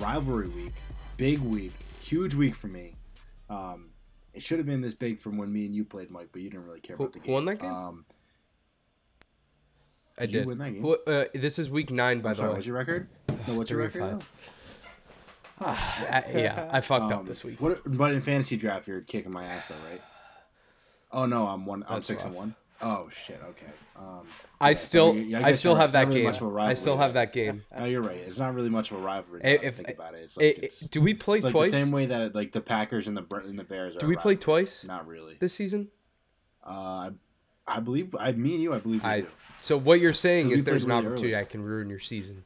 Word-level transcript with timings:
rivalry 0.00 0.48
week. 0.48 0.72
Big 1.16 1.38
week. 1.40 1.72
Huge 2.00 2.34
week 2.34 2.54
for 2.54 2.68
me. 2.68 2.94
Um, 3.50 3.90
it 4.34 4.42
should 4.42 4.58
have 4.58 4.66
been 4.66 4.80
this 4.80 4.94
big 4.94 5.18
from 5.18 5.36
when 5.36 5.52
me 5.52 5.66
and 5.66 5.74
you 5.74 5.84
played, 5.84 6.10
Mike, 6.10 6.28
but 6.32 6.42
you 6.42 6.50
didn't 6.50 6.66
really 6.66 6.80
care 6.80 6.96
Who- 6.96 7.04
about 7.04 7.12
the 7.14 7.18
who 7.20 7.24
game. 7.26 7.34
won 7.34 7.44
that 7.46 7.56
game? 7.60 7.72
Um, 7.72 8.04
I 10.18 10.26
Did 10.26 10.46
win 10.46 10.58
that 10.58 10.70
game? 10.72 10.82
Who- 10.82 10.96
uh, 11.06 11.26
this 11.34 11.58
is 11.58 11.70
week 11.70 11.90
nine, 11.90 12.20
by 12.20 12.30
I'm 12.30 12.34
the 12.34 12.36
sorry, 12.38 12.48
way. 12.50 12.54
what's 12.56 12.66
your 12.66 12.76
record? 12.76 13.08
No, 13.46 13.54
what's 13.54 13.70
your 13.70 13.80
record? 13.80 14.22
I- 15.60 16.24
yeah, 16.34 16.68
I 16.72 16.80
fucked 16.80 17.04
Um, 17.12 17.20
up 17.20 17.26
this 17.26 17.42
week. 17.44 17.60
What, 17.60 17.80
but 17.84 18.12
in 18.12 18.20
fantasy 18.22 18.56
draft, 18.56 18.86
you're 18.88 19.00
kicking 19.00 19.32
my 19.32 19.44
ass, 19.44 19.66
though, 19.66 19.74
right? 19.90 20.00
Oh 21.10 21.24
no, 21.26 21.46
I'm 21.46 21.64
one. 21.66 21.84
I'm 21.88 21.94
That's 21.94 22.06
six 22.06 22.22
rough. 22.22 22.28
and 22.30 22.36
one. 22.36 22.54
Oh 22.80 23.08
shit. 23.10 23.40
Okay. 23.50 23.66
Um, 23.96 24.26
I 24.60 24.70
yeah, 24.70 24.74
so 24.76 24.86
still, 24.86 25.14
you- 25.14 25.22
yeah, 25.22 25.44
I, 25.44 25.52
still 25.52 25.74
right. 25.74 25.80
have 25.82 25.92
that 25.92 26.06
really 26.08 26.20
game. 26.20 26.26
much 26.30 26.40
of 26.40 26.54
a 26.54 26.60
I 26.60 26.74
still 26.74 26.96
have 26.96 27.14
that 27.14 27.32
game. 27.32 27.62
No, 27.76 27.84
you're 27.86 28.02
right. 28.02 28.16
It's 28.18 28.38
not 28.38 28.54
really 28.54 28.68
much 28.68 28.92
of 28.92 28.98
a 28.98 29.00
rivalry. 29.00 29.40
Eh, 29.42 29.50
Now 29.56 29.56
that 29.58 29.64
I 29.64 29.68
if- 29.68 29.76
think 29.76 29.88
about 29.88 30.14
it, 30.14 30.18
it's 30.18 30.36
like 30.36 30.46
eh, 30.46 30.60
it's, 30.62 30.80
do 30.80 31.00
we 31.00 31.14
play 31.14 31.38
it's 31.38 31.44
like 31.44 31.52
twice? 31.52 31.70
the 31.72 31.76
same 31.76 31.90
way 31.90 32.06
that 32.06 32.34
like 32.34 32.52
the 32.52 32.60
Packers 32.60 33.08
and 33.08 33.16
the 33.16 33.24
and 33.44 33.58
the 33.58 33.64
Bears 33.64 33.96
are. 33.96 33.98
Do 33.98 34.06
we 34.06 34.16
play 34.16 34.36
twice 34.36 34.84
Not 34.84 35.06
really. 35.08 35.36
this 35.40 35.54
season? 35.54 35.88
Uh, 36.64 37.10
I 37.66 37.80
believe 37.80 38.14
I, 38.18 38.32
me 38.32 38.54
and 38.54 38.62
you, 38.62 38.74
I 38.74 38.78
believe 38.78 39.02
we 39.02 39.08
I- 39.08 39.20
do. 39.22 39.26
So 39.60 39.76
what 39.76 39.98
you're 39.98 40.12
saying 40.12 40.50
is 40.52 40.62
there's 40.62 40.84
an 40.84 40.90
really 40.90 41.00
opportunity 41.06 41.34
early. 41.34 41.42
I 41.42 41.44
can 41.44 41.62
ruin 41.62 41.90
your 41.90 41.98
season. 41.98 42.44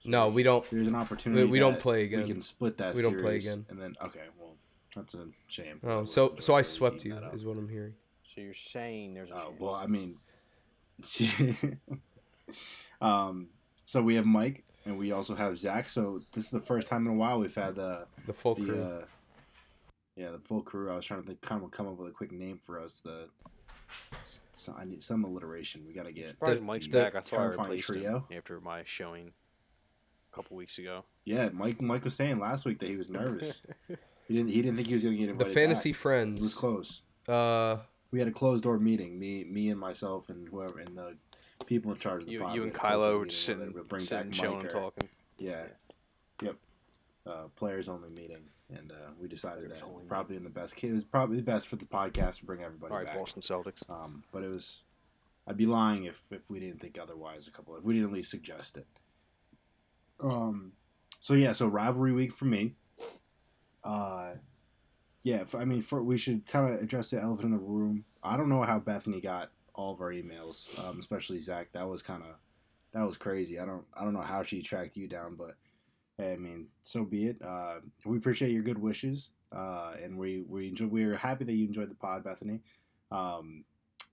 So 0.00 0.10
No, 0.10 0.28
we 0.28 0.42
don't. 0.42 0.68
There's 0.70 0.86
an 0.88 0.94
opportunity. 0.94 1.44
we 1.44 1.58
don't 1.58 1.80
play 1.80 2.04
again. 2.04 2.20
We 2.20 2.26
can 2.26 2.42
split 2.42 2.76
that. 2.78 2.94
We 2.94 3.00
don't 3.02 3.18
play 3.18 3.36
again. 3.36 3.64
And 3.70 3.80
then 3.80 3.94
okay, 4.02 4.24
well, 4.38 4.56
that's 4.94 5.14
a 5.14 5.28
shame. 5.46 5.80
Oh, 5.84 6.04
so 6.04 6.36
so 6.38 6.54
I 6.54 6.60
swept 6.62 7.04
you 7.06 7.16
is 7.32 7.44
what 7.46 7.56
I'm 7.56 7.68
hearing. 7.68 7.94
So 8.34 8.40
you're 8.40 8.54
saying 8.54 9.14
there's 9.14 9.30
a 9.30 9.34
Oh 9.34 9.38
chance. 9.48 9.60
well, 9.60 9.74
I 9.74 9.86
mean, 9.86 10.16
um, 13.00 13.48
so 13.84 14.02
we 14.02 14.14
have 14.16 14.26
Mike 14.26 14.64
and 14.84 14.98
we 14.98 15.12
also 15.12 15.34
have 15.34 15.58
Zach. 15.58 15.88
So 15.88 16.22
this 16.32 16.44
is 16.44 16.50
the 16.50 16.60
first 16.60 16.88
time 16.88 17.06
in 17.06 17.12
a 17.12 17.16
while 17.16 17.38
we've 17.40 17.54
had 17.54 17.74
the 17.74 18.06
The 18.26 18.32
full 18.32 18.54
crew. 18.56 18.80
uh, 18.82 19.04
yeah 20.16 20.30
the 20.30 20.38
full 20.38 20.62
crew. 20.62 20.90
I 20.92 20.96
was 20.96 21.04
trying 21.04 21.22
to 21.22 21.26
think, 21.26 21.40
kind 21.40 21.62
of 21.62 21.70
come 21.70 21.86
up 21.88 21.96
with 21.96 22.08
a 22.08 22.12
quick 22.12 22.32
name 22.32 22.58
for 22.64 22.80
us. 22.80 23.00
The 23.00 23.28
so 24.52 24.74
I 24.78 24.84
need 24.84 25.02
some 25.02 25.24
alliteration. 25.24 25.84
We 25.86 25.92
got 25.92 26.04
to 26.06 26.12
get 26.12 26.28
surprised 26.28 26.60
the- 26.60 26.64
Mike's 26.64 26.86
the 26.86 26.92
back. 26.92 27.14
I 27.16 27.20
thought 27.20 27.32
I 27.32 27.42
terrifying 27.42 27.70
replaced 27.70 27.86
trio. 27.86 28.26
him 28.28 28.38
after 28.38 28.60
my 28.60 28.82
showing 28.84 29.32
a 30.32 30.36
couple 30.36 30.56
weeks 30.56 30.78
ago. 30.78 31.04
yeah. 31.24 31.48
Mike 31.52 31.80
Mike 31.82 32.04
was 32.04 32.14
saying 32.14 32.38
last 32.38 32.64
week 32.64 32.78
that 32.78 32.88
he 32.88 32.96
was 32.96 33.10
nervous. 33.10 33.62
he 34.28 34.34
didn't 34.34 34.50
he 34.50 34.62
didn't 34.62 34.76
think 34.76 34.86
he 34.88 34.94
was 34.94 35.02
going 35.02 35.16
to 35.16 35.20
get 35.20 35.30
it 35.30 35.38
the 35.38 35.46
fantasy 35.46 35.92
back. 35.92 36.28
It 36.36 36.40
was 36.40 36.54
close. 36.54 37.02
Uh, 37.28 37.78
We 38.10 38.18
had 38.18 38.28
a 38.28 38.32
closed 38.32 38.64
door 38.64 38.78
meeting. 38.78 39.18
Me 39.18 39.44
me 39.44 39.70
and 39.70 39.78
myself 39.78 40.28
and 40.30 40.48
whoever 40.48 40.78
and 40.80 40.96
the 40.96 41.16
people 41.66 41.92
in 41.92 41.98
charge 41.98 42.22
of 42.22 42.26
the 42.26 42.32
You, 42.32 42.40
pod, 42.40 42.54
you 42.56 42.62
and 42.62 42.72
had 42.72 42.76
a 42.76 42.80
closed 42.80 43.00
door 43.00 43.10
Kylo 43.12 43.18
were 43.18 43.26
just 43.26 43.44
sitting, 43.44 43.62
they 43.62 43.68
would 43.68 43.88
bring 43.88 44.02
sitting 44.02 44.30
back 44.30 44.40
chilling, 44.40 44.60
and 44.60 44.66
or- 44.68 44.70
talking. 44.70 45.08
Yeah. 45.38 45.64
Yep. 46.42 46.56
Uh, 47.26 47.42
players 47.54 47.88
only 47.88 48.08
meeting, 48.10 48.48
and 48.74 48.90
uh, 48.92 49.10
we 49.20 49.28
decided 49.28 49.64
Players 49.66 49.80
that 49.80 49.86
only 49.86 50.04
probably 50.06 50.36
in 50.36 50.44
the 50.44 50.50
best 50.50 50.74
case, 50.76 50.90
it 50.90 50.94
was 50.94 51.04
probably 51.04 51.36
the 51.36 51.42
best 51.42 51.68
for 51.68 51.76
the 51.76 51.84
podcast 51.84 52.38
to 52.38 52.46
bring 52.46 52.62
everybody 52.62 52.92
All 52.92 52.98
right, 52.98 53.06
back. 53.06 53.18
Boston 53.18 53.42
Celtics. 53.42 53.82
Um, 53.90 54.24
but 54.32 54.42
it 54.42 54.48
was, 54.48 54.82
I'd 55.46 55.56
be 55.58 55.66
lying 55.66 56.04
if 56.04 56.20
if 56.30 56.48
we 56.50 56.60
didn't 56.60 56.80
think 56.80 56.98
otherwise. 57.00 57.46
A 57.46 57.50
couple, 57.50 57.76
if 57.76 57.84
we 57.84 57.94
didn't 57.94 58.08
at 58.08 58.14
least 58.14 58.30
suggest 58.30 58.78
it. 58.78 58.86
Um, 60.18 60.72
so 61.18 61.34
yeah, 61.34 61.52
so 61.52 61.66
rivalry 61.66 62.12
week 62.12 62.32
for 62.32 62.46
me. 62.46 62.74
Uh, 63.84 64.32
yeah, 65.22 65.44
I 65.54 65.64
mean, 65.64 65.82
for 65.82 66.02
we 66.02 66.16
should 66.16 66.46
kind 66.46 66.72
of 66.72 66.80
address 66.80 67.10
the 67.10 67.20
elephant 67.20 67.46
in 67.46 67.52
the 67.52 67.58
room. 67.58 68.04
I 68.22 68.36
don't 68.36 68.48
know 68.48 68.62
how 68.62 68.78
Bethany 68.78 69.20
got 69.20 69.50
all 69.74 69.92
of 69.92 70.00
our 70.00 70.12
emails, 70.12 70.78
um, 70.86 70.98
especially 70.98 71.38
Zach. 71.38 71.72
That 71.72 71.88
was 71.88 72.02
kind 72.02 72.22
of 72.22 72.36
that 72.92 73.06
was 73.06 73.16
crazy. 73.16 73.58
I 73.58 73.66
don't 73.66 73.84
I 73.94 74.04
don't 74.04 74.14
know 74.14 74.20
how 74.20 74.42
she 74.42 74.62
tracked 74.62 74.96
you 74.96 75.08
down, 75.08 75.36
but 75.36 75.56
hey, 76.18 76.32
I 76.32 76.36
mean, 76.36 76.68
so 76.84 77.04
be 77.04 77.26
it. 77.26 77.40
Uh, 77.42 77.80
we 78.04 78.16
appreciate 78.16 78.52
your 78.52 78.62
good 78.62 78.78
wishes, 78.78 79.30
uh, 79.52 79.94
and 80.02 80.16
we 80.18 80.40
we 80.40 80.68
enjoy. 80.68 80.86
We're 80.86 81.16
happy 81.16 81.44
that 81.44 81.54
you 81.54 81.66
enjoyed 81.66 81.90
the 81.90 81.94
pod, 81.94 82.24
Bethany. 82.24 82.60
Um, 83.12 83.64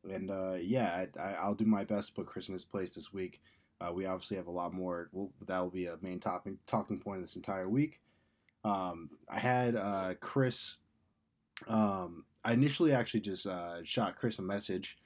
and 0.10 0.32
uh, 0.32 0.56
yeah, 0.60 1.06
I, 1.18 1.22
I, 1.22 1.34
I'll 1.34 1.56
do 1.56 1.66
my 1.66 1.84
best 1.84 2.10
to 2.10 2.14
put 2.16 2.28
Chris 2.28 2.48
in 2.48 2.54
his 2.54 2.66
place 2.66 2.92
this 2.92 3.14
week. 3.14 3.42
Uh, 3.80 3.92
we 3.94 4.06
obviously 4.06 4.38
have 4.38 4.48
a 4.48 4.52
lot 4.52 4.74
more. 4.74 5.10
We'll, 5.12 5.32
that 5.46 5.60
will 5.60 5.70
be 5.70 5.86
a 5.86 5.98
main 6.02 6.20
topic 6.20 6.54
talking 6.66 7.00
point 7.00 7.22
this 7.22 7.36
entire 7.36 7.70
week. 7.70 8.02
Um, 8.64 9.12
I 9.30 9.40
had 9.40 9.76
uh, 9.76 10.14
Chris. 10.20 10.78
Um, 11.68 12.26
I 12.44 12.54
initially 12.54 12.92
actually 12.94 13.22
just 13.22 13.48
uh, 13.48 13.84
shot 13.84 14.16
Chris 14.16 14.40
a 14.40 14.42
message. 14.42 14.98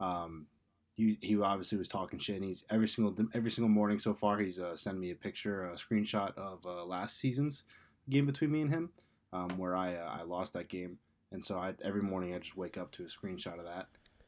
Um, 0.00 0.48
he, 0.96 1.16
he 1.20 1.40
obviously 1.40 1.78
was 1.78 1.88
talking 1.88 2.18
shit. 2.18 2.36
And 2.36 2.44
he's 2.44 2.64
every 2.70 2.88
single 2.88 3.14
every 3.32 3.50
single 3.50 3.70
morning 3.70 3.98
so 3.98 4.12
far. 4.12 4.38
He's 4.38 4.58
uh, 4.58 4.76
sending 4.76 5.00
me 5.00 5.10
a 5.10 5.14
picture, 5.14 5.64
a 5.66 5.74
screenshot 5.74 6.36
of 6.36 6.66
uh, 6.66 6.84
last 6.84 7.18
season's 7.18 7.64
game 8.08 8.26
between 8.26 8.50
me 8.50 8.62
and 8.62 8.70
him, 8.70 8.90
um, 9.32 9.50
where 9.56 9.76
I 9.76 9.94
uh, 9.94 10.10
I 10.20 10.22
lost 10.22 10.52
that 10.54 10.68
game. 10.68 10.98
And 11.32 11.44
so 11.44 11.56
I, 11.56 11.74
every 11.82 12.02
morning 12.02 12.34
I 12.34 12.38
just 12.38 12.56
wake 12.56 12.76
up 12.76 12.90
to 12.92 13.04
a 13.04 13.06
screenshot 13.06 13.58
of 13.58 13.64
that, 13.64 13.86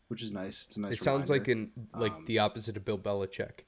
which 0.08 0.22
is 0.22 0.30
nice. 0.30 0.66
It's 0.66 0.76
a 0.76 0.80
nice. 0.80 0.92
it 0.94 1.02
sounds 1.02 1.28
like 1.28 1.48
in 1.48 1.72
like 1.94 2.12
Um, 2.12 2.24
the 2.26 2.38
opposite 2.38 2.76
of 2.76 2.84
Bill 2.84 2.98
Belichick. 2.98 3.64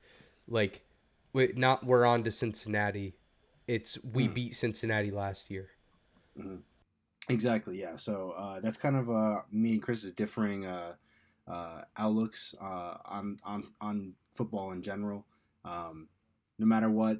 Like, 0.46 0.84
wait, 1.32 1.58
not 1.58 1.84
we're 1.84 2.04
on 2.04 2.22
to 2.24 2.30
Cincinnati. 2.32 3.16
It's 3.66 4.02
we 4.04 4.28
Hmm. 4.28 4.34
beat 4.34 4.54
Cincinnati 4.54 5.10
last 5.10 5.50
year. 5.50 5.70
Exactly. 7.28 7.80
Yeah. 7.80 7.96
So 7.96 8.34
uh, 8.36 8.60
that's 8.60 8.76
kind 8.76 8.96
of 8.96 9.10
uh, 9.10 9.42
me 9.50 9.72
and 9.72 9.82
Chris's 9.82 10.12
differing 10.12 10.66
uh, 10.66 10.94
uh, 11.48 11.82
outlooks 11.96 12.54
uh, 12.60 12.96
on 13.04 13.38
on 13.44 13.64
on 13.80 14.14
football 14.34 14.72
in 14.72 14.82
general. 14.82 15.24
Um, 15.64 16.08
no 16.58 16.66
matter 16.66 16.90
what, 16.90 17.18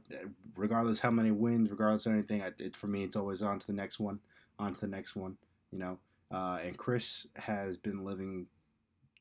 regardless 0.57 1.01
how 1.01 1.11
many 1.11 1.31
wins, 1.31 1.71
regardless 1.71 2.07
of 2.07 2.13
anything, 2.13 2.43
I, 2.43 2.51
it, 2.59 2.77
for 2.77 2.87
me, 2.87 3.03
it's 3.03 3.17
always 3.17 3.43
on 3.43 3.59
to 3.59 3.67
the 3.67 3.73
next 3.73 3.99
one, 3.99 4.21
on 4.59 4.75
to 4.75 4.81
the 4.81 4.87
next 4.89 5.17
one. 5.17 5.37
You 5.71 5.79
know. 5.79 5.99
Uh, 6.31 6.59
and 6.65 6.77
Chris 6.77 7.27
has 7.37 7.77
been 7.77 8.05
living 8.05 8.47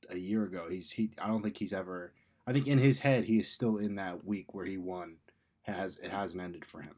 a 0.09 0.17
year 0.17 0.43
ago. 0.43 0.67
He's 0.69 0.91
he. 0.91 1.11
I 1.21 1.27
don't 1.27 1.41
think 1.41 1.57
he's 1.57 1.73
ever. 1.73 2.13
I 2.45 2.53
think 2.53 2.67
in 2.67 2.77
his 2.77 2.99
head 2.99 3.25
he 3.25 3.39
is 3.39 3.49
still 3.49 3.77
in 3.77 3.95
that 3.95 4.25
week 4.25 4.53
where 4.53 4.65
he 4.65 4.77
won. 4.77 5.15
Has 5.63 5.97
it 6.03 6.11
hasn't 6.11 6.41
ended 6.41 6.65
for 6.65 6.81
him. 6.81 6.95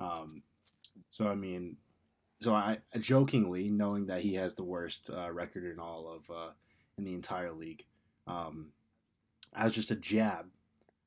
Um, 0.00 0.36
so 1.10 1.28
I 1.28 1.34
mean, 1.34 1.76
so 2.40 2.54
I 2.54 2.78
jokingly 3.00 3.68
knowing 3.68 4.06
that 4.06 4.20
he 4.20 4.34
has 4.34 4.54
the 4.54 4.64
worst 4.64 5.10
uh, 5.12 5.30
record 5.32 5.64
in 5.64 5.78
all 5.78 6.08
of 6.08 6.30
uh, 6.34 6.50
in 6.96 7.04
the 7.04 7.14
entire 7.14 7.52
league, 7.52 7.84
um, 8.26 8.68
as 9.54 9.72
just 9.72 9.90
a 9.90 9.96
jab, 9.96 10.46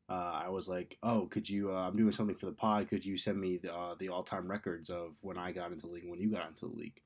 uh, 0.09 0.41
I 0.45 0.49
was 0.49 0.67
like, 0.67 0.97
"Oh, 1.01 1.27
could 1.27 1.49
you? 1.49 1.71
Uh, 1.71 1.87
I'm 1.87 1.95
doing 1.95 2.11
something 2.11 2.35
for 2.35 2.47
the 2.47 2.51
pod. 2.51 2.89
Could 2.89 3.05
you 3.05 3.15
send 3.15 3.39
me 3.39 3.57
the 3.57 3.73
uh, 3.73 3.95
the 3.97 4.09
all 4.09 4.23
time 4.23 4.49
records 4.49 4.89
of 4.89 5.15
when 5.21 5.37
I 5.37 5.53
got 5.53 5.71
into 5.71 5.87
the 5.87 5.93
league, 5.93 6.09
when 6.09 6.19
you 6.19 6.29
got 6.29 6.49
into 6.49 6.67
the 6.67 6.75
league?" 6.75 7.01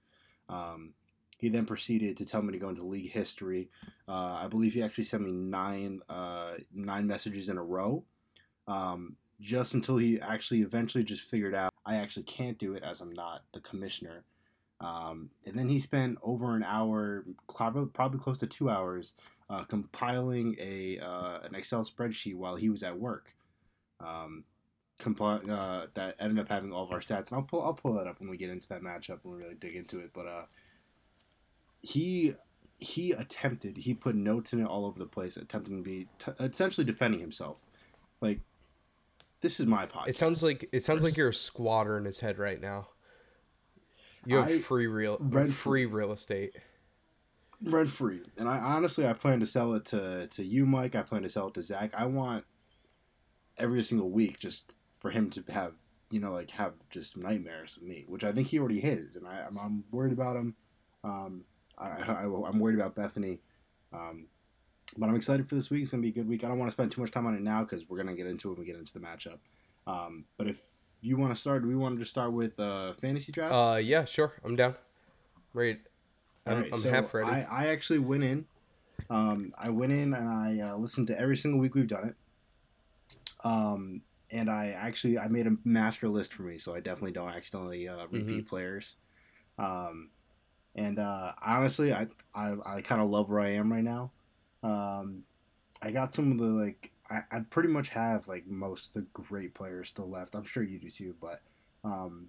Um, 0.50 0.94
he 1.38 1.50
then 1.50 1.66
proceeded 1.66 2.18
to 2.18 2.25
tell 2.25 2.42
me 2.42 2.53
to 2.53 2.59
go 2.59 2.69
into 2.69 2.84
league 2.84 3.12
history. 3.12 3.69
Uh, 4.07 4.40
I 4.42 4.47
believe 4.47 4.74
he 4.74 4.81
actually 4.81 5.03
sent 5.03 5.24
me 5.24 5.34
nine 5.34 6.02
nine 6.74 7.06
messages 7.06 7.50
in 7.50 7.57
a 7.57 7.63
row. 7.63 8.03
Um, 8.68 9.18
just 9.40 9.75
until 9.75 9.98
he 9.98 10.19
actually 10.19 10.62
eventually 10.62 11.04
just 11.04 11.21
figured 11.21 11.54
out 11.54 11.75
I 11.85 11.95
actually 11.95 12.23
can't 12.23 12.57
do 12.57 12.73
it 12.73 12.83
as 12.83 13.01
I'm 13.01 13.13
not 13.13 13.43
the 13.53 13.59
commissioner. 13.59 14.23
Um, 14.81 15.29
and 15.45 15.57
then 15.57 15.69
he 15.69 15.79
spent 15.79 16.17
over 16.21 16.55
an 16.55 16.63
hour, 16.63 17.25
probably, 17.47 18.19
close 18.19 18.37
to 18.39 18.47
two 18.47 18.69
hours, 18.69 19.13
uh, 19.49 19.63
compiling 19.63 20.55
a 20.59 20.99
uh, 20.99 21.39
an 21.43 21.55
Excel 21.55 21.85
spreadsheet 21.85 22.35
while 22.35 22.55
he 22.55 22.69
was 22.69 22.83
at 22.83 22.99
work. 22.99 23.33
Um, 23.99 24.43
uh, 25.05 25.87
that 25.93 26.15
ended 26.19 26.39
up 26.39 26.49
having 26.49 26.71
all 26.71 26.83
of 26.83 26.91
our 26.91 26.99
stats, 26.99 27.29
and 27.29 27.37
I'll 27.37 27.43
pull 27.43 27.63
I'll 27.63 27.73
pull 27.73 27.93
that 27.93 28.07
up 28.07 28.19
when 28.19 28.29
we 28.29 28.37
get 28.37 28.49
into 28.49 28.67
that 28.69 28.81
matchup 28.81 29.19
and 29.23 29.33
we 29.33 29.37
really 29.37 29.55
dig 29.55 29.75
into 29.75 29.99
it. 29.99 30.11
But 30.13 30.27
uh, 30.27 30.43
he 31.81 32.35
he 32.77 33.11
attempted 33.11 33.77
he 33.77 33.93
put 33.93 34.15
notes 34.15 34.51
in 34.51 34.61
it 34.61 34.67
all 34.67 34.85
over 34.85 34.99
the 34.99 35.05
place, 35.05 35.37
attempting 35.37 35.77
to 35.77 35.83
be 35.83 36.07
t- 36.19 36.31
essentially 36.39 36.85
defending 36.85 37.21
himself. 37.21 37.61
Like 38.21 38.41
this 39.45 39.59
is 39.59 39.68
my 39.68 39.86
podcast. 39.86 40.07
It 40.07 40.15
sounds 40.15 40.42
like 40.42 40.68
it 40.71 40.83
sounds 40.83 41.03
like 41.03 41.15
you're 41.18 41.30
a 41.30 41.33
squatter 41.33 42.00
in 42.00 42.06
his 42.06 42.19
head 42.19 42.39
right 42.39 42.59
now. 42.59 42.88
You 44.25 44.38
have 44.38 44.47
I- 44.50 44.57
free 44.57 44.88
real 44.88 45.18
rent- 45.19 45.53
free 45.53 45.86
real 45.86 46.12
estate. 46.13 46.56
rent 47.62 47.89
free. 47.89 48.21
And 48.38 48.50
I 48.50 48.57
honestly, 48.57 49.06
I 49.06 49.13
plan 49.13 49.39
to 49.42 49.45
sell 49.45 49.75
it 49.75 49.86
to 49.86 50.25
to 50.25 50.44
you, 50.44 50.65
Mike. 50.65 50.95
I 50.95 51.03
plan 51.03 51.21
to 51.21 51.30
sell 51.30 51.50
it 51.50 51.53
to 51.53 51.62
Zach. 51.62 51.94
I 51.95 52.06
want 52.07 52.44
every 53.56 53.83
single 53.83 54.09
week 54.09 54.39
just 54.39 54.74
for 55.00 55.12
him 55.12 55.30
to 55.30 55.44
have 55.51 55.74
you 56.09 56.19
know 56.19 56.33
like 56.33 56.50
have 56.51 56.74
just 56.89 57.15
nightmares 57.15 57.77
of 57.77 57.83
me, 57.83 58.06
which 58.07 58.24
I 58.24 58.31
think 58.31 58.47
he 58.47 58.57
already 58.57 58.81
has, 58.81 59.15
and 59.15 59.27
I, 59.27 59.45
I'm, 59.47 59.59
I'm 59.59 59.83
worried 59.92 60.13
about 60.13 60.36
him. 60.38 60.56
Um, 61.03 61.44
I, 61.77 61.89
I, 61.89 62.21
I'm 62.24 62.57
worried 62.59 62.80
about 62.80 62.95
Bethany. 62.95 63.42
Um, 63.94 64.25
but 64.97 65.09
I'm 65.09 65.15
excited 65.15 65.47
for 65.47 65.55
this 65.55 65.69
week. 65.69 65.83
It's 65.83 65.91
gonna 65.91 66.01
be 66.01 66.09
a 66.09 66.13
good 66.13 66.27
week. 66.27 66.43
I 66.43 66.47
don't 66.47 66.57
want 66.59 66.69
to 66.69 66.73
spend 66.75 66.91
too 66.91 67.01
much 67.01 67.11
time 67.11 67.25
on 67.25 67.35
it 67.35 67.41
now 67.41 67.63
because 67.63 67.87
we're 67.89 67.97
gonna 67.97 68.15
get 68.15 68.27
into 68.27 68.49
it 68.49 68.53
when 68.53 68.59
we 68.61 68.65
get 68.65 68.75
into 68.77 68.93
the 68.93 68.99
matchup. 68.99 69.39
Um, 69.87 70.25
but 70.37 70.47
if 70.47 70.61
you 71.01 71.17
want 71.17 71.33
to 71.35 71.39
start, 71.39 71.61
do 71.61 71.67
we 71.67 71.75
want 71.75 71.95
to 71.95 71.99
just 71.99 72.11
start 72.11 72.33
with 72.33 72.59
uh, 72.59 72.93
fantasy 72.93 73.31
draft? 73.31 73.53
Uh, 73.53 73.77
yeah, 73.77 74.05
sure, 74.05 74.33
I'm 74.43 74.55
down. 74.55 74.75
Ready. 75.53 75.79
I'm, 76.47 76.53
Alright, 76.53 76.73
I'm 76.73 76.79
so 76.79 76.89
half 76.91 77.13
ready. 77.13 77.29
I, 77.29 77.41
I 77.41 77.67
actually 77.67 77.99
went 77.99 78.23
in. 78.23 78.45
Um, 79.09 79.51
I 79.57 79.69
went 79.69 79.91
in 79.91 80.13
and 80.13 80.29
I 80.29 80.69
uh, 80.69 80.77
listened 80.77 81.07
to 81.07 81.19
every 81.19 81.37
single 81.37 81.59
week 81.59 81.75
we've 81.75 81.87
done 81.87 82.09
it. 82.09 82.15
Um, 83.43 84.01
and 84.31 84.49
I 84.49 84.69
actually 84.69 85.19
I 85.19 85.27
made 85.27 85.47
a 85.47 85.55
master 85.63 86.09
list 86.09 86.33
for 86.33 86.43
me, 86.43 86.57
so 86.57 86.73
I 86.75 86.79
definitely 86.79 87.11
don't 87.11 87.29
accidentally 87.29 87.87
uh, 87.87 88.05
repeat 88.09 88.27
Mm-hmm. 88.27 88.47
players. 88.47 88.95
Um, 89.59 90.09
and 90.75 90.97
uh, 90.99 91.33
honestly, 91.45 91.93
I 91.93 92.07
I, 92.33 92.55
I 92.65 92.81
kind 92.81 93.01
of 93.01 93.09
love 93.09 93.29
where 93.29 93.39
I 93.39 93.51
am 93.53 93.71
right 93.71 93.83
now. 93.83 94.11
Um, 94.65 95.23
I 95.81 95.91
got 95.91 96.13
some 96.15 96.31
of 96.31 96.38
the 96.38 96.45
like 96.45 96.91
I, 97.09 97.19
I 97.31 97.39
pretty 97.50 97.69
much 97.69 97.89
have 97.89 98.27
like 98.27 98.47
most 98.47 98.88
of 98.88 98.94
the 98.94 99.01
great 99.13 99.53
players 99.53 99.89
still 99.89 100.09
left. 100.09 100.33
I'm 100.35 100.44
sure 100.44 100.63
you 100.63 100.79
do 100.79 100.89
too, 100.89 101.15
but 101.21 101.41
um, 101.83 102.27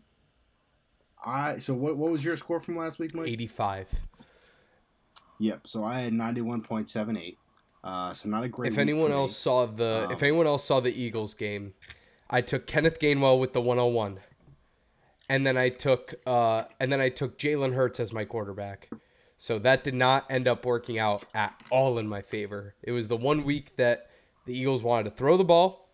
I 1.24 1.58
so 1.58 1.72
what 1.74 1.96
what 1.96 2.10
was 2.10 2.24
your 2.24 2.36
score 2.36 2.60
from 2.60 2.76
last 2.76 2.98
week, 2.98 3.14
Mike? 3.14 3.28
85. 3.28 3.88
Yep. 5.38 5.66
So 5.66 5.84
I 5.84 6.00
had 6.00 6.12
ninety 6.12 6.40
one 6.40 6.62
point 6.62 6.88
seven 6.88 7.16
eight. 7.16 7.38
Uh, 7.82 8.12
so 8.12 8.28
not 8.28 8.42
a 8.44 8.48
great. 8.48 8.72
If 8.72 8.78
anyone 8.78 9.10
for 9.10 9.14
me. 9.16 9.20
else 9.20 9.36
saw 9.36 9.66
the 9.66 10.08
if 10.10 10.18
Um, 10.18 10.24
anyone 10.24 10.46
else 10.46 10.64
saw 10.64 10.80
the 10.80 10.92
Eagles 10.92 11.34
game, 11.34 11.72
I 12.28 12.40
took 12.40 12.66
Kenneth 12.66 12.98
Gainwell 12.98 13.38
with 13.38 13.52
the 13.52 13.60
101. 13.60 14.18
And 15.28 15.46
then 15.46 15.56
I 15.56 15.68
took 15.70 16.14
uh 16.26 16.64
and 16.80 16.92
then 16.92 17.00
I 17.00 17.08
took 17.08 17.38
Jalen 17.38 17.74
Hurts 17.74 18.00
as 18.00 18.12
my 18.12 18.24
quarterback. 18.24 18.88
So 19.38 19.58
that 19.60 19.84
did 19.84 19.94
not 19.94 20.24
end 20.30 20.48
up 20.48 20.64
working 20.64 20.98
out 20.98 21.24
at 21.34 21.54
all 21.70 21.98
in 21.98 22.08
my 22.08 22.22
favor. 22.22 22.74
It 22.82 22.92
was 22.92 23.08
the 23.08 23.16
one 23.16 23.44
week 23.44 23.76
that 23.76 24.10
the 24.46 24.56
Eagles 24.58 24.82
wanted 24.82 25.04
to 25.04 25.10
throw 25.10 25.36
the 25.36 25.44
ball 25.44 25.90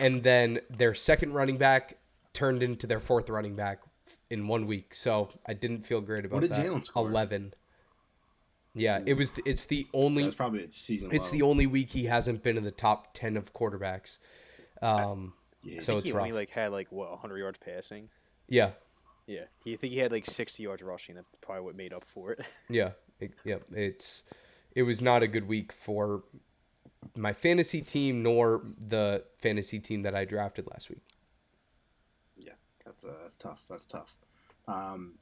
and 0.00 0.22
then 0.22 0.60
their 0.70 0.94
second 0.94 1.34
running 1.34 1.58
back 1.58 1.98
turned 2.32 2.62
into 2.62 2.86
their 2.86 3.00
fourth 3.00 3.28
running 3.28 3.54
back 3.54 3.80
in 4.30 4.48
one 4.48 4.66
week. 4.66 4.94
So 4.94 5.28
I 5.46 5.52
didn't 5.52 5.86
feel 5.86 6.00
great 6.00 6.24
about 6.24 6.36
what 6.36 6.40
did 6.42 6.50
that. 6.52 6.66
Jalen 6.66 6.84
score? 6.84 7.08
11. 7.08 7.54
Yeah, 8.76 9.00
it 9.06 9.14
was 9.14 9.30
it's 9.46 9.66
the 9.66 9.86
only 9.94 10.24
that's 10.24 10.34
probably 10.34 10.60
its 10.60 10.76
season. 10.76 11.10
it's 11.12 11.30
the 11.30 11.42
only 11.42 11.66
week 11.68 11.90
he 11.90 12.06
hasn't 12.06 12.42
been 12.42 12.56
in 12.56 12.64
the 12.64 12.72
top 12.72 13.14
10 13.14 13.36
of 13.36 13.52
quarterbacks. 13.52 14.18
Um, 14.82 15.34
Yeah. 15.62 15.76
I 15.76 15.78
so 15.80 15.92
think 15.92 15.98
it's 15.98 16.06
he 16.06 16.12
only 16.12 16.32
like 16.32 16.50
had 16.50 16.72
like 16.72 16.90
what 16.90 17.10
100 17.10 17.38
yards 17.38 17.58
passing. 17.64 18.08
yeah, 18.48 18.70
Yeah, 19.26 19.44
he 19.64 19.74
I 19.74 19.76
think 19.76 19.92
he 19.92 19.98
had 19.98 20.12
like 20.12 20.26
60 20.26 20.62
yards 20.62 20.82
rushing. 20.82 21.14
That's 21.14 21.28
probably 21.40 21.64
what 21.64 21.74
made 21.76 21.92
up 21.92 22.04
for 22.04 22.32
it. 22.32 22.40
yeah, 22.68 22.90
it, 23.20 23.32
yeah. 23.44 23.56
It's 23.72 24.22
it 24.74 24.82
was 24.82 25.00
not 25.00 25.22
a 25.22 25.26
good 25.26 25.48
week 25.48 25.72
for 25.72 26.24
my 27.16 27.32
fantasy 27.32 27.80
team 27.80 28.22
nor 28.22 28.62
the 28.78 29.24
fantasy 29.36 29.78
team 29.78 30.02
that 30.02 30.14
I 30.14 30.24
drafted 30.24 30.66
last 30.70 30.90
week. 30.90 31.02
Yeah, 32.36 32.52
that's 32.84 33.04
uh, 33.04 33.12
that's 33.22 33.36
tough. 33.36 33.64
That's 33.68 33.86
tough. 33.86 34.14
Um, 34.68 35.14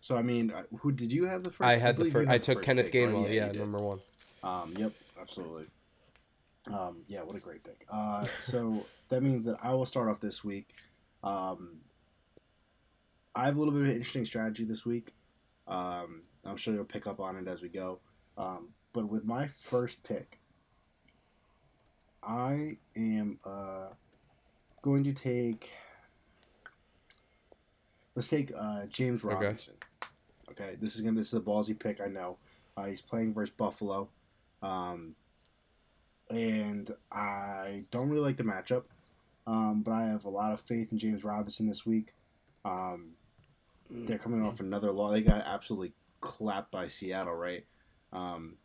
so 0.00 0.16
I 0.16 0.22
mean, 0.22 0.50
uh, 0.50 0.62
who 0.78 0.92
did 0.92 1.12
you 1.12 1.26
have 1.26 1.44
the 1.44 1.50
first? 1.50 1.68
I 1.68 1.76
had 1.76 1.96
the 1.96 2.10
first. 2.10 2.28
I 2.28 2.38
took 2.38 2.58
first 2.58 2.66
Kenneth 2.66 2.90
pick. 2.90 2.94
Gainwell. 2.94 3.28
you 3.28 3.36
Yeah, 3.36 3.48
did. 3.48 3.60
number 3.60 3.80
one. 3.80 3.98
Um, 4.42 4.72
yep, 4.76 4.92
absolutely. 5.20 5.66
Um, 6.72 6.96
yeah, 7.08 7.22
what 7.22 7.36
a 7.36 7.40
great 7.40 7.62
pick. 7.62 7.86
Uh, 7.90 8.26
so 8.42 8.84
that 9.08 9.22
means 9.22 9.44
that 9.44 9.56
I 9.62 9.72
will 9.72 9.86
start 9.86 10.08
off 10.08 10.20
this 10.20 10.42
week. 10.42 10.74
Um, 11.22 11.78
I 13.36 13.44
have 13.44 13.56
a 13.56 13.58
little 13.58 13.74
bit 13.74 13.82
of 13.82 13.88
an 13.88 13.94
interesting 13.94 14.24
strategy 14.24 14.64
this 14.64 14.86
week. 14.86 15.12
Um, 15.68 16.22
I'm 16.46 16.56
sure 16.56 16.72
you'll 16.72 16.84
pick 16.84 17.06
up 17.06 17.20
on 17.20 17.36
it 17.36 17.46
as 17.46 17.60
we 17.60 17.68
go. 17.68 17.98
Um, 18.38 18.68
but 18.94 19.08
with 19.08 19.24
my 19.24 19.46
first 19.46 20.02
pick, 20.02 20.38
I 22.22 22.78
am 22.96 23.38
uh, 23.44 23.88
going 24.80 25.04
to 25.04 25.12
take. 25.12 25.70
Let's 28.14 28.28
take 28.28 28.52
uh, 28.56 28.86
James 28.86 29.22
Okay. 29.22 29.34
Robinson. 29.34 29.74
Okay, 30.50 30.76
this 30.80 30.94
is 30.94 31.02
gonna 31.02 31.18
this 31.18 31.28
is 31.28 31.34
a 31.34 31.40
ballsy 31.40 31.78
pick. 31.78 32.00
I 32.00 32.06
know. 32.06 32.38
Uh, 32.74 32.84
he's 32.86 33.02
playing 33.02 33.34
versus 33.34 33.54
Buffalo, 33.54 34.08
um, 34.62 35.14
and 36.30 36.90
I 37.12 37.82
don't 37.90 38.08
really 38.08 38.22
like 38.22 38.38
the 38.38 38.44
matchup. 38.44 38.84
Um, 39.46 39.82
but 39.82 39.92
I 39.92 40.06
have 40.06 40.24
a 40.24 40.30
lot 40.30 40.52
of 40.52 40.60
faith 40.60 40.90
in 40.92 40.98
James 40.98 41.22
Robinson 41.22 41.68
this 41.68 41.84
week. 41.84 42.14
Um, 42.64 43.10
they're 43.90 44.18
coming 44.18 44.42
off 44.42 44.60
another 44.60 44.90
law. 44.90 45.10
They 45.10 45.22
got 45.22 45.42
absolutely 45.46 45.92
clapped 46.20 46.70
by 46.70 46.86
Seattle, 46.86 47.34
right? 47.34 47.64
Um, 48.12 48.56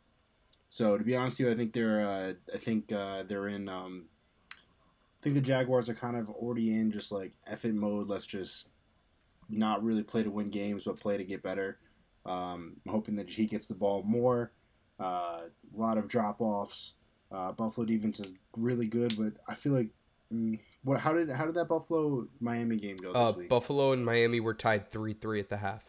so 0.68 0.97
to 0.97 1.03
be 1.03 1.15
honest 1.15 1.39
with 1.39 1.47
you, 1.47 1.53
I 1.53 1.57
think 1.57 1.73
they're 1.73 2.07
uh, 2.07 2.33
I 2.53 2.57
think 2.57 2.91
uh, 2.91 3.23
they're 3.27 3.47
in. 3.47 3.68
Um, 3.69 4.06
I 4.51 5.23
think 5.23 5.35
the 5.35 5.41
Jaguars 5.41 5.89
are 5.89 5.94
kind 5.94 6.15
of 6.15 6.29
already 6.29 6.73
in 6.73 6.91
just 6.91 7.12
like 7.12 7.33
it 7.45 7.73
mode. 7.75 8.07
Let's 8.07 8.25
just 8.25 8.69
not 9.50 9.83
really 9.83 10.03
play 10.03 10.23
to 10.23 10.31
win 10.31 10.50
games, 10.50 10.85
but 10.85 11.00
play 11.00 11.18
to 11.18 11.24
get 11.24 11.44
better. 11.44 11.77
Um, 12.25 12.77
I'm 12.85 12.91
hoping 12.91 13.15
that 13.17 13.29
he 13.29 13.45
gets 13.45 13.67
the 13.67 13.74
ball 13.74 14.03
more. 14.03 14.51
Uh, 15.00 15.41
a 15.44 15.77
lot 15.77 15.97
of 15.97 16.07
drop 16.07 16.41
offs. 16.41 16.94
Uh, 17.31 17.51
Buffalo 17.51 17.85
defense 17.85 18.19
is 18.19 18.33
really 18.56 18.88
good, 18.88 19.17
but 19.17 19.33
I 19.47 19.56
feel 19.56 19.74
like 19.74 19.89
what? 20.83 21.00
How 21.00 21.13
did 21.13 21.30
how 21.30 21.45
did 21.45 21.56
that 21.56 21.68
Buffalo 21.68 22.28
Miami 22.39 22.78
game 22.78 22.98
go 22.98 23.13
this 23.13 23.18
Uh, 23.18 23.33
week? 23.38 23.50
Buffalo 23.50 23.92
and 23.92 24.06
Miami 24.06 24.39
were 24.39 24.54
tied 24.54 24.89
three 24.89 25.13
three 25.13 25.39
at 25.39 25.50
the 25.50 25.57
half. 25.57 25.83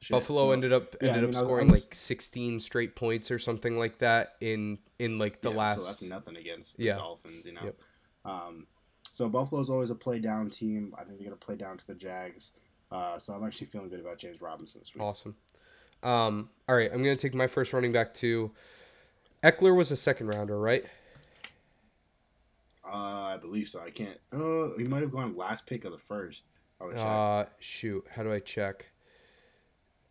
Shit, 0.00 0.12
Buffalo 0.12 0.40
so- 0.42 0.52
ended 0.52 0.72
up 0.72 0.94
yeah, 1.00 1.08
I 1.08 1.16
ended 1.16 1.30
mean, 1.30 1.36
up 1.36 1.40
I- 1.40 1.44
I 1.44 1.46
scoring 1.46 1.70
was- 1.70 1.84
like 1.84 1.94
16 1.94 2.60
straight 2.60 2.94
points 2.94 3.30
or 3.30 3.38
something 3.38 3.78
like 3.78 3.98
that 3.98 4.34
in 4.40 4.78
in 4.98 5.18
like 5.18 5.40
the 5.40 5.50
yeah, 5.50 5.56
last. 5.56 5.80
So 5.80 5.86
that's 5.86 6.02
nothing 6.02 6.36
against 6.36 6.76
the 6.76 6.84
Yeah. 6.84 6.96
Dolphins, 6.96 7.46
you 7.46 7.52
know. 7.52 7.64
Yep. 7.64 7.80
Um, 8.26 8.66
so 9.12 9.28
Buffalo's 9.28 9.70
always 9.70 9.90
a 9.90 9.94
play 9.94 10.18
down 10.18 10.50
team. 10.50 10.94
I 10.98 11.04
think 11.04 11.18
they're 11.18 11.24
gonna 11.26 11.36
play 11.36 11.56
down 11.56 11.78
to 11.78 11.86
the 11.86 11.94
Jags. 11.94 12.50
Uh, 12.90 13.18
so 13.18 13.32
I'm 13.32 13.42
actually 13.44 13.68
feeling 13.68 13.88
good 13.88 14.00
about 14.00 14.18
James 14.18 14.40
Robinson 14.42 14.80
this 14.80 14.94
week. 14.94 15.02
Awesome. 15.02 15.36
Um, 16.02 16.50
all 16.68 16.76
right, 16.76 16.90
I'm 16.92 16.98
gonna 17.02 17.16
take 17.16 17.34
my 17.34 17.46
first 17.46 17.72
running 17.72 17.92
back 17.92 18.12
to 18.14 18.50
Ekeler 19.42 19.74
was 19.76 19.90
a 19.90 19.96
second 19.96 20.28
rounder, 20.28 20.58
right? 20.58 20.84
Uh, 22.94 23.34
I 23.34 23.36
believe 23.38 23.66
so. 23.66 23.80
I 23.80 23.90
can't. 23.90 24.18
Uh, 24.32 24.76
he 24.78 24.84
might 24.84 25.02
have 25.02 25.10
gone 25.10 25.36
last 25.36 25.66
pick 25.66 25.84
of 25.84 25.90
the 25.90 25.98
first. 25.98 26.44
I 26.80 26.84
would 26.84 26.96
check. 26.96 27.04
Uh, 27.04 27.44
shoot, 27.58 28.06
how 28.08 28.22
do 28.22 28.32
I 28.32 28.38
check? 28.38 28.86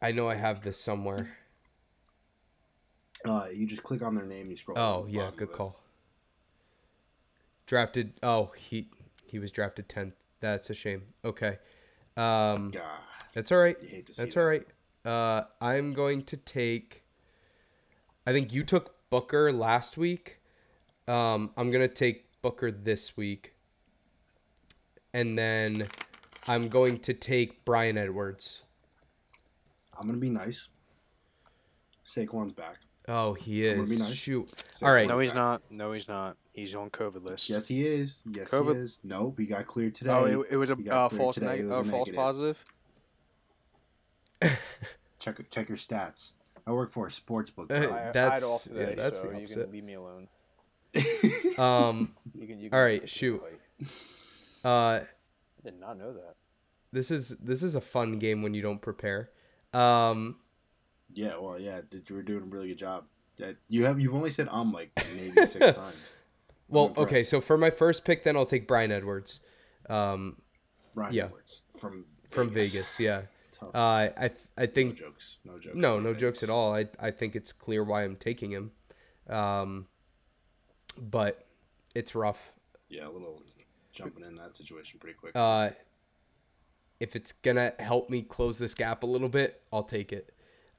I 0.02 0.12
know 0.12 0.28
I 0.28 0.36
have 0.36 0.62
this 0.62 0.78
somewhere. 0.78 1.38
Uh, 3.25 3.48
you 3.54 3.66
just 3.66 3.84
click 3.84 4.02
on 4.02 4.16
their 4.16 4.25
name. 4.25 4.52
You 4.52 4.58
scroll. 4.58 4.78
Oh 4.78 5.08
yeah, 5.10 5.32
good 5.34 5.54
call. 5.54 5.80
Drafted. 7.68 8.13
Oh, 8.22 8.52
he 8.58 8.90
he 9.25 9.40
was 9.40 9.50
drafted 9.50 9.88
10th. 9.88 10.12
That's 10.42 10.70
a 10.70 10.74
shame. 10.74 11.04
Okay. 11.24 11.58
Um, 12.18 12.72
God, 12.72 12.84
that's 13.34 13.50
all 13.54 13.60
right. 13.60 13.78
you 13.82 13.88
hate 13.88 14.08
to 14.08 14.13
see 14.13 14.22
That's 14.22 14.36
that. 14.36 14.42
all 14.42 14.48
right. 14.48 14.68
Uh, 15.06 15.46
I'm 15.62 15.94
going 15.94 16.24
to 16.24 16.36
take. 16.36 17.04
I 18.28 18.34
think 18.34 18.52
you 18.52 18.66
took 18.66 19.10
Booker 19.10 19.54
last 19.54 19.98
week. 19.98 20.42
Um, 21.08 21.52
I'm 21.56 21.72
gonna 21.72 21.88
take 21.88 22.23
Booker 22.44 22.70
this 22.72 23.18
week, 23.18 23.56
and 25.14 25.36
then 25.40 25.88
I'm 26.48 26.68
going 26.68 27.00
to 27.00 27.14
take 27.14 27.64
Bryan 27.66 27.98
Edwards. 27.98 28.62
I'm 29.98 30.06
gonna 30.06 30.20
be 30.20 30.30
nice. 30.30 30.68
Saquon's 32.06 32.52
back. 32.52 32.82
Oh, 33.08 33.34
he 33.34 33.66
is. 33.66 33.90
be 33.90 33.98
nice. 33.98 34.14
Shoot. 34.14 34.48
Saquon's 34.52 34.84
All 34.84 34.94
right. 34.94 35.08
no, 35.08 35.20
he's 35.20 35.32
back. 35.32 35.36
not. 35.38 35.62
No, 35.72 35.94
he's 35.94 36.08
not. 36.10 36.36
He's 36.52 36.76
on 36.76 36.90
COVID 36.90 37.24
list. 37.24 37.50
Yes, 37.50 37.68
he 37.68 37.88
is. 37.88 38.22
Yes, 38.30 38.52
COVID. 38.52 38.76
he 38.76 38.82
is. 38.82 39.00
Nope, 39.04 39.40
he 39.40 39.46
got 39.46 39.66
cleared 39.66 39.96
today. 39.96 40.12
Oh, 40.12 40.26
it, 40.26 40.48
it 40.52 40.58
was 40.58 40.70
a 40.70 40.76
uh, 40.92 41.08
false 41.10 41.36
today. 41.36 41.58
Neg- 41.62 41.66
was 41.68 41.78
uh, 41.78 41.82
a 41.82 41.86
false 41.86 42.10
positive. 42.10 42.64
Check 45.20 45.50
check 45.50 45.70
your 45.70 45.78
stats. 45.78 46.34
I 46.68 46.72
work 46.74 46.92
for 46.92 47.08
a 47.08 47.12
sports 47.12 47.50
book. 47.50 47.72
Uh, 47.72 47.80
bro. 47.88 47.92
I, 47.96 48.10
I 48.10 48.12
that's- 48.12 48.42
had 48.42 48.48
off 48.48 48.68
yeah, 48.74 48.96
that's 48.96 49.22
so 49.22 49.28
the 49.28 49.38
you 49.38 49.44
opposite. 49.46 49.64
can 49.64 49.72
leave 49.72 49.84
me 49.86 49.94
alone. 49.94 50.28
Um. 51.58 52.16
You 52.34 52.48
can. 52.48 52.60
You 52.60 52.70
can 52.70 52.80
right, 52.80 53.02
take 53.02 53.10
shoot. 53.10 53.42
Uh. 54.64 54.68
I 54.70 55.02
did 55.64 55.80
not 55.80 55.98
know 55.98 56.14
that. 56.14 56.36
This 56.92 57.12
is 57.12 57.30
this 57.38 57.64
is 57.64 57.76
a 57.76 57.82
fun 57.82 58.20
game 58.20 58.42
when 58.42 58.54
you 58.54 58.62
don't 58.62 58.82
prepare. 58.82 59.30
Um. 59.74 60.38
yeah, 61.14 61.38
well, 61.40 61.60
yeah, 61.60 61.82
did- 61.90 62.10
you 62.10 62.16
were 62.16 62.24
doing 62.24 62.44
a 62.44 62.46
really 62.46 62.68
good 62.70 62.78
job. 62.78 63.06
That 63.38 63.56
you 63.68 63.86
have 63.86 64.00
you've 64.00 64.14
only 64.14 64.30
said 64.30 64.48
um 64.52 64.72
like 64.72 64.92
maybe 65.16 65.46
six 65.46 65.58
times. 65.76 65.96
Well, 66.68 66.94
okay. 66.98 67.24
So 67.24 67.42
for 67.42 67.58
my 67.58 67.70
first 67.70 68.06
pick, 68.06 68.24
then 68.24 68.36
I'll 68.36 68.46
take 68.46 68.68
Bryan 68.68 68.92
Edwards. 68.92 69.40
Um. 69.90 70.38
Ryan 70.96 71.14
yeah. 71.14 71.24
Edwards 71.26 71.62
from 71.80 72.06
From 72.30 72.50
Vegas. 72.52 73.00
Yeah. 73.00 73.22
Uh. 73.74 73.78
I 73.78 74.32
I 74.58 74.66
no 74.66 74.68
think 74.68 74.96
jokes. 74.96 75.38
No 75.46 75.58
jokes. 75.58 75.78
no 75.78 75.96
from 75.96 76.04
no 76.04 76.14
jokes 76.14 76.44
at 76.44 76.50
all. 76.50 76.76
I 76.76 76.88
I 77.00 77.12
think 77.12 77.34
it's 77.34 77.54
clear 77.54 77.82
why 77.84 78.04
I'm 78.04 78.18
taking 78.18 78.52
him. 78.52 78.72
Um. 79.30 79.88
But 80.98 81.46
it's 81.96 82.16
rough. 82.16 82.52
Yeah, 82.90 83.08
a 83.08 83.10
little 83.10 83.42
jumping 83.92 84.24
in 84.24 84.36
that 84.36 84.56
situation 84.56 85.00
pretty 85.00 85.18
quick. 85.18 85.34
Uh. 85.36 85.72
If 87.00 87.16
it's 87.16 87.34
gonna 87.34 87.74
help 87.80 88.10
me 88.10 88.22
close 88.22 88.58
this 88.58 88.74
gap 88.74 89.04
a 89.04 89.06
little 89.06 89.28
bit, 89.28 89.62
I'll 89.72 89.84
take 89.84 90.14
it. 90.14 90.34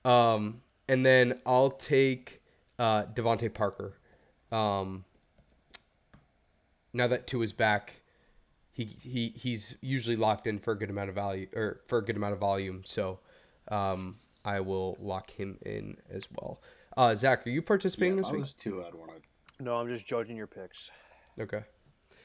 Um. 0.05 0.63
And 0.89 1.05
then 1.05 1.41
I'll 1.45 1.71
take 1.71 2.41
uh 2.79 3.05
DeVante 3.05 3.53
Parker. 3.53 3.99
Um. 4.51 5.05
Now 6.93 7.09
that 7.09 7.27
Tua 7.27 7.43
is 7.45 7.53
back, 7.53 7.95
he 8.73 8.85
he 8.85 9.33
he's 9.37 9.77
usually 9.81 10.17
locked 10.17 10.47
in 10.47 10.59
for 10.59 10.73
a 10.73 10.79
good 10.79 10.91
amount 10.91 11.09
of 11.09 11.15
value 11.15 11.49
or 11.55 11.81
for 11.87 11.99
a 11.99 12.05
good 12.05 12.17
amount 12.17 12.35
of 12.35 12.39
volume. 12.39 12.83
So, 12.85 13.19
um, 13.69 14.17
I 14.45 14.61
will 14.61 14.97
lock 15.01 15.31
him 15.31 15.59
in 15.65 15.97
as 16.11 16.29
well. 16.39 16.61
Uh, 16.97 17.15
Zach, 17.15 17.47
are 17.47 17.51
you 17.51 17.61
yeah, 17.61 17.67
participating 17.67 18.15
if 18.15 18.19
this 18.19 18.29
I 18.29 18.33
week? 18.33 18.41
was 18.41 18.55
two, 18.55 18.85
I'd 18.85 18.95
want 18.95 19.11
to. 19.11 19.17
No, 19.61 19.77
I'm 19.77 19.89
just 19.89 20.07
judging 20.07 20.37
your 20.37 20.47
picks. 20.47 20.91
Okay. 21.39 21.63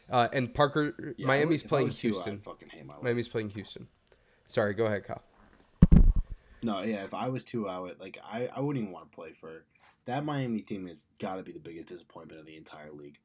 Uh, 0.10 0.28
and 0.34 0.54
Parker, 0.54 1.14
Yeah, 1.18 1.28
Miami's 1.28 1.62
would- 1.62 1.66
if 1.66 1.68
I 1.68 1.70
playing 1.70 1.88
was 1.88 1.96
two, 1.96 2.08
Houston. 2.10 2.40
fucking 2.40 2.70
hate 2.70 2.86
my. 2.86 2.96
Miami's 3.02 3.28
playing 3.28 3.50
Houston. 3.52 3.88
Sorry, 4.48 4.74
go 4.74 4.86
ahead, 4.86 5.04
Kyle. 5.04 5.24
No, 6.64 6.82
yeah. 6.82 7.04
If 7.04 7.14
I 7.14 7.30
was 7.30 7.44
two, 7.44 7.68
I 7.70 7.78
would 7.80 8.00
like. 8.00 8.18
I, 8.24 8.50
I 8.54 8.60
wouldn't 8.60 8.82
even 8.82 8.92
want 8.94 9.12
to 9.12 9.16
play 9.16 9.32
for 9.32 9.64
that 10.06 10.26
Miami 10.26 10.62
team. 10.62 10.88
Has 10.88 11.06
got 11.20 11.36
to 11.36 11.44
be 11.44 11.52
the 11.52 11.60
biggest 11.60 11.88
disappointment 11.88 12.40
of 12.40 12.46
the 12.48 12.58
entire 12.58 12.92
league. 12.92 13.20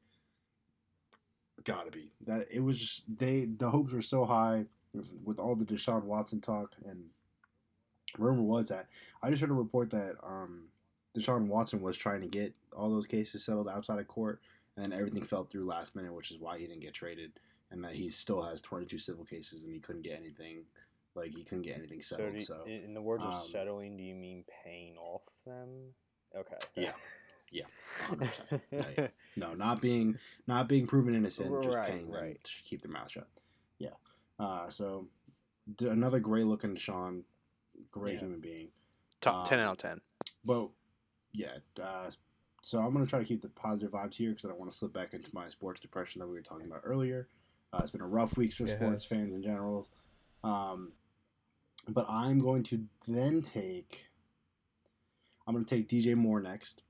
Got 1.63 1.85
to 1.85 1.91
be 1.91 2.11
that. 2.27 2.47
It 2.51 2.59
was 2.61 2.77
just 2.79 3.03
they. 3.17 3.45
The 3.45 3.69
hopes 3.71 3.91
were 3.91 4.01
so 4.03 4.23
high 4.25 4.65
with, 4.93 5.11
with 5.23 5.39
all 5.39 5.55
the 5.55 5.65
Deshaun 5.65 6.03
Watson 6.03 6.39
talk, 6.39 6.75
and 6.85 7.05
rumor 8.17 8.43
was 8.43 8.69
that 8.69 8.87
I 9.23 9.29
just 9.31 9.41
heard 9.41 9.49
a 9.49 9.53
report 9.53 9.89
that 9.89 10.13
um, 10.23 10.65
Deshaun 11.15 11.47
Watson 11.47 11.81
was 11.81 11.97
trying 11.97 12.21
to 12.21 12.27
get 12.27 12.53
all 12.75 12.89
those 12.89 13.07
cases 13.07 13.43
settled 13.45 13.67
outside 13.69 13.99
of 13.99 14.07
court, 14.07 14.41
and 14.75 14.83
then 14.91 14.97
everything 14.97 15.23
fell 15.23 15.45
through 15.45 15.65
last 15.65 15.95
minute, 15.95 16.13
which 16.13 16.31
is 16.31 16.37
why 16.39 16.57
he 16.59 16.67
didn't 16.67 16.81
get 16.81 16.93
traded, 16.93 17.31
and 17.71 17.83
that 17.83 17.93
he 17.93 18.09
still 18.09 18.41
has 18.43 18.61
22 18.61 18.97
civil 18.97 19.23
cases 19.25 19.63
and 19.63 19.73
he 19.73 19.79
couldn't 19.79 20.01
get 20.03 20.19
anything. 20.19 20.63
Like 21.15 21.33
he 21.33 21.43
couldn't 21.43 21.61
get 21.61 21.77
anything 21.77 22.01
So, 22.01 22.17
settled. 22.17 22.35
do 22.35 22.41
So, 22.41 22.63
in 22.65 22.83
in 22.83 22.93
the 22.93 23.01
words 23.01 23.23
of 23.23 23.33
um, 23.33 23.39
settling, 23.41 23.95
do 23.95 24.03
you 24.03 24.15
mean 24.15 24.43
paying 24.65 24.97
off 24.97 25.21
them? 25.45 25.93
Okay. 26.35 26.57
Yeah. 26.75 26.91
Yeah, 27.51 27.65
100%. 28.09 28.59
Yeah, 28.71 28.81
yeah. 28.97 29.07
No, 29.35 29.53
not 29.53 29.79
being 29.79 30.17
not 30.47 30.67
being 30.67 30.87
proven 30.87 31.13
innocent, 31.13 31.63
just 31.63 31.77
Right, 31.77 31.89
paying 31.91 32.09
them 32.09 32.19
right. 32.21 32.43
to 32.43 32.51
keep 32.63 32.81
their 32.81 32.91
mouth 32.91 33.09
shut. 33.11 33.27
Yeah. 33.77 33.91
Uh, 34.39 34.67
so 34.71 35.07
d- 35.77 35.87
another 35.87 36.19
great 36.19 36.47
looking 36.47 36.75
Deshaun, 36.75 37.21
great 37.91 38.15
Yeah. 38.15 38.19
human 38.21 38.39
being. 38.39 38.71
Top 39.21 39.47
ten 39.47 39.59
Um, 39.59 39.67
out 39.67 39.71
of 39.73 39.77
ten. 39.77 40.01
But 40.43 40.69
yeah, 41.35 41.57
uh, 41.83 42.09
so 42.61 42.79
I'm 42.79 42.93
gonna 42.93 43.05
try 43.05 43.19
to 43.19 43.25
keep 43.25 43.41
the 43.41 43.49
positive 43.49 43.91
vibes 43.91 44.15
here 44.15 44.29
because 44.29 44.45
I 44.45 44.47
don't 44.49 44.59
want 44.59 44.71
to 44.71 44.77
slip 44.77 44.93
back 44.93 45.13
into 45.13 45.29
my 45.33 45.49
sports 45.49 45.79
depression 45.79 46.19
that 46.19 46.27
we 46.27 46.33
were 46.33 46.41
talking 46.41 46.65
about 46.65 46.81
earlier. 46.83 47.27
Uh, 47.73 47.79
it's 47.81 47.91
been 47.91 48.01
a 48.01 48.07
rough 48.07 48.37
week 48.37 48.53
for 48.53 48.63
It 48.63 48.69
sports 48.69 49.03
has. 49.03 49.05
fans 49.05 49.33
in 49.35 49.43
general. 49.43 49.87
Um, 50.43 50.93
but 51.87 52.09
I'm 52.09 52.39
going 52.39 52.63
to 52.63 52.83
then 53.07 53.41
take. 53.41 54.05
I'm 55.47 55.53
going 55.53 55.65
to 55.65 55.75
take 55.75 55.87
DJ 55.89 56.15
Moore 56.15 56.39
next. 56.41 56.81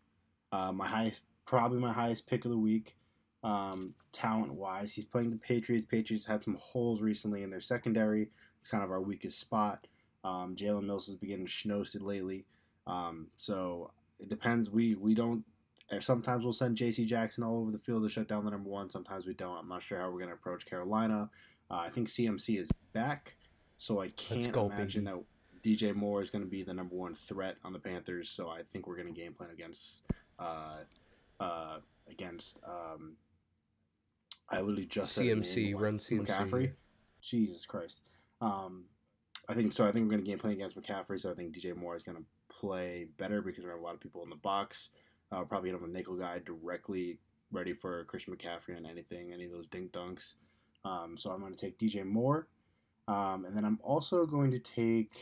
Uh, 0.52 0.72
my 0.72 0.88
highest, 0.88 1.22
probably 1.46 1.80
my 1.80 1.92
highest 1.92 2.28
pick 2.28 2.46
of 2.46 2.52
the 2.52 2.58
week, 2.58 2.96
um, 3.44 3.94
talent 4.14 4.54
wise. 4.54 4.94
He's 4.94 5.04
playing 5.06 5.32
the 5.32 5.38
Patriots. 5.38 5.86
Patriots 5.86 6.26
had 6.26 6.42
some 6.42 6.56
holes 6.56 7.02
recently 7.02 7.44
in 7.44 7.50
their 7.50 7.60
secondary. 7.60 8.30
It's 8.60 8.70
kind 8.70 8.84
of 8.84 8.92
our 8.92 9.02
weakest 9.02 9.40
spot. 9.40 9.88
Um, 10.24 10.56
Jalen 10.56 10.86
Mills 10.86 11.08
has 11.08 11.16
been 11.18 11.30
getting 11.30 11.48
schnosted 11.48 12.02
lately. 12.02 12.46
Um, 12.88 13.28
so 13.36 13.92
it 14.20 14.30
depends. 14.30 14.70
We 14.70 14.96
we 14.96 15.14
don't. 15.14 15.44
Sometimes 16.00 16.44
we'll 16.44 16.54
send 16.54 16.78
J.C. 16.78 17.06
Jackson 17.06 17.44
all 17.44 17.60
over 17.60 17.72
the 17.72 17.78
field 17.78 18.02
to 18.04 18.10
shut 18.10 18.28
down 18.28 18.44
the 18.44 18.50
number 18.50 18.70
one. 18.70 18.90
Sometimes 18.90 19.28
we 19.28 19.36
don't. 19.36 19.58
I'm 19.58 19.70
not 19.70 19.84
sure 19.84 20.00
how 20.00 20.06
we're 20.10 20.18
going 20.18 20.30
to 20.30 20.36
approach 20.36 20.66
Carolina. 20.66 21.30
Uh, 21.70 21.76
I 21.76 21.90
think 21.90 22.08
CMC 22.08 22.60
is 22.60 22.70
back, 22.92 23.36
so 23.78 24.02
I 24.02 24.10
can't 24.10 24.52
go, 24.52 24.66
imagine 24.66 25.06
baby. 25.06 25.18
that 25.18 25.26
DJ 25.66 25.96
Moore 25.96 26.22
is 26.22 26.30
going 26.30 26.44
to 26.44 26.50
be 26.50 26.64
the 26.64 26.74
number 26.74 26.96
one 26.96 27.14
threat 27.14 27.58
on 27.64 27.72
the 27.72 27.80
Panthers. 27.80 28.30
So 28.30 28.50
I 28.50 28.64
think 28.64 28.88
we're 28.88 28.96
going 28.96 29.14
to 29.14 29.20
game 29.20 29.34
plan 29.34 29.52
against 29.52 30.04
uh, 30.40 30.78
uh, 31.40 31.78
against. 32.10 32.60
Um, 32.68 33.18
I 34.50 34.60
literally 34.60 34.86
just 34.86 35.18
CMC, 35.18 35.56
name, 35.56 35.78
run 35.78 35.98
CMC. 35.98 36.28
McCaffrey. 36.28 36.72
Jesus 37.22 37.66
Christ. 37.66 38.02
Um, 38.42 38.86
I 39.50 39.54
think 39.54 39.74
so. 39.74 39.88
I 39.88 39.92
think 39.92 40.06
we're 40.06 40.12
going 40.12 40.24
to 40.24 40.30
game 40.30 40.40
plan 40.40 40.54
against 40.54 40.80
McCaffrey. 40.80 41.20
So 41.20 41.32
I 41.32 41.34
think 41.34 41.56
DJ 41.56 41.76
Moore 41.76 41.96
is 41.96 42.04
going 42.04 42.18
to 42.18 42.24
play 42.60 43.08
better 43.18 43.42
because 43.42 43.64
we 43.64 43.70
have 43.70 43.80
a 43.80 43.84
lot 43.84 43.94
of 43.94 44.00
people 44.00 44.24
in 44.24 44.30
the 44.30 44.36
box. 44.36 44.90
Uh, 45.32 45.44
probably 45.44 45.72
have 45.72 45.84
a 45.84 45.88
nickel 45.88 46.16
guy 46.16 46.40
directly 46.46 47.20
ready 47.52 47.74
for 47.74 48.04
Christian 48.06 48.36
McCaffrey 48.36 48.78
and 48.78 48.86
anything, 48.86 49.34
any 49.34 49.46
of 49.46 49.52
those 49.52 49.68
dink 49.68 49.92
dunks. 49.92 50.36
Um, 50.84 51.18
so 51.18 51.32
I'm 51.32 51.40
going 51.40 51.56
to 51.56 51.60
take 51.60 51.80
DJ 51.80 52.06
Moore, 52.06 52.48
um, 53.08 53.46
and 53.46 53.58
then 53.58 53.66
I'm 53.66 53.80
also 53.84 54.26
going 54.26 54.52
to 54.52 54.60
take. 54.60 55.14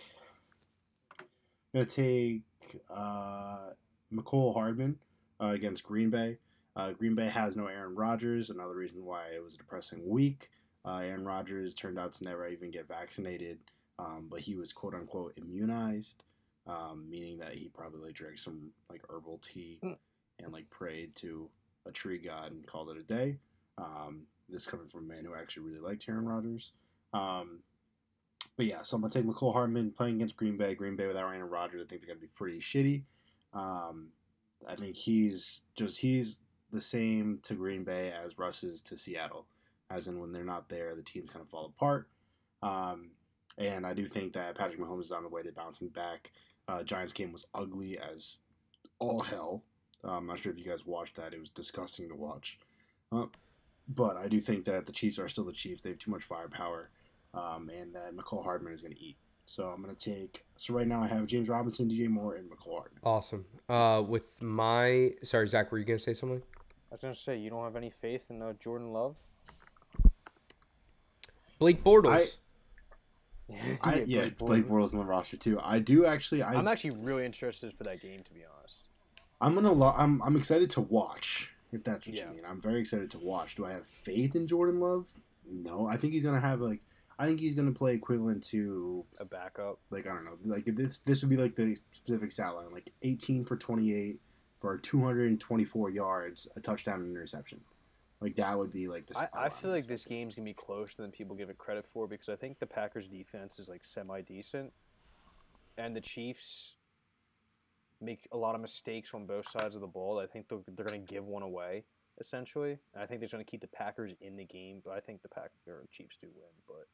I'm 1.19 1.79
going 1.79 1.85
to 1.87 1.95
take 1.95 2.81
uh, 2.93 3.71
Mecole 4.13 4.53
Hardman 4.53 4.97
uh, 5.41 5.47
against 5.47 5.83
Green 5.83 6.09
Bay. 6.09 6.37
Uh, 6.75 6.91
Green 6.91 7.15
Bay 7.15 7.29
has 7.29 7.55
no 7.55 7.67
Aaron 7.67 7.95
Rodgers. 7.95 8.49
Another 8.49 8.75
reason 8.75 9.05
why 9.05 9.27
it 9.33 9.43
was 9.43 9.53
a 9.53 9.57
depressing 9.57 10.07
week. 10.07 10.49
Uh, 10.85 10.97
Aaron 10.97 11.25
Rodgers 11.25 11.73
turned 11.73 11.97
out 11.97 12.13
to 12.13 12.23
never 12.23 12.47
even 12.47 12.71
get 12.71 12.87
vaccinated, 12.87 13.59
um, 13.99 14.27
but 14.29 14.41
he 14.41 14.55
was 14.55 14.73
quote 14.73 14.93
unquote 14.93 15.33
immunized, 15.37 16.23
um, 16.67 17.05
meaning 17.09 17.37
that 17.39 17.53
he 17.53 17.67
probably 17.69 18.11
drank 18.13 18.37
some 18.37 18.71
like 18.89 19.01
herbal 19.09 19.39
tea 19.39 19.79
Mm. 19.83 19.97
and 20.39 20.53
like 20.53 20.69
prayed 20.69 21.15
to 21.15 21.49
a 21.85 21.91
tree 21.91 22.17
god 22.17 22.51
and 22.51 22.65
called 22.65 22.89
it 22.89 22.97
a 22.97 23.03
day. 23.03 23.37
Um, 23.77 24.23
this 24.49 24.65
coming 24.65 24.87
from 24.87 25.01
a 25.05 25.13
man 25.13 25.25
who 25.25 25.33
actually 25.35 25.63
really 25.63 25.79
liked 25.79 26.07
Aaron 26.07 26.25
Rodgers. 26.27 26.71
Um, 27.13 27.59
but 28.55 28.65
yeah, 28.65 28.81
so 28.83 28.95
I'm 28.95 29.01
gonna 29.01 29.11
take 29.13 29.25
Mecole 29.25 29.53
Hardman 29.53 29.91
playing 29.91 30.15
against 30.15 30.37
Green 30.37 30.57
Bay. 30.57 30.75
Green 30.75 30.95
Bay 30.95 31.07
without 31.07 31.27
Aaron 31.27 31.49
Rodgers, 31.49 31.81
I 31.83 31.85
think 31.87 32.01
they're 32.01 32.13
gonna 32.15 32.21
be 32.21 32.27
pretty 32.27 32.59
shitty. 32.59 33.03
Um, 33.53 34.09
I 34.67 34.75
think 34.75 34.95
he's 34.95 35.61
just 35.75 35.99
he's 35.99 36.39
the 36.71 36.81
same 36.81 37.39
to 37.43 37.55
Green 37.55 37.83
Bay 37.83 38.11
as 38.11 38.37
Russ 38.37 38.63
is 38.63 38.81
to 38.83 38.97
Seattle, 38.97 39.45
as 39.89 40.07
in 40.07 40.19
when 40.19 40.31
they're 40.31 40.43
not 40.43 40.69
there, 40.69 40.95
the 40.95 41.03
teams 41.03 41.29
kind 41.29 41.41
of 41.43 41.49
fall 41.49 41.65
apart. 41.65 42.07
Um, 42.61 43.11
and 43.57 43.85
I 43.85 43.93
do 43.93 44.07
think 44.07 44.33
that 44.33 44.55
Patrick 44.55 44.79
Mahomes 44.79 45.01
is 45.05 45.11
on 45.11 45.23
the 45.23 45.29
way 45.29 45.43
to 45.43 45.51
bouncing 45.51 45.89
back. 45.89 46.31
Uh, 46.67 46.83
Giants 46.83 47.13
game 47.13 47.31
was 47.31 47.45
ugly 47.53 47.97
as 47.99 48.37
all 48.99 49.21
hell. 49.21 49.63
Uh, 50.03 50.11
I'm 50.11 50.27
not 50.27 50.39
sure 50.39 50.51
if 50.51 50.57
you 50.57 50.65
guys 50.65 50.85
watched 50.85 51.15
that; 51.15 51.33
it 51.33 51.39
was 51.39 51.49
disgusting 51.49 52.09
to 52.09 52.15
watch. 52.15 52.59
Uh, 53.11 53.25
but 53.87 54.17
I 54.17 54.27
do 54.27 54.39
think 54.39 54.65
that 54.65 54.85
the 54.85 54.91
Chiefs 54.91 55.19
are 55.19 55.27
still 55.27 55.43
the 55.43 55.53
Chiefs. 55.53 55.81
They 55.81 55.89
have 55.89 55.99
too 55.99 56.11
much 56.11 56.23
firepower, 56.23 56.89
um, 57.33 57.69
and 57.69 57.93
that 57.95 58.15
Mecole 58.15 58.43
Hardman 58.43 58.73
is 58.73 58.81
going 58.81 58.93
to 58.93 59.01
eat. 59.01 59.17
So 59.45 59.65
I'm 59.65 59.81
going 59.83 59.93
to 59.93 60.11
take. 60.11 60.45
So 60.57 60.73
right 60.73 60.87
now 60.87 61.01
I 61.01 61.07
have 61.07 61.27
James 61.27 61.49
Robinson, 61.49 61.89
DJ 61.89 62.07
Moore, 62.07 62.35
and 62.35 62.49
Mecole 62.49 62.77
Hardman. 62.77 63.01
Awesome. 63.03 63.45
Uh, 63.67 64.01
with 64.07 64.23
my 64.41 65.11
sorry, 65.23 65.47
Zach, 65.47 65.71
were 65.71 65.79
you 65.79 65.85
gonna 65.85 65.99
say 65.99 66.13
something? 66.13 66.41
I 66.41 66.93
was 66.93 67.01
gonna 67.01 67.15
say 67.15 67.37
you 67.37 67.49
don't 67.49 67.63
have 67.63 67.75
any 67.75 67.89
faith 67.89 68.25
in 68.29 68.41
uh, 68.41 68.53
Jordan 68.53 68.93
Love. 68.93 69.15
Blake 71.59 71.83
Bortles. 71.83 72.35
I, 73.81 74.03
yeah, 74.07 74.29
Blake 74.37 74.65
Bortles 74.65 74.93
on 74.93 74.99
the 74.99 75.05
roster 75.05 75.37
too. 75.37 75.59
I 75.61 75.79
do 75.79 76.05
actually. 76.05 76.41
I, 76.43 76.53
I'm 76.53 76.67
actually 76.67 76.91
really 76.97 77.25
interested 77.25 77.73
for 77.75 77.83
that 77.85 78.01
game, 78.01 78.19
to 78.19 78.33
be 78.33 78.41
honest. 78.57 78.83
I'm 79.41 79.55
gonna. 79.55 79.71
Lo- 79.71 79.93
I'm. 79.97 80.21
I'm 80.23 80.35
excited 80.35 80.69
to 80.71 80.81
watch. 80.81 81.49
If 81.71 81.83
that's 81.83 82.05
what 82.05 82.15
Yeah. 82.15 82.29
you 82.29 82.35
mean, 82.35 82.45
I'm 82.47 82.61
very 82.61 82.79
excited 82.81 83.09
to 83.11 83.19
watch. 83.19 83.55
Do 83.55 83.65
I 83.65 83.71
have 83.73 83.87
faith 84.03 84.35
in 84.35 84.47
Jordan 84.47 84.79
Love? 84.79 85.07
No. 85.49 85.87
I 85.87 85.97
think 85.97 86.13
he's 86.13 86.23
gonna 86.23 86.39
have 86.39 86.61
like. 86.61 86.81
I 87.19 87.25
think 87.27 87.39
he's 87.39 87.53
gonna 87.55 87.71
play 87.71 87.93
equivalent 87.93 88.43
to 88.45 89.05
A 89.19 89.25
backup. 89.25 89.79
like 89.89 90.05
I 90.07 90.09
don't 90.13 90.25
know. 90.25 90.37
Like 90.45 90.65
this. 90.65 90.99
This 91.05 91.21
would 91.21 91.29
be 91.29 91.37
like 91.37 91.55
the 91.55 91.75
specific 91.91 92.31
stat 92.31 92.55
line, 92.55 92.71
like 92.71 92.91
18 93.01 93.43
for 93.45 93.55
28 93.57 94.19
for 94.61 94.77
224 94.77 95.89
yards, 95.89 96.47
a 96.55 96.59
touchdown, 96.59 97.01
and 97.01 97.09
interception. 97.11 97.59
Like 98.23 98.35
that 98.37 98.57
would 98.57 98.71
be 98.71 98.87
like 98.87 99.05
the. 99.05 99.19
I, 99.35 99.45
I 99.45 99.49
feel 99.49 99.69
like 99.69 99.85
this 99.85 100.05
game's 100.05 100.33
gonna 100.33 100.45
be 100.45 100.53
closer 100.53 101.01
than 101.01 101.11
people 101.11 101.35
give 101.35 101.49
it 101.49 101.57
credit 101.57 101.85
for 101.85 102.07
because 102.07 102.29
I 102.29 102.37
think 102.37 102.57
the 102.57 102.65
Packers 102.65 103.05
defense 103.07 103.59
is 103.59 103.67
like 103.67 103.83
semi 103.83 104.21
decent, 104.21 104.71
and 105.77 105.93
the 105.93 105.99
Chiefs 105.99 106.75
make 107.99 108.25
a 108.31 108.37
lot 108.37 108.55
of 108.55 108.61
mistakes 108.61 109.13
on 109.13 109.25
both 109.25 109.49
sides 109.49 109.75
of 109.75 109.81
the 109.81 109.87
ball. 109.87 110.19
I 110.19 110.25
think 110.25 110.47
they're, 110.47 110.59
they're 110.73 110.85
gonna 110.85 110.99
give 110.99 111.25
one 111.25 111.43
away 111.43 111.83
essentially, 112.21 112.77
and 112.93 113.03
I 113.03 113.05
think 113.05 113.19
they're 113.19 113.27
gonna 113.29 113.43
keep 113.43 113.59
the 113.59 113.67
Packers 113.67 114.13
in 114.21 114.37
the 114.37 114.45
game. 114.45 114.81
But 114.85 114.93
I 114.93 115.01
think 115.01 115.21
the 115.21 115.27
Pack 115.29 115.51
or 115.67 115.83
Chiefs 115.91 116.17
do 116.21 116.27
win. 116.33 116.45
But 116.65 116.87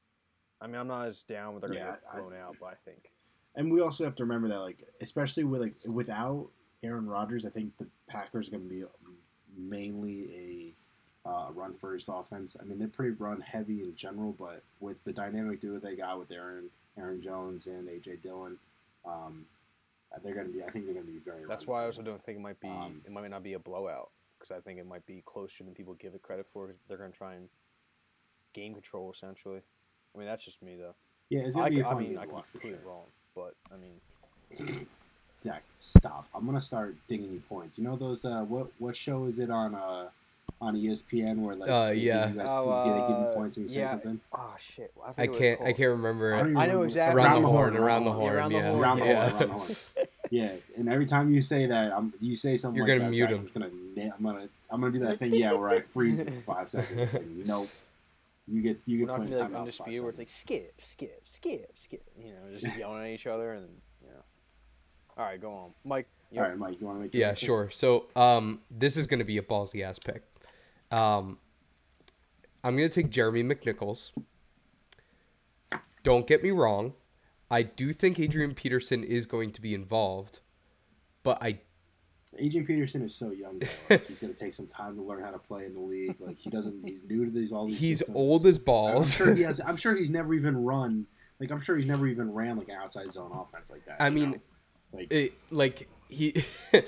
I 0.61 0.65
mean, 0.65 0.77
I'm 0.77 0.87
not 0.87 1.05
as 1.05 1.21
down 1.21 1.53
with 1.53 1.61
they're 1.61 1.69
gonna 1.69 1.79
Yeah, 1.81 1.91
get 1.91 2.01
I- 2.11 2.19
blown 2.21 2.33
out. 2.33 2.55
But 2.59 2.67
I 2.71 2.75
think 2.85 3.11
And 3.55 3.71
we 3.71 3.81
also 3.81 4.03
have 4.03 4.15
to 4.15 4.23
remember 4.23 4.47
that, 4.47 4.61
like, 4.61 4.81
especially 4.99 5.43
with 5.43 5.61
like 5.61 5.73
without 5.93 6.49
Aaron 6.81 7.05
Rodgers, 7.05 7.45
I 7.45 7.49
think 7.49 7.77
the 7.77 7.87
Packers 8.07 8.47
are 8.47 8.51
going 8.51 8.63
to 8.63 8.69
be 8.69 8.83
mainly 9.57 10.18
run 11.69 11.77
first 11.79 12.09
offense. 12.11 12.57
I 12.59 12.63
mean, 12.63 12.79
they're 12.79 12.87
pretty 12.87 13.15
run 13.17 13.41
heavy 13.41 13.83
in 13.83 13.95
general, 13.95 14.35
but 14.37 14.63
with 14.79 15.03
the 15.03 15.13
dynamic 15.13 15.61
duo 15.61 15.79
they 15.79 15.95
got 15.95 16.19
with 16.19 16.31
Aaron 16.31 16.69
Aaron 16.97 17.21
Jones 17.21 17.67
and 17.67 17.87
AJ 17.87 18.23
Dillon, 18.23 18.57
um, 19.05 19.45
they're 20.23 20.33
going 20.33 20.47
to 20.47 20.53
be. 20.53 20.63
I 20.63 20.69
think 20.69 20.85
they're 20.85 20.93
going 20.93 21.05
to 21.05 21.11
be 21.11 21.19
very. 21.19 21.45
that's 21.47 21.67
why 21.67 21.83
I 21.83 21.85
also 21.85 22.01
don't 22.01 22.23
think 22.23 22.37
it 22.37 22.41
might 22.41 22.59
be 22.59 22.67
Um, 22.67 23.01
it 23.05 23.11
might 23.11 23.29
not 23.29 23.43
be 23.43 23.53
a 23.53 23.59
blowout 23.59 24.09
because 24.37 24.51
I 24.51 24.59
think 24.59 24.79
it 24.79 24.87
might 24.87 25.05
be 25.05 25.21
closer 25.25 25.63
than 25.63 25.73
people 25.73 25.93
give 25.95 26.15
it 26.15 26.21
credit 26.21 26.47
for. 26.51 26.69
They're 26.87 26.97
gonna 26.97 27.11
try 27.11 27.35
and 27.35 27.49
game 28.53 28.73
control 28.73 29.11
essentially. 29.11 29.61
I 30.13 30.17
mean, 30.17 30.27
that's 30.27 30.43
just 30.43 30.63
me 30.63 30.75
though. 30.75 30.95
Yeah, 31.29 31.41
it's 31.41 31.55
I, 31.55 31.69
going 31.69 31.71
to 31.71 31.77
be 31.77 31.85
I 31.85 31.93
mean, 31.93 32.17
I 32.17 32.25
to 32.25 32.27
could 32.27 32.35
be 32.35 32.41
completely 32.51 32.79
sure. 32.79 32.89
wrong, 32.89 33.05
but 33.35 33.53
I 33.71 33.77
mean, 33.77 34.87
Zach, 35.39 35.63
stop! 35.77 36.27
I'm 36.33 36.45
going 36.45 36.57
to 36.57 36.61
start 36.61 36.95
dinging 37.07 37.31
you 37.33 37.43
points. 37.47 37.77
You 37.77 37.83
know 37.83 37.95
those? 37.95 38.25
Uh, 38.25 38.43
what 38.47 38.71
what 38.79 38.97
show 38.97 39.25
is 39.25 39.37
it 39.37 39.51
on? 39.51 39.75
Uh, 39.75 40.09
on 40.61 40.75
ESPN 40.75 41.37
where 41.37 41.55
like 41.55 41.69
Uh, 41.69 41.87
they 41.89 41.95
give 41.95 42.03
yeah. 42.03 42.29
you 42.29 42.35
guys, 42.35 42.45
Oh, 42.49 42.85
yeah, 42.85 42.91
they 42.93 42.99
give 42.99 43.17
uh, 43.17 43.33
points 43.33 43.57
when 43.57 43.63
you 43.63 43.69
say 43.69 43.79
yeah. 43.79 43.91
something. 43.91 44.19
oh 44.33 44.55
shit, 44.59 44.91
I, 45.05 45.09
I 45.09 45.11
forget 45.13 45.17
what 45.17 45.29
it's 45.29 45.37
can't. 45.39 45.61
I 45.61 45.73
can't 45.73 45.89
remember. 45.91 46.33
I 46.35 46.39
it. 46.39 46.43
don't 46.43 46.57
I 46.57 46.65
know 46.67 46.81
exactly- 46.81 47.21
Around 47.23 47.41
the 47.43 47.47
horn, 47.47 47.77
around 47.77 48.03
the 48.03 48.09
Yeah, 48.11 48.15
horn. 48.15 48.33
around 48.35 48.51
the 48.53 48.59
horn, 48.61 48.75
around 48.79 48.99
the 48.99 49.05
yeah. 49.05 49.13
horn, 49.15 49.27
around 49.29 49.39
the 49.39 49.47
horn. 49.47 49.75
Yeah, 50.31 50.51
and 50.77 50.87
every 50.87 51.07
time 51.07 51.33
you 51.33 51.41
say 51.41 51.65
that, 51.65 51.91
I'm, 51.91 52.13
you 52.21 52.35
say 52.35 52.55
something 52.55 52.77
You're 52.77 52.85
like 52.87 52.99
gonna 52.99 53.05
that, 53.09 53.11
mute 53.11 53.29
Zach, 53.29 53.35
him. 53.35 53.49
I'm 53.55 53.61
gonna 53.61 54.11
I'm 54.15 54.23
gonna 54.23 54.49
I'm 54.69 54.81
gonna 54.81 54.93
do 54.93 54.99
that 54.99 55.17
thing 55.17 55.33
yeah 55.33 55.53
where 55.53 55.69
I 55.69 55.81
freeze 55.81 56.19
it 56.19 56.29
for 56.31 56.41
five 56.41 56.69
seconds. 56.75 57.15
And, 57.15 57.35
you 57.35 57.45
know, 57.45 57.67
you 58.47 58.61
get 58.61 58.79
you 58.85 58.99
We're 58.99 59.05
get 59.05 59.07
not 59.07 59.15
playing 59.17 59.31
gonna 59.31 59.41
like 59.41 59.47
time 59.49 59.55
out 59.55 59.59
undisputed 59.61 60.01
where 60.01 60.09
it's 60.11 60.19
like 60.19 60.29
skip, 60.29 60.73
skip, 60.81 61.21
skip, 61.23 61.71
skip. 61.73 62.03
You 62.15 62.33
know, 62.33 62.59
just 62.59 62.77
yelling 62.77 63.05
at 63.05 63.09
each 63.09 63.25
other 63.25 63.53
and 63.53 63.65
you 64.03 64.09
know. 64.11 64.21
All 65.17 65.25
right, 65.25 65.41
go 65.41 65.51
on, 65.51 65.71
Mike. 65.83 66.05
All 66.35 66.43
right, 66.43 66.55
Mike, 66.55 66.79
you 66.79 66.85
want 66.85 66.99
to 66.99 67.03
make? 67.05 67.15
Yeah, 67.15 67.33
sure. 67.33 67.71
So 67.71 68.05
um, 68.15 68.59
this 68.69 68.97
is 68.97 69.07
going 69.07 69.17
to 69.17 69.25
be 69.25 69.39
a 69.39 69.41
ballsy 69.41 69.81
ass 69.83 69.97
pick. 69.97 70.21
Um, 70.91 71.37
I'm 72.63 72.75
going 72.75 72.89
to 72.89 73.01
take 73.01 73.09
Jeremy 73.11 73.43
McNichols. 73.43 74.11
Don't 76.03 76.27
get 76.27 76.43
me 76.43 76.51
wrong. 76.51 76.93
I 77.51 77.63
do 77.63 77.93
think 77.93 78.19
Adrian 78.19 78.53
Peterson 78.53 79.03
is 79.03 79.25
going 79.25 79.51
to 79.53 79.61
be 79.61 79.73
involved, 79.73 80.39
but 81.23 81.41
I 81.41 81.59
Adrian 82.37 82.65
Peterson 82.65 83.01
is 83.01 83.15
so 83.15 83.31
young. 83.31 83.61
Like, 83.89 84.05
he's 84.07 84.19
gonna 84.19 84.33
take 84.33 84.53
some 84.53 84.67
time 84.67 84.95
to 84.95 85.01
learn 85.01 85.23
how 85.23 85.31
to 85.31 85.39
play 85.39 85.65
in 85.65 85.73
the 85.73 85.79
league. 85.79 86.15
Like 86.19 86.37
he 86.37 86.49
doesn't. 86.49 86.87
He's 86.87 87.03
new 87.03 87.25
to 87.25 87.31
these 87.31 87.51
all 87.51 87.67
these. 87.67 87.79
he's 87.79 87.99
systems. 87.99 88.15
old 88.15 88.45
as 88.45 88.57
I'm 88.57 88.63
balls. 88.63 89.13
sure 89.13 89.33
he 89.33 89.41
has. 89.43 89.59
I'm 89.65 89.77
sure 89.77 89.95
he's 89.95 90.11
never 90.11 90.33
even 90.33 90.63
run. 90.63 91.07
Like 91.39 91.51
I'm 91.51 91.61
sure 91.61 91.75
he's 91.75 91.87
never 91.87 92.07
even 92.07 92.31
ran 92.31 92.57
like 92.57 92.69
an 92.69 92.75
outside 92.75 93.11
zone 93.11 93.31
offense 93.33 93.69
like 93.69 93.85
that. 93.85 94.01
I 94.01 94.09
mean, 94.09 94.31
know? 94.31 94.39
like 94.93 95.11
it, 95.11 95.33
like 95.49 95.87
he 96.07 96.43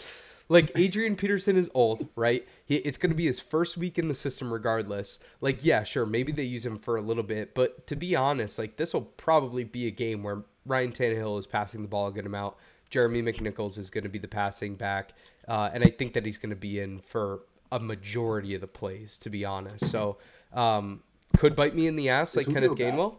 like 0.51 0.69
Adrian 0.75 1.15
Peterson 1.15 1.55
is 1.55 1.71
old, 1.73 2.09
right? 2.17 2.45
He, 2.65 2.75
it's 2.75 2.97
going 2.97 3.09
to 3.09 3.15
be 3.15 3.25
his 3.25 3.39
first 3.39 3.77
week 3.77 3.97
in 3.97 4.09
the 4.09 4.15
system 4.15 4.51
regardless. 4.51 5.19
Like 5.39 5.63
yeah, 5.63 5.83
sure, 5.83 6.05
maybe 6.05 6.33
they 6.33 6.43
use 6.43 6.65
him 6.65 6.77
for 6.77 6.97
a 6.97 7.01
little 7.01 7.23
bit, 7.23 7.55
but 7.55 7.87
to 7.87 7.95
be 7.95 8.17
honest, 8.17 8.59
like 8.59 8.75
this 8.75 8.93
will 8.93 9.03
probably 9.03 9.63
be 9.63 9.87
a 9.87 9.91
game 9.91 10.23
where 10.23 10.43
Ryan 10.65 10.91
Tannehill 10.91 11.39
is 11.39 11.47
passing 11.47 11.81
the 11.81 11.87
ball 11.87 12.07
a 12.07 12.11
good 12.11 12.25
amount. 12.25 12.55
Jeremy 12.89 13.21
McNichols 13.21 13.77
is 13.77 13.89
going 13.89 14.03
to 14.03 14.09
be 14.09 14.19
the 14.19 14.27
passing 14.27 14.75
back, 14.75 15.13
uh, 15.47 15.69
and 15.73 15.85
I 15.85 15.89
think 15.89 16.11
that 16.13 16.25
he's 16.25 16.37
going 16.37 16.49
to 16.49 16.57
be 16.57 16.81
in 16.81 16.99
for 16.99 17.43
a 17.71 17.79
majority 17.79 18.53
of 18.53 18.59
the 18.59 18.67
plays. 18.67 19.17
To 19.19 19.29
be 19.29 19.45
honest, 19.45 19.85
so 19.85 20.17
um, 20.51 21.01
could 21.37 21.55
bite 21.55 21.75
me 21.75 21.87
in 21.87 21.95
the 21.95 22.09
ass 22.09 22.35
like 22.35 22.47
Julio 22.47 22.75
Kenneth 22.75 22.77
back? 22.77 22.93
Gainwell. 22.93 23.15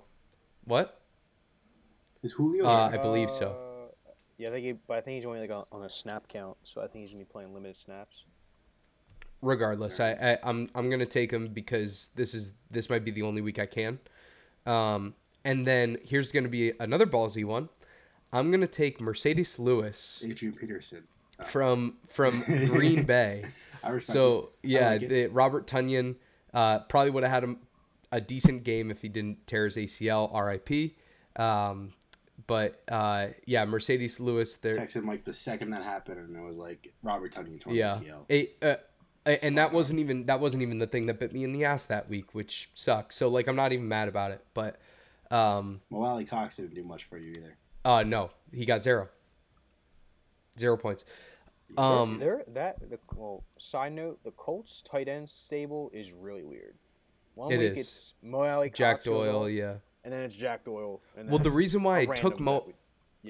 What? 0.67 0.99
is 2.23 2.33
Julio? 2.33 2.67
Uh. 2.67 2.91
I 2.93 2.99
believe 2.99 3.31
so. 3.31 3.72
Yeah, 4.43 4.49
I 4.49 4.53
think, 4.55 4.65
he, 4.65 4.73
but 4.73 4.97
I 4.99 5.01
think 5.03 5.15
he's 5.15 5.25
only 5.25 5.39
like 5.39 5.53
on, 5.53 5.63
on 5.71 5.85
a 5.85 5.89
snap 5.89 6.27
count, 6.27 6.57
so 6.65 6.81
I 6.81 6.89
think 6.89 7.05
he's 7.05 7.13
gonna 7.13 7.25
be 7.25 7.31
playing 7.31 7.55
limited 7.55 7.77
snaps. 7.77 8.25
regardless 9.41 9.99
I, 10.01 10.11
I 10.13 10.39
i'm 10.43 10.69
i'm 10.75 10.89
gonna 10.91 11.07
take 11.07 11.33
him 11.33 11.49
because 11.49 12.11
this 12.17 12.35
is 12.35 12.53
this 12.71 12.89
might 12.91 13.05
be 13.05 13.11
the 13.13 13.23
only 13.23 13.41
week 13.41 13.59
i 13.61 13.67
can. 13.67 14.01
Um 14.67 15.15
and 15.45 15.65
then 15.65 15.99
here's 16.05 16.33
gonna 16.33 16.49
be 16.49 16.73
another 16.81 17.07
ballsy 17.07 17.45
one. 17.45 17.69
I'm 18.33 18.51
gonna 18.51 18.67
take 18.67 18.99
marcedes 18.99 19.59
lewis 19.61 20.25
Adrian 20.27 20.55
Peterson. 20.57 21.05
Uh, 21.39 21.45
from 21.45 21.99
from 22.09 22.43
green 22.43 23.05
bay. 23.15 23.45
I 23.85 23.97
so 24.01 24.51
it. 24.65 24.67
I 24.67 24.81
yeah 24.81 24.89
like 24.91 25.09
the, 25.09 25.27
robert 25.29 25.69
tonyan 25.69 26.17
uh 26.53 26.81
probably 26.81 27.11
would 27.11 27.23
have 27.23 27.33
had 27.33 27.45
him 27.45 27.59
a 28.11 28.21
decent 28.21 28.65
game 28.65 28.91
if 28.91 29.03
he 29.03 29.09
didn't 29.09 29.47
tear 29.47 29.67
his 29.67 29.77
acl 29.77 30.33
rip 30.35 31.40
um 31.40 31.93
but 32.53 32.83
uh 32.93 33.29
yeah 33.47 33.65
marcedes 33.65 34.21
lewis 34.21 34.57
there 34.59 34.75
texted 34.77 35.07
like 35.07 35.25
the 35.25 35.33
second 35.33 35.71
that 35.71 35.83
happened, 35.83 36.19
and 36.19 36.37
it 36.37 36.41
was 36.43 36.57
like 36.59 36.93
Robert 37.03 37.33
Tonyan 37.33 37.61
torn 37.61 37.75
yeah 37.77 37.99
ACL. 37.99 38.25
it, 38.29 38.57
uh, 38.62 38.75
a- 39.25 39.43
and 39.45 39.57
that 39.57 39.73
wasn't 39.73 40.01
even 40.01 40.27
that 40.27 40.38
wasn't 40.41 40.62
even 40.62 40.79
the 40.79 40.87
thing 40.87 41.07
that 41.07 41.19
bit 41.19 41.33
me 41.33 41.45
in 41.45 41.53
the 41.53 41.65
ass 41.65 41.85
that 41.87 42.09
week 42.11 42.35
which 42.35 42.71
sucks 42.75 43.17
so 43.17 43.29
like 43.29 43.47
i'm 43.49 43.57
not 43.57 43.73
even 43.73 43.88
mad 43.88 44.09
about 44.09 44.31
it 44.33 44.45
but 44.53 44.79
um 45.31 45.81
Well, 45.88 46.11
Alie-Cox 46.11 46.57
didn't 46.57 46.75
do 46.75 46.83
much 46.85 47.05
for 47.05 47.17
you 47.17 47.31
either. 47.38 47.57
uh 47.87 48.03
no 48.03 48.31
he 48.53 48.67
got 48.67 48.83
zero 48.83 49.09
zero 50.59 50.77
points 50.77 51.05
um 51.79 52.19
there 52.19 52.45
that 52.49 52.77
the 52.91 52.99
well. 53.17 53.45
Side 53.59 53.93
note: 53.95 54.19
the 54.25 54.31
Colts 54.33 54.83
tight 54.83 55.09
end 55.09 55.31
stable 55.31 55.91
is 55.95 56.12
really 56.12 56.45
weird. 56.45 56.75
One 57.35 57.51
It 57.51 57.59
week 57.59 57.73
is. 57.73 57.79
it's 57.79 58.15
Mo 58.23 58.41
Alie-Cox 58.43 58.77
jack 58.79 59.03
doyle 59.05 59.49
yeah 59.49 59.77
and 60.05 60.12
then 60.12 60.21
it's 60.21 60.35
Jack 60.35 60.65
Doyle. 60.65 61.01
And 61.17 61.29
Well, 61.29 61.38
the 61.38 61.51
reason 61.51 61.83
why 61.83 62.01
I 62.01 62.07
took 62.07 62.41
Mo- 62.41 62.65
we- 62.67 62.75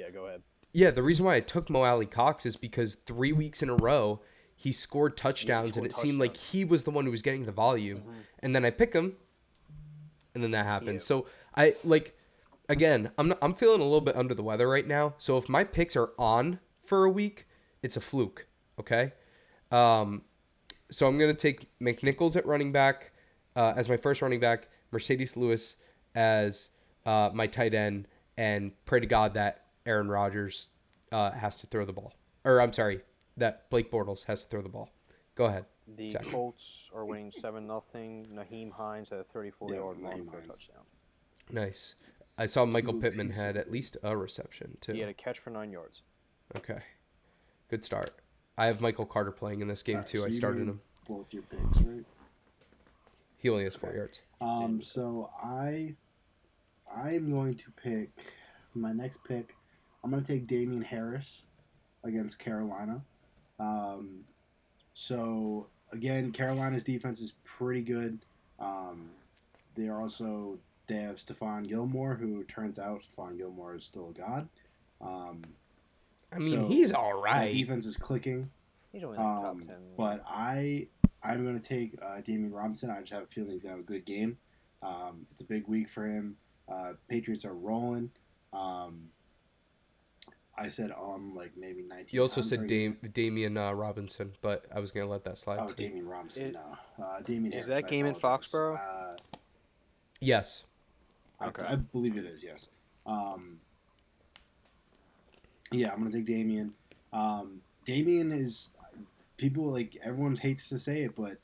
Yeah, 0.00 0.10
go 0.10 0.26
ahead. 0.26 0.42
yeah 0.72 0.90
the 0.90 1.02
reason 1.02 1.24
why 1.26 1.34
i 1.34 1.40
took 1.40 1.68
mo 1.68 1.82
alie-cox 1.84 2.46
is 2.46 2.56
because 2.56 2.94
three 2.94 3.30
weeks 3.32 3.62
in 3.62 3.68
a 3.68 3.76
row 3.76 4.20
he 4.56 4.72
scored 4.72 5.18
touchdowns 5.18 5.76
and 5.76 5.84
scored 5.84 5.90
it 5.90 5.94
seemed 5.94 6.18
like 6.18 6.34
he 6.36 6.64
was 6.64 6.84
the 6.84 6.90
one 6.90 7.04
who 7.04 7.10
was 7.10 7.20
getting 7.20 7.44
the 7.44 7.52
volume 7.52 8.02
and 8.38 8.56
then 8.56 8.64
i 8.64 8.70
pick 8.70 8.94
him 8.94 9.16
and 10.34 10.42
then 10.42 10.50
that 10.52 10.64
happened 10.64 10.94
Yeah. 10.94 11.00
so 11.00 11.26
i 11.54 11.74
like 11.84 12.16
again 12.70 13.10
i'm 13.18 13.28
not, 13.28 13.38
i'm 13.42 13.52
feeling 13.54 13.80
a 13.82 13.84
little 13.84 14.00
bit 14.00 14.16
under 14.16 14.34
the 14.34 14.42
weather 14.42 14.66
right 14.66 14.86
now 14.86 15.12
so 15.18 15.36
if 15.36 15.46
my 15.46 15.62
picks 15.62 15.94
are 15.94 16.12
on 16.18 16.58
for 16.86 17.04
a 17.04 17.10
week 17.10 17.46
it's 17.82 17.98
a 17.98 18.00
fluke 18.00 18.46
okay 18.80 19.12
um 19.70 20.22
so 20.90 21.06
i'm 21.06 21.18
gonna 21.18 21.34
take 21.34 21.68
mcnichols 21.80 22.34
at 22.34 22.46
running 22.46 22.72
back 22.72 23.12
uh, 23.56 23.74
as 23.76 23.90
my 23.90 23.98
first 23.98 24.22
running 24.22 24.40
back 24.40 24.68
marcedes 24.90 25.36
lewis 25.36 25.76
as 26.14 26.68
uh, 27.06 27.30
my 27.32 27.46
tight 27.46 27.74
end 27.74 28.06
and 28.36 28.72
pray 28.84 29.00
to 29.00 29.06
god 29.06 29.34
that 29.34 29.62
aaron 29.86 30.08
rodgers 30.08 30.68
uh, 31.12 31.30
has 31.32 31.56
to 31.56 31.66
throw 31.66 31.84
the 31.84 31.92
ball 31.92 32.12
or 32.44 32.60
i'm 32.60 32.72
sorry 32.72 33.00
that 33.36 33.68
blake 33.70 33.90
bortles 33.90 34.24
has 34.24 34.42
to 34.42 34.48
throw 34.48 34.62
the 34.62 34.68
ball 34.68 34.90
go 35.34 35.44
ahead 35.46 35.64
The 35.96 36.10
Zach. 36.10 36.24
Colts 36.26 36.90
are 36.94 37.04
winning 37.04 37.30
seven 37.30 37.66
nothing. 37.66 38.26
Nyheim 38.32 38.70
Hines 38.72 39.08
had 39.10 39.18
a 39.18 39.24
34 39.24 39.68
Yeah, 39.70 39.76
yard 39.76 39.96
run 40.00 40.26
for 40.26 40.38
a 40.38 40.46
touchdown. 40.46 40.84
nice 41.50 41.94
i 42.38 42.46
saw 42.46 42.64
michael 42.64 42.94
Ooh, 42.96 43.00
pittman 43.00 43.28
piece 43.28 43.36
had 43.36 43.56
at 43.56 43.70
least 43.70 43.96
a 44.02 44.16
reception 44.16 44.76
too 44.80 44.92
He 44.92 45.00
had 45.00 45.08
a 45.08 45.14
catch 45.14 45.38
for 45.38 45.50
nine 45.50 45.70
yards. 45.72 46.02
okay 46.56 46.80
good 47.68 47.84
start 47.84 48.10
i 48.56 48.66
have 48.66 48.80
michael 48.80 49.04
carter 49.06 49.32
playing 49.32 49.60
in 49.60 49.68
this 49.68 49.82
game 49.82 49.96
Alright, 49.96 50.06
too 50.08 50.20
so 50.20 50.26
i 50.26 50.30
started 50.30 50.68
him 50.68 50.80
Both 51.08 51.32
your 51.34 51.42
picks, 51.42 51.78
right? 51.78 52.04
He 53.42 53.48
only 53.50 53.64
has 53.64 53.74
four 53.74 53.90
Okay. 53.90 53.98
yards 53.98 54.22
Um, 54.40 54.80
so 54.80 55.30
I, 55.42 55.94
I 56.94 57.10
am 57.14 57.30
going 57.32 57.54
to 57.54 57.70
pick 57.72 58.32
my 58.74 58.92
next 58.92 59.18
pick. 59.24 59.56
I'm 60.04 60.10
going 60.10 60.22
to 60.22 60.32
take 60.32 60.46
Damien 60.46 60.82
Harris 60.82 61.42
against 62.04 62.38
Carolina. 62.38 63.02
Um, 63.58 64.24
so 64.94 65.68
again, 65.92 66.32
Carolina's 66.32 66.84
defense 66.84 67.20
is 67.20 67.34
pretty 67.44 67.82
good. 67.82 68.20
Um, 68.58 69.10
they 69.74 69.88
are 69.88 70.00
also 70.00 70.58
they 70.86 70.96
have 70.96 71.16
Stephon 71.16 71.66
Gilmore, 71.68 72.14
who 72.14 72.44
turns 72.44 72.78
out 72.78 73.00
Stephon 73.02 73.36
Gilmore 73.38 73.74
is 73.76 73.84
still 73.84 74.10
a 74.10 74.12
god. 74.12 74.48
Um, 75.00 75.42
i 76.32 76.38
mean 76.38 76.62
So, 76.62 76.66
he's 76.68 76.92
all 76.92 77.20
right. 77.20 77.46
that 77.48 77.54
defense 77.54 77.86
is 77.86 77.96
clicking. 77.96 78.50
He's 78.92 79.02
only 79.04 79.16
in 79.18 79.22
the 79.22 79.28
top 79.28 79.44
Um, 79.46 79.60
ten. 79.66 79.76
but 79.96 80.22
I 80.26 80.88
I'm 81.24 81.44
going 81.44 81.58
to 81.58 81.66
take 81.66 81.94
uh, 82.02 82.20
Damian 82.20 82.52
Robinson. 82.52 82.90
I 82.90 83.00
just 83.00 83.12
have 83.12 83.22
a 83.22 83.26
feeling 83.26 83.52
he's 83.52 83.62
going 83.62 83.74
to 83.74 83.78
have 83.80 83.84
a 83.88 83.90
good 83.92 84.04
game. 84.04 84.36
Um, 84.82 85.26
it's 85.30 85.40
a 85.40 85.44
big 85.44 85.66
week 85.68 85.88
for 85.88 86.04
him. 86.06 86.36
Uh, 86.68 86.94
Patriots 87.08 87.44
are 87.44 87.54
rolling. 87.54 88.10
Um, 88.52 89.08
I 90.56 90.68
said 90.68 90.92
um 90.92 91.34
like 91.34 91.52
maybe 91.56 91.82
19. 91.82 92.08
you 92.10 92.20
also 92.20 92.36
times 92.42 92.50
said 92.50 92.60
right? 92.60 92.68
Dam- 92.68 92.98
damian 93.14 93.56
uh, 93.56 93.72
robinson 93.72 94.32
but 94.42 94.66
i 94.72 94.78
was 94.78 94.92
gonna 94.92 95.08
let 95.08 95.24
that 95.24 95.38
slide 95.38 95.58
Oh, 95.62 95.66
too. 95.66 95.74
Damian 95.88 96.06
Robinson. 96.06 96.42
It- 96.48 96.52
no, 96.52 97.04
uh, 97.04 97.20
Damian. 97.22 97.54
is 97.54 97.66
Harris, 97.66 97.82
that 97.82 97.90
game 97.90 98.04
in 98.04 98.14
apologize. 98.14 98.50
Foxborough? 98.52 98.76
Uh, 98.78 99.16
yes 100.20 100.64
I- 101.40 101.46
Okay. 101.48 101.64
I, 101.66 101.76
believe 101.76 102.18
it 102.18 102.26
is. 102.26 102.42
Yes. 102.44 102.68
Um, 103.06 103.58
yeah, 105.72 105.90
I'm 105.90 105.98
gonna 105.98 106.10
take 106.12 106.26
Damien. 106.26 106.74
Um, 107.14 107.62
Damien 107.86 108.30
is 108.30 108.76
people 109.36 109.70
like 109.70 109.96
everyone 110.02 110.36
hates 110.36 110.68
to 110.68 110.78
say 110.78 111.02
it, 111.02 111.16
but 111.16 111.38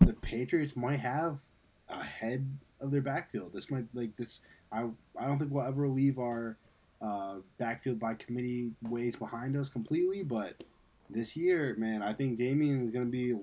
the 0.00 0.12
Patriots 0.14 0.76
might 0.76 1.00
have 1.00 1.40
a 1.88 2.02
head 2.02 2.46
of 2.80 2.90
their 2.90 3.00
backfield. 3.00 3.52
This 3.52 3.70
might 3.70 3.86
like 3.94 4.16
this. 4.16 4.40
I 4.72 4.86
I 5.18 5.26
don't 5.26 5.38
think 5.38 5.50
we'll 5.50 5.66
ever 5.66 5.88
leave 5.88 6.18
our 6.18 6.56
uh, 7.00 7.36
backfield 7.58 7.98
by 7.98 8.14
committee 8.14 8.72
ways 8.82 9.16
behind 9.16 9.56
us 9.56 9.68
completely, 9.68 10.22
but 10.22 10.62
this 11.10 11.36
year, 11.36 11.74
man, 11.78 12.02
I 12.02 12.12
think 12.12 12.36
Damien 12.36 12.82
is 12.84 12.90
gonna 12.90 13.06
be 13.06 13.34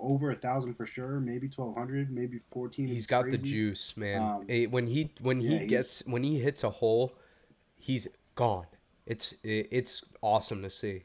over 0.00 0.30
a 0.30 0.34
thousand 0.34 0.74
for 0.74 0.86
sure. 0.86 1.20
Maybe 1.20 1.48
twelve 1.48 1.76
hundred, 1.76 2.10
maybe 2.10 2.38
fourteen. 2.50 2.88
He's 2.88 3.06
got 3.06 3.30
the 3.30 3.38
juice, 3.38 3.96
man. 3.96 4.22
Um, 4.22 4.44
Eh, 4.48 4.66
when 4.66 4.86
he 4.86 5.10
when 5.20 5.40
he 5.40 5.66
gets 5.66 6.06
when 6.06 6.22
he 6.22 6.38
hits 6.38 6.64
a 6.64 6.70
hole, 6.70 7.14
he's 7.76 8.08
gone. 8.34 8.66
It's 9.06 9.32
it, 9.42 9.68
it's 9.70 10.02
awesome 10.22 10.62
to 10.62 10.70
see. 10.70 11.04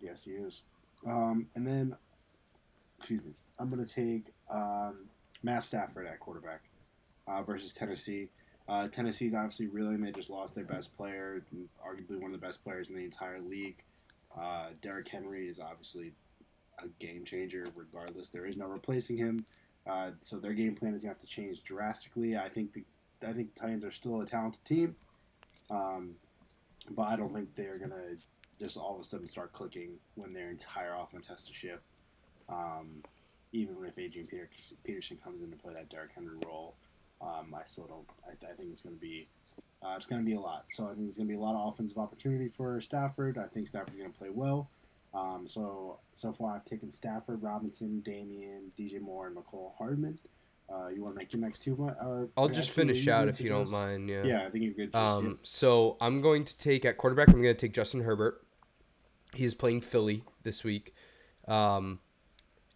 Yes, 0.00 0.24
he 0.24 0.32
is. 0.32 0.62
Um, 1.06 1.46
and 1.54 1.66
then, 1.66 1.96
excuse 2.98 3.22
me, 3.24 3.32
I'm 3.58 3.70
going 3.70 3.84
to 3.84 3.92
take 3.92 4.32
um, 4.50 5.06
Matt 5.42 5.64
Stafford 5.64 6.06
at 6.06 6.20
quarterback 6.20 6.62
uh, 7.26 7.42
versus 7.42 7.72
Tennessee. 7.72 8.28
Uh, 8.68 8.88
Tennessee's 8.88 9.34
obviously 9.34 9.66
reeling. 9.66 10.00
They 10.00 10.12
just 10.12 10.30
lost 10.30 10.54
their 10.54 10.64
best 10.64 10.96
player, 10.96 11.42
arguably 11.84 12.20
one 12.20 12.32
of 12.32 12.40
the 12.40 12.46
best 12.46 12.62
players 12.62 12.88
in 12.88 12.96
the 12.96 13.04
entire 13.04 13.40
league. 13.40 13.82
Uh, 14.38 14.66
Derrick 14.80 15.08
Henry 15.08 15.48
is 15.48 15.58
obviously 15.58 16.12
a 16.78 16.88
game 17.04 17.24
changer, 17.24 17.66
regardless. 17.74 18.28
There 18.28 18.46
is 18.46 18.56
no 18.56 18.66
replacing 18.66 19.16
him. 19.16 19.44
Uh, 19.86 20.10
so 20.20 20.38
their 20.38 20.52
game 20.52 20.76
plan 20.76 20.94
is 20.94 21.02
going 21.02 21.14
to 21.14 21.18
have 21.18 21.18
to 21.18 21.26
change 21.26 21.64
drastically. 21.64 22.36
I 22.36 22.48
think 22.48 22.72
the 22.72 22.84
I 23.26 23.32
think 23.32 23.54
the 23.54 23.60
Titans 23.60 23.84
are 23.84 23.90
still 23.90 24.20
a 24.22 24.26
talented 24.26 24.64
team, 24.64 24.96
um, 25.70 26.10
but 26.90 27.02
I 27.02 27.16
don't 27.16 27.34
think 27.34 27.54
they're 27.54 27.78
going 27.78 27.90
to 27.90 28.16
just 28.60 28.76
all 28.76 28.94
of 28.94 29.00
a 29.00 29.04
sudden 29.04 29.26
start 29.26 29.52
clicking 29.52 29.92
when 30.14 30.32
their 30.32 30.50
entire 30.50 30.94
offense 30.94 31.26
has 31.26 31.42
to 31.44 31.52
shift. 31.54 31.82
Um, 32.48 33.02
even 33.52 33.74
if 33.84 33.98
Adrian 33.98 34.28
Peterson 34.84 35.16
comes 35.22 35.42
in 35.42 35.50
to 35.50 35.56
play 35.56 35.72
that 35.74 35.88
Derrick 35.88 36.10
Henry 36.14 36.36
role, 36.46 36.74
um, 37.20 37.54
I 37.54 37.64
still 37.64 37.86
don't. 37.86 38.06
I, 38.26 38.50
I 38.50 38.54
think 38.54 38.70
it's 38.70 38.80
going 38.82 38.94
to 38.94 39.00
be 39.00 39.26
uh, 39.82 39.94
it's 39.96 40.06
going 40.06 40.20
to 40.20 40.26
be 40.26 40.34
a 40.34 40.40
lot. 40.40 40.66
So 40.70 40.84
I 40.84 40.88
think 40.88 41.06
there's 41.06 41.16
going 41.16 41.28
to 41.28 41.32
be 41.34 41.38
a 41.38 41.42
lot 41.42 41.54
of 41.56 41.72
offensive 41.72 41.98
opportunity 41.98 42.48
for 42.48 42.80
Stafford. 42.80 43.38
I 43.38 43.46
think 43.46 43.66
Stafford's 43.66 43.96
going 43.96 44.12
to 44.12 44.18
play 44.18 44.30
well. 44.30 44.70
Um, 45.12 45.46
so 45.48 45.98
so 46.14 46.32
far 46.32 46.54
I've 46.54 46.64
taken 46.64 46.92
Stafford, 46.92 47.42
Robinson, 47.42 48.00
Damian, 48.00 48.72
DJ 48.78 49.00
Moore, 49.00 49.26
and 49.26 49.36
Mecole 49.36 49.72
Hardman. 49.76 50.18
Uh, 50.72 50.86
you 50.88 51.02
want 51.02 51.16
to 51.16 51.18
make 51.18 51.32
your 51.32 51.42
next 51.42 51.60
two? 51.60 51.74
Or 51.76 52.28
I'll 52.36 52.48
just 52.48 52.70
finish 52.70 53.08
out 53.08 53.26
if 53.26 53.40
you 53.40 53.48
don't 53.48 53.70
mind. 53.70 54.08
Yeah. 54.08 54.24
Yeah, 54.24 54.46
I 54.46 54.50
think 54.50 54.64
you're 54.64 54.72
good. 54.74 54.92
Juice, 54.92 54.94
Um, 54.94 55.38
so 55.42 55.96
I'm 56.00 56.20
going 56.20 56.44
to 56.44 56.56
take 56.58 56.84
at 56.84 56.96
quarterback. 56.96 57.28
I'm 57.28 57.42
going 57.42 57.54
to 57.54 57.54
take 57.54 57.74
Justin 57.74 58.02
Herbert. 58.02 58.44
He 59.34 59.44
is 59.44 59.54
playing 59.54 59.82
Philly 59.82 60.24
this 60.42 60.64
week. 60.64 60.94
Um, 61.46 62.00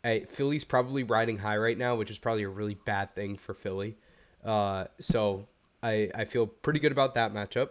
I, 0.04 0.26
Philly's 0.28 0.64
probably 0.64 1.02
riding 1.02 1.38
high 1.38 1.56
right 1.56 1.76
now, 1.76 1.96
which 1.96 2.10
is 2.10 2.18
probably 2.18 2.42
a 2.42 2.48
really 2.48 2.74
bad 2.74 3.14
thing 3.14 3.36
for 3.36 3.54
Philly. 3.54 3.96
Uh, 4.44 4.84
so 5.00 5.46
I 5.82 6.10
I 6.14 6.24
feel 6.26 6.46
pretty 6.46 6.78
good 6.78 6.92
about 6.92 7.14
that 7.14 7.32
matchup. 7.32 7.70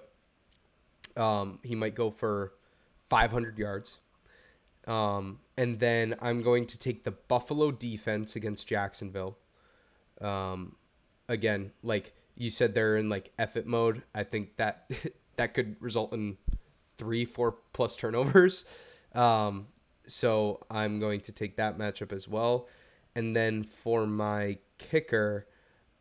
Um, 1.16 1.60
he 1.64 1.76
might 1.76 1.94
go 1.94 2.10
for 2.10 2.54
500 3.10 3.60
yards. 3.60 4.00
Um, 4.88 5.40
and 5.58 5.80
then 5.80 6.16
I'm 6.20 6.42
going 6.42 6.66
to 6.68 6.78
take 6.78 7.04
the 7.04 7.12
Buffalo 7.12 7.72
defense 7.72 8.36
against 8.36 8.68
Jacksonville. 8.68 9.38
Um, 10.20 10.76
again, 11.30 11.72
like 11.84 12.14
you 12.36 12.50
said, 12.50 12.74
they're 12.74 12.98
in 12.98 13.10
like 13.10 13.32
effort 13.38 13.66
mode. 13.66 14.04
I 14.16 14.24
think 14.24 14.58
that 14.58 14.90
that 15.38 15.54
could 15.54 15.76
result 15.80 16.14
in 16.14 16.38
three, 16.98 17.26
four 17.26 17.56
plus 17.74 17.96
turnovers. 17.96 18.66
Um, 19.16 19.68
so 20.08 20.66
I'm 20.72 21.00
going 21.00 21.22
to 21.22 21.32
take 21.32 21.58
that 21.58 21.78
matchup 21.78 22.12
as 22.12 22.28
well. 22.28 22.68
And 23.16 23.36
then 23.36 23.64
for 23.64 24.08
my 24.08 24.58
kicker, 24.80 25.48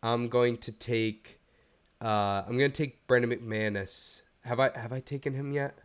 I'm 0.02 0.28
going 0.28 0.56
to 0.58 0.72
take 0.72 1.38
uh, 2.00 2.42
I'm 2.46 2.58
going 2.58 2.70
to 2.72 2.76
take 2.76 3.06
Brandon 3.06 3.30
McManus. 3.30 4.22
Have 4.44 4.58
I 4.58 4.76
have 4.76 4.92
I 4.92 5.00
taken 5.00 5.34
him 5.34 5.52
yet? 5.52 5.78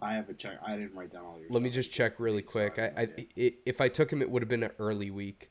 I 0.00 0.14
have 0.14 0.28
a 0.28 0.34
check. 0.34 0.58
I 0.64 0.76
didn't 0.76 0.94
write 0.94 1.12
down 1.12 1.24
all 1.24 1.38
your. 1.38 1.50
Let 1.50 1.62
me 1.62 1.70
just 1.70 1.90
check 1.90 2.14
really 2.18 2.42
quick. 2.42 2.78
I, 2.78 2.92
I 2.96 3.00
idea. 3.02 3.26
i 3.36 3.52
if 3.66 3.80
I 3.80 3.88
took 3.88 4.10
him, 4.10 4.22
it 4.22 4.30
would 4.30 4.42
have 4.42 4.48
been 4.48 4.62
an 4.62 4.70
early 4.78 5.10
week. 5.10 5.50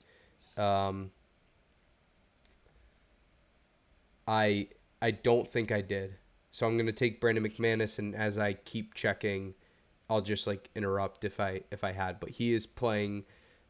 Um, 0.56 1.12
I 4.28 4.70
I 5.02 5.12
don't 5.12 5.48
think 5.48 5.72
I 5.72 5.82
did. 5.82 6.16
So 6.52 6.66
I'm 6.66 6.78
gonna 6.78 6.92
take 6.92 7.22
Brandon 7.22 7.48
McManus, 7.48 8.00
and 8.00 8.16
as 8.16 8.38
I 8.38 8.54
keep 8.54 8.94
checking, 8.94 9.54
I'll 10.10 10.22
just 10.22 10.48
like 10.48 10.70
interrupt 10.76 11.24
if 11.24 11.40
I 11.40 11.62
if 11.72 11.84
I 11.84 11.92
had. 11.92 12.20
But 12.20 12.30
he 12.30 12.54
is 12.54 12.66
playing, 12.66 13.26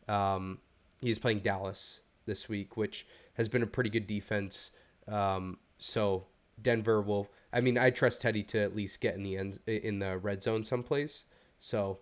um, 0.08 0.60
he 1.02 1.10
is 1.10 1.20
playing 1.20 1.40
Dallas 1.40 2.02
this 2.26 2.48
week, 2.48 2.78
which 2.78 3.06
has 3.34 3.50
been 3.50 3.64
a 3.64 3.68
pretty 3.68 3.90
good 3.90 4.08
defense. 4.08 4.72
Um, 5.08 5.58
so 5.78 6.26
Denver 6.62 7.02
will. 7.02 7.30
I 7.52 7.62
mean, 7.62 7.78
I 7.78 7.90
trust 7.90 8.22
Teddy 8.22 8.44
to 8.44 8.60
at 8.60 8.76
least 8.76 9.02
get 9.02 9.16
in 9.16 9.24
the 9.24 9.38
end 9.38 9.60
in 9.66 10.00
the 10.00 10.18
red 10.18 10.44
zone 10.44 10.64
someplace. 10.64 11.24
So 11.60 12.00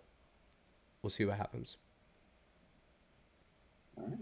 we'll 1.02 1.10
see 1.10 1.24
what 1.24 1.36
happens. 1.38 1.76
All 3.96 4.06
right. 4.06 4.18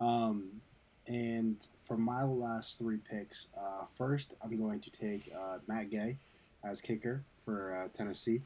Um, 0.00 0.60
and 1.06 1.56
for 1.86 1.96
my 1.96 2.22
last 2.22 2.78
three 2.78 2.98
picks, 2.98 3.48
uh, 3.56 3.84
first 3.96 4.34
I'm 4.42 4.58
going 4.58 4.80
to 4.80 4.90
take 4.90 5.30
uh, 5.36 5.58
Matt 5.66 5.90
Gay 5.90 6.16
as 6.62 6.80
kicker 6.80 7.22
for 7.44 7.76
uh, 7.76 7.88
Tennessee. 7.96 8.40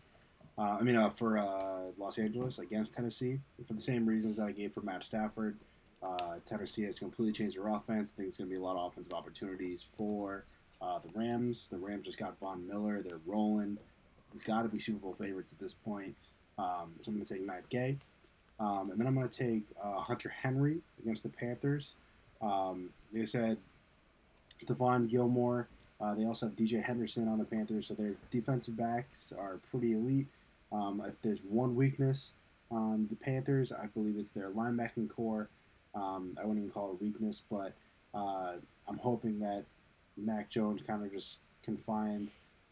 Uh, 0.59 0.77
I 0.81 0.83
mean, 0.83 0.97
uh, 0.97 1.11
for 1.11 1.39
uh, 1.39 1.93
Los 1.99 2.19
Angeles 2.19 2.59
against 2.59 2.93
Tennessee 2.93 3.39
for 3.67 3.75
the 3.75 3.81
same 3.81 4.07
reasons 4.07 4.39
that 4.39 4.47
I 4.47 4.53
gave 4.53 4.73
for 4.73 4.81
Matt 4.81 5.05
Stafford. 5.05 5.57
Tennessee 6.47 6.85
has 6.85 6.99
completely 6.99 7.33
changed 7.33 7.57
their 7.57 7.69
offense. 7.69 8.13
I 8.15 8.17
think 8.17 8.29
it's 8.29 8.39
going 8.39 8.49
to 8.49 8.55
be 8.55 8.59
a 8.59 8.63
lot 8.63 8.77
of 8.77 8.91
offensive 8.91 9.13
opportunities 9.13 9.85
for 9.97 10.45
the 10.81 11.11
Rams. 11.15 11.69
The 11.69 11.77
Rams 11.77 12.07
just 12.07 12.19
got 12.19 12.39
Von 12.39 12.67
Miller. 12.67 13.03
They're 13.03 13.21
rolling. 13.27 13.79
It's 14.35 14.45
got 14.45 14.63
to 14.63 14.69
be 14.69 14.79
Super 14.79 14.99
Bowl 14.99 15.15
favorites 15.15 15.53
at 15.53 15.59
this 15.59 15.75
point. 15.75 16.15
Um, 16.59 16.93
so 17.01 17.09
I'm 17.09 17.15
going 17.15 17.27
to 17.27 17.35
take 17.35 17.45
Matt 17.45 17.69
Gay. 17.69 17.99
Um, 18.59 18.91
and 18.91 18.99
then 18.99 19.07
I'm 19.07 19.15
going 19.15 19.29
to 19.29 19.37
take 19.37 19.65
Hunter 19.81 20.31
Henry 20.31 20.79
against 21.03 21.23
the 21.23 21.29
Panthers. 21.29 21.95
Um, 22.41 22.91
they 23.13 23.25
said 23.25 23.59
Stephon 24.63 25.09
Gilmore. 25.09 25.69
Uh, 26.01 26.15
they 26.15 26.25
also 26.25 26.47
have 26.47 26.57
DJ 26.57 26.83
Henderson 26.83 27.27
on 27.27 27.39
the 27.39 27.45
Panthers, 27.45 27.89
so 27.89 27.95
their 27.95 28.15
defensive 28.31 28.77
backs 28.77 29.33
are 29.37 29.59
pretty 29.71 29.93
elite. 29.93 30.29
Um, 30.71 31.03
if 31.07 31.21
there's 31.23 31.41
one 31.41 31.75
weakness 31.75 32.33
on 32.71 33.09
the 33.11 33.17
Panthers, 33.17 33.73
I 33.73 33.87
believe 33.87 34.17
it's 34.17 34.31
their 34.31 34.51
linebacking 34.51 35.09
core. 35.09 35.49
Um, 35.95 36.37
I 36.41 36.43
wouldn't 36.45 36.59
even 36.59 36.71
call 36.71 36.91
it 36.91 37.01
a 37.01 37.05
weakness, 37.05 37.43
but 37.51 37.73
uh, 38.15 38.53
I'm 38.87 38.99
hoping 38.99 39.41
that 39.41 39.65
Mac 40.17 40.51
Jones 40.51 40.83
kind 40.83 41.05
of 41.05 41.13
just 41.13 41.39
can 41.63 41.77
find 41.77 42.29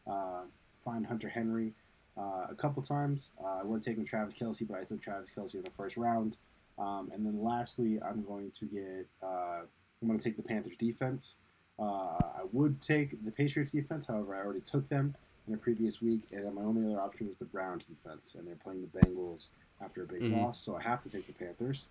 uh, 0.06 0.42
find 0.84 1.06
Hunter 1.06 1.28
Henry 1.28 1.72
uh, 2.16 2.46
a 2.48 2.54
couple 2.54 2.82
times. 2.82 3.30
Uh, 3.42 3.60
I 3.60 3.62
would 3.64 3.78
have 3.78 3.84
taken 3.84 4.04
Travis 4.04 4.34
Kelce, 4.34 4.66
but 4.66 4.78
I 4.78 4.84
took 4.84 5.02
Travis 5.02 5.30
Kelce 5.36 5.54
in 5.54 5.62
the 5.62 5.70
first 5.70 5.96
round. 5.96 6.36
Um, 6.78 7.10
and 7.14 7.24
then 7.24 7.42
lastly, 7.42 7.98
I'm 8.02 8.22
going 8.24 8.50
to 8.58 8.64
get 8.66 9.06
uh, 9.22 9.60
I'm 10.02 10.08
going 10.08 10.18
to 10.18 10.24
take 10.24 10.36
the 10.36 10.42
Panthers 10.42 10.76
defense. 10.76 11.36
Uh, 11.78 11.82
I 12.18 12.42
would 12.52 12.80
take 12.82 13.22
the 13.24 13.30
Patriots 13.30 13.72
defense, 13.72 14.06
however, 14.06 14.34
I 14.34 14.38
already 14.38 14.60
took 14.60 14.88
them 14.88 15.14
in 15.46 15.54
a 15.54 15.56
previous 15.58 16.00
week, 16.02 16.22
and 16.32 16.44
then 16.44 16.54
my 16.54 16.62
only 16.62 16.90
other 16.90 17.00
option 17.00 17.28
was 17.28 17.36
the 17.38 17.44
Browns 17.44 17.84
defense, 17.84 18.34
and 18.34 18.46
they're 18.46 18.56
playing 18.56 18.88
the 18.92 18.98
Bengals 18.98 19.50
after 19.80 20.02
a 20.02 20.06
big 20.06 20.22
Mhm. 20.22 20.32
loss, 20.32 20.58
so 20.60 20.74
I 20.74 20.82
have 20.82 21.02
to 21.02 21.10
take 21.10 21.26
the 21.26 21.32
Panthers. 21.34 21.88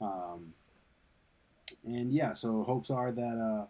Um, 0.00 0.52
and 1.84 2.12
yeah, 2.12 2.32
so 2.32 2.62
hopes 2.64 2.90
are 2.90 3.12
that 3.12 3.38
uh, 3.38 3.66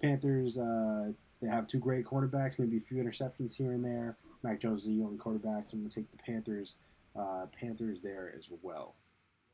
Panthers 0.00 0.56
uh, 0.58 1.12
they 1.40 1.48
have 1.48 1.66
two 1.66 1.78
great 1.78 2.04
quarterbacks, 2.04 2.58
maybe 2.58 2.76
a 2.76 2.80
few 2.80 3.02
interceptions 3.02 3.54
here 3.54 3.72
and 3.72 3.84
there. 3.84 4.16
Mac 4.42 4.60
Jones 4.60 4.82
is 4.82 4.88
the 4.88 5.02
only 5.02 5.18
quarterback, 5.18 5.68
so 5.68 5.74
I'm 5.74 5.80
going 5.80 5.90
to 5.90 5.94
take 5.96 6.10
the 6.10 6.18
Panthers. 6.18 6.76
Uh, 7.16 7.46
Panthers 7.46 8.00
there 8.00 8.32
as 8.38 8.48
well. 8.62 8.94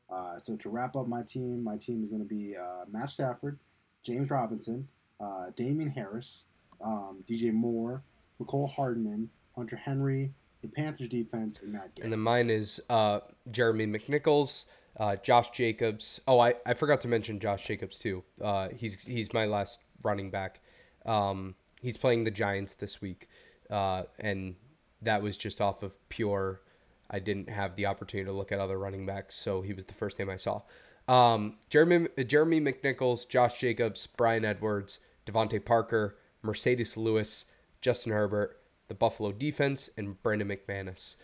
Uh, 0.09 0.39
so 0.39 0.55
to 0.55 0.69
wrap 0.69 0.95
up 0.95 1.07
my 1.07 1.21
team, 1.21 1.63
my 1.63 1.77
team 1.77 2.03
is 2.03 2.09
going 2.09 2.21
to 2.21 2.27
be 2.27 2.55
uh, 2.55 2.85
Matt 2.91 3.11
Stafford, 3.11 3.59
James 4.03 4.29
Robinson, 4.29 4.87
uh, 5.19 5.47
Damien 5.55 5.89
Harris, 5.89 6.43
um, 6.81 7.23
DJ 7.27 7.51
Moore, 7.51 8.03
Mecole 8.41 8.71
Hardman, 8.71 9.29
Hunter 9.55 9.75
Henry, 9.75 10.31
the 10.61 10.67
Panthers 10.67 11.09
defense, 11.09 11.61
and 11.61 11.73
Matt 11.73 11.95
Gay. 11.95 12.03
And 12.03 12.11
then 12.11 12.19
mine 12.19 12.49
is 12.49 12.79
uh, 12.89 13.19
Jeremy 13.51 13.87
McNichols, 13.87 14.65
uh, 14.99 15.15
Josh 15.17 15.49
Jacobs. 15.51 16.21
Oh, 16.27 16.39
I, 16.39 16.55
I 16.65 16.73
forgot 16.73 17.01
to 17.01 17.07
mention 17.07 17.39
Josh 17.39 17.65
Jacobs 17.65 17.99
too. 17.99 18.23
Uh, 18.41 18.69
he's 18.69 18.95
he's 19.01 19.33
my 19.33 19.45
last 19.45 19.79
running 20.03 20.29
back. 20.29 20.61
Um, 21.05 21.55
he's 21.81 21.97
playing 21.97 22.23
the 22.23 22.31
Giants 22.31 22.75
this 22.75 23.01
week, 23.01 23.29
uh, 23.69 24.03
and 24.19 24.55
that 25.01 25.21
was 25.21 25.37
just 25.37 25.61
off 25.61 25.83
of 25.83 25.95
pure. 26.09 26.61
I 27.09 27.19
didn't 27.19 27.49
have 27.49 27.75
the 27.75 27.85
opportunity 27.85 28.25
to 28.25 28.33
look 28.33 28.51
at 28.51 28.59
other 28.59 28.77
running 28.77 29.05
backs, 29.05 29.35
so 29.35 29.61
he 29.61 29.73
was 29.73 29.85
the 29.85 29.93
first 29.93 30.19
name 30.19 30.29
I 30.29 30.35
saw. 30.37 30.61
Um, 31.07 31.55
Jeremy 31.69 32.09
Jeremy 32.25 32.59
McNichols, 32.59 33.27
Josh 33.27 33.59
Jacobs, 33.59 34.07
Bryan 34.07 34.43
Edwards, 34.43 34.99
DeVante 35.25 35.63
Parker, 35.63 36.17
Marcedes 36.43 36.97
Lewis, 36.97 37.45
Justin 37.81 38.11
Herbert, 38.11 38.59
the 38.87 38.93
Buffalo 38.93 39.31
defense, 39.31 39.89
and 39.97 40.21
Brandon 40.21 40.49
McManus. 40.49 41.15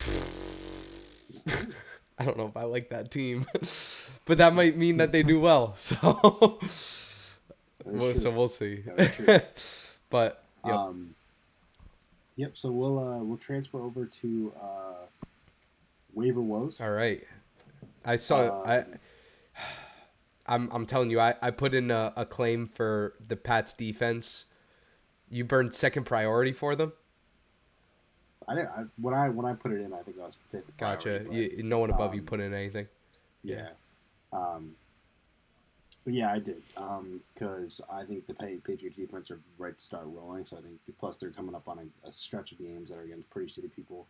I 2.18 2.24
don't 2.24 2.36
know 2.36 2.46
if 2.48 2.56
I 2.56 2.64
like 2.64 2.90
that 2.90 3.12
team, 3.12 3.46
but 4.24 4.38
that 4.38 4.54
might 4.54 4.76
mean 4.76 4.96
that 4.96 5.12
they 5.12 5.22
do 5.22 5.40
well. 5.40 5.76
So, 5.86 6.58
well, 7.84 8.14
so 8.14 8.30
we'll 8.32 8.48
see. 8.48 8.82
That 8.82 9.00
is 9.00 9.14
true. 9.14 9.40
but 10.10 10.44
yep. 10.66 10.74
Um, 10.74 11.14
yep. 12.38 12.56
So 12.56 12.70
we'll 12.70 12.98
uh, 12.98 13.18
we'll 13.18 13.36
transfer 13.36 13.82
over 13.82 14.06
to 14.06 14.52
uh, 14.58 15.06
waiver 16.14 16.40
woes. 16.40 16.80
all 16.80 16.90
right, 16.90 17.22
I 18.04 18.16
saw. 18.16 18.64
I 18.64 18.78
Um, 18.78 18.86
I'm 20.48 20.68
I'm 20.72 20.86
telling 20.86 21.10
you, 21.10 21.20
I, 21.20 21.34
I 21.42 21.50
put 21.50 21.74
in 21.74 21.90
a, 21.90 22.12
a 22.16 22.24
claim 22.24 22.66
for 22.66 23.14
the 23.28 23.36
Pats 23.36 23.74
defense. 23.74 24.46
You 25.30 25.44
burned 25.44 25.74
second 25.74 26.04
priority 26.04 26.54
for 26.54 26.74
them. 26.74 26.94
I, 28.48 28.54
didn't, 28.54 28.70
I 28.70 28.84
when 28.96 29.12
I 29.12 29.28
when 29.28 29.44
I 29.44 29.52
put 29.52 29.72
it 29.72 29.82
in, 29.82 29.92
I 29.92 29.98
think 29.98 30.16
I 30.18 30.24
was 30.24 30.38
fifth. 30.50 30.74
Gotcha. 30.78 31.20
priority, 31.20 31.56
You, 31.58 31.62
no 31.64 31.78
one 31.78 31.90
above 31.90 32.14
you 32.14 32.20
um, 32.20 32.26
put 32.26 32.40
in 32.40 32.54
anything. 32.54 32.88
but 33.44 33.50
yeah. 33.50 33.68
Um, 34.32 34.72
but 36.08 36.14
yeah, 36.14 36.32
I 36.32 36.38
did 36.38 36.62
because 37.34 37.82
I 37.92 38.02
think 38.04 38.26
the 38.26 38.32
Patriots 38.32 38.96
defense 38.96 39.30
are 39.30 39.40
right 39.58 39.76
to 39.76 39.84
start 39.84 40.04
rolling. 40.06 40.46
So 40.46 40.56
I 40.56 40.62
think 40.62 40.78
plus 40.98 41.18
they're 41.18 41.28
coming 41.30 41.54
up 41.54 41.68
on 41.68 41.78
a, 41.80 42.08
a 42.08 42.10
stretch 42.10 42.50
of 42.52 42.58
games 42.58 42.88
that 42.88 42.96
are 42.96 43.02
against 43.02 43.28
pretty 43.28 43.52
shitty 43.52 43.70
people. 43.76 44.06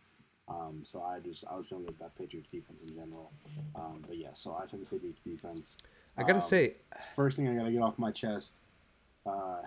Um, 0.47 0.83
so 0.85 1.03
I 1.03 1.19
just 1.19 1.43
I 1.51 1.57
was 1.57 1.67
feeling 1.67 1.83
good 1.83 1.95
about 1.99 2.17
Patriots 2.17 2.47
defense 2.47 2.83
in 2.87 2.93
general. 2.95 3.33
Um, 3.75 4.01
but 4.07 4.15
yeah, 4.17 4.29
so 4.33 4.55
I 4.57 4.65
took 4.65 4.79
the 4.79 4.85
Patriots 4.85 5.21
defense. 5.25 5.75
I 6.17 6.21
gotta 6.21 6.35
Um, 6.35 6.41
say, 6.41 6.75
first 7.17 7.35
thing 7.35 7.49
I 7.49 7.55
gotta 7.55 7.71
get 7.71 7.81
off 7.81 7.99
my 7.99 8.11
chest. 8.11 8.59
Uh, 9.25 9.57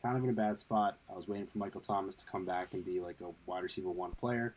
kind 0.00 0.16
of 0.16 0.24
in 0.24 0.30
a 0.30 0.32
bad 0.32 0.58
spot. 0.58 0.96
I 1.12 1.16
was 1.16 1.28
waiting 1.28 1.48
for 1.48 1.58
Michael 1.58 1.82
Thomas 1.82 2.14
to 2.16 2.24
come 2.24 2.46
back 2.46 2.72
and 2.72 2.82
be 2.82 2.98
like 2.98 3.20
a 3.20 3.28
wide 3.44 3.62
receiver 3.62 3.90
one 3.90 4.12
player. 4.12 4.54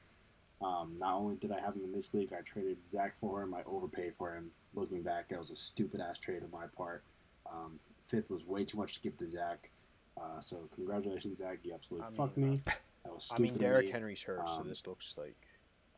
Um, 0.63 0.95
not 0.97 1.15
only 1.15 1.35
did 1.35 1.51
I 1.51 1.59
have 1.59 1.75
him 1.75 1.83
in 1.83 1.91
this 1.91 2.13
league, 2.13 2.31
I 2.31 2.41
traded 2.41 2.77
Zach 2.89 3.17
for 3.19 3.41
him. 3.41 3.53
I 3.53 3.63
overpaid 3.65 4.15
for 4.15 4.33
him. 4.33 4.51
Looking 4.73 5.01
back, 5.01 5.29
that 5.29 5.39
was 5.39 5.51
a 5.51 5.55
stupid 5.55 5.99
ass 5.99 6.17
trade 6.17 6.41
on 6.43 6.49
my 6.51 6.65
part. 6.77 7.03
Um, 7.51 7.79
fifth 8.07 8.29
was 8.29 8.45
way 8.45 8.63
too 8.63 8.77
much 8.77 8.93
to 8.93 9.01
give 9.01 9.17
to 9.17 9.27
Zach. 9.27 9.69
Uh, 10.15 10.39
so 10.39 10.69
congratulations, 10.73 11.39
Zach. 11.39 11.59
You 11.63 11.73
absolutely 11.73 12.07
I 12.07 12.15
fucked 12.15 12.37
mean, 12.37 12.51
me. 12.51 12.61
That 13.03 13.13
was 13.13 13.29
I 13.35 13.39
mean, 13.39 13.57
Derrick. 13.57 13.89
Henry's 13.89 14.21
hurt, 14.21 14.47
so 14.47 14.61
Um, 14.61 14.69
this 14.69 14.87
looks 14.87 15.17
like 15.17 15.35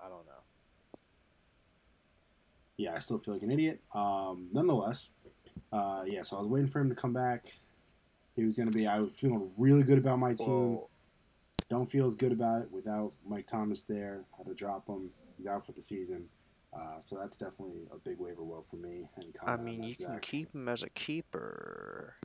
I 0.04 0.10
don't 0.10 0.26
know. 0.26 1.00
yeah, 2.78 2.94
I 2.96 3.00
still 3.00 3.20
feel 3.20 3.34
like 3.36 3.44
an 3.44 3.52
idiot. 3.52 3.82
Um, 3.94 4.48
nonetheless, 4.52 5.12
uh, 5.72 6.04
yeah, 6.06 6.24
so 6.24 6.38
I 6.38 6.40
was 6.40 6.50
waiting 6.50 6.70
for 6.70 6.80
him 6.80 6.90
to 6.90 6.96
come 6.96 7.14
back. 7.14 7.46
He 8.36 8.44
was 8.44 8.58
going 8.58 8.70
to 8.70 8.78
be, 8.78 8.86
I 8.86 9.00
was 9.00 9.14
feeling 9.16 9.50
really 9.58 9.84
good 9.84 9.98
about 9.98 10.20
my 10.20 10.34
team. 10.34 10.48
Well, 10.50 10.90
Don't 11.70 11.90
feel 11.90 12.06
as 12.06 12.16
good 12.16 12.32
about 12.32 12.62
it 12.62 12.72
without 12.72 13.14
Mike 13.28 13.48
Thomas 13.48 13.82
there. 13.82 14.24
Had 14.38 14.48
to 14.48 14.54
drop 14.54 14.88
him. 14.88 15.10
He's 15.38 15.48
out 15.48 15.66
for 15.66 15.72
the 15.72 15.82
season. 15.82 16.26
Uh, 16.74 17.00
so 17.04 17.18
that's 17.18 17.38
definitely 17.38 17.88
a 17.92 17.98
big 17.98 18.20
waiver 18.20 18.44
woe 18.44 18.64
for 18.70 18.76
me. 18.76 19.10
And 19.16 19.36
I 19.46 19.56
mean, 19.58 19.82
that, 19.82 19.88
you 20.00 20.06
can 20.06 20.20
keep 20.20 20.54
him 20.54 20.68
as 20.68 20.84
a 20.84 20.90
keeper. 20.90 22.16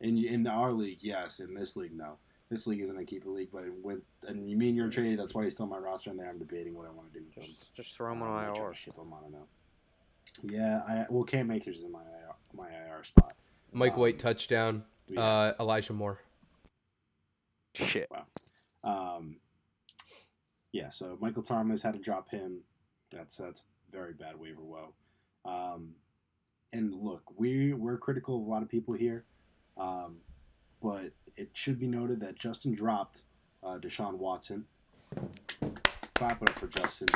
In 0.00 0.16
in 0.24 0.46
our 0.46 0.72
league, 0.72 0.98
yes. 1.02 1.40
In 1.40 1.54
this 1.54 1.76
league, 1.76 1.96
no. 1.96 2.16
This 2.50 2.66
league 2.66 2.80
isn't 2.80 2.96
a 2.98 3.04
keeper 3.04 3.30
league, 3.30 3.48
but 3.52 3.64
with 3.82 4.00
and 4.28 4.48
you 4.48 4.56
mean 4.56 4.74
you're 4.76 4.88
traded. 4.90 5.18
That's 5.18 5.34
why 5.34 5.44
he's 5.44 5.54
still 5.54 5.64
on 5.64 5.70
my 5.70 5.78
roster, 5.78 6.10
and 6.10 6.18
there 6.18 6.28
I'm 6.28 6.38
debating 6.38 6.74
what 6.74 6.86
I 6.86 6.90
want 6.90 7.12
to 7.12 7.18
do. 7.20 7.24
with. 7.34 7.44
Just, 7.46 7.74
just 7.74 7.96
throw 7.96 8.12
him 8.12 8.22
I 8.22 8.26
on 8.26 8.32
might 8.46 8.54
try 8.54 8.64
IR. 8.64 8.70
to 8.70 8.76
ship 8.76 8.96
him, 8.96 9.12
I 9.16 9.20
don't 9.20 9.32
know. 9.32 9.46
Yeah, 10.42 10.82
I 10.86 11.06
well, 11.10 11.24
Cam 11.24 11.50
Akers 11.50 11.78
is 11.78 11.84
in 11.84 11.92
my 11.92 12.00
IR, 12.02 12.34
my 12.54 12.68
IR 12.68 13.02
spot. 13.04 13.34
Mike 13.72 13.94
Um, 13.94 14.00
White 14.00 14.18
touchdown. 14.18 14.84
Yeah. 15.08 15.20
Uh, 15.20 15.54
Elijah 15.60 15.92
Moore. 15.92 16.18
Shit. 17.74 18.08
Um, 18.84 19.36
yeah, 20.72 20.90
so 20.90 21.16
Michael 21.20 21.42
Thomas 21.42 21.82
had 21.82 21.94
to 21.94 22.00
drop 22.00 22.30
him. 22.30 22.60
That's 23.10 23.36
that's 23.36 23.62
very 23.90 24.12
bad 24.12 24.38
waiver 24.38 24.62
woe. 24.62 24.92
Um, 25.44 25.94
and 26.72 26.94
look, 26.94 27.22
we 27.36 27.72
we're 27.72 27.96
critical 27.96 28.40
of 28.40 28.46
a 28.46 28.50
lot 28.50 28.62
of 28.62 28.68
people 28.68 28.94
here, 28.94 29.24
um, 29.76 30.16
but 30.82 31.12
it 31.36 31.50
should 31.54 31.78
be 31.78 31.86
noted 31.86 32.20
that 32.20 32.38
Justin 32.38 32.74
dropped 32.74 33.22
uh, 33.62 33.78
Deshaun 33.78 34.14
Watson. 34.14 34.66
Clap 36.14 36.42
it 36.42 36.50
up 36.50 36.58
for 36.58 36.66
Justin. 36.66 37.08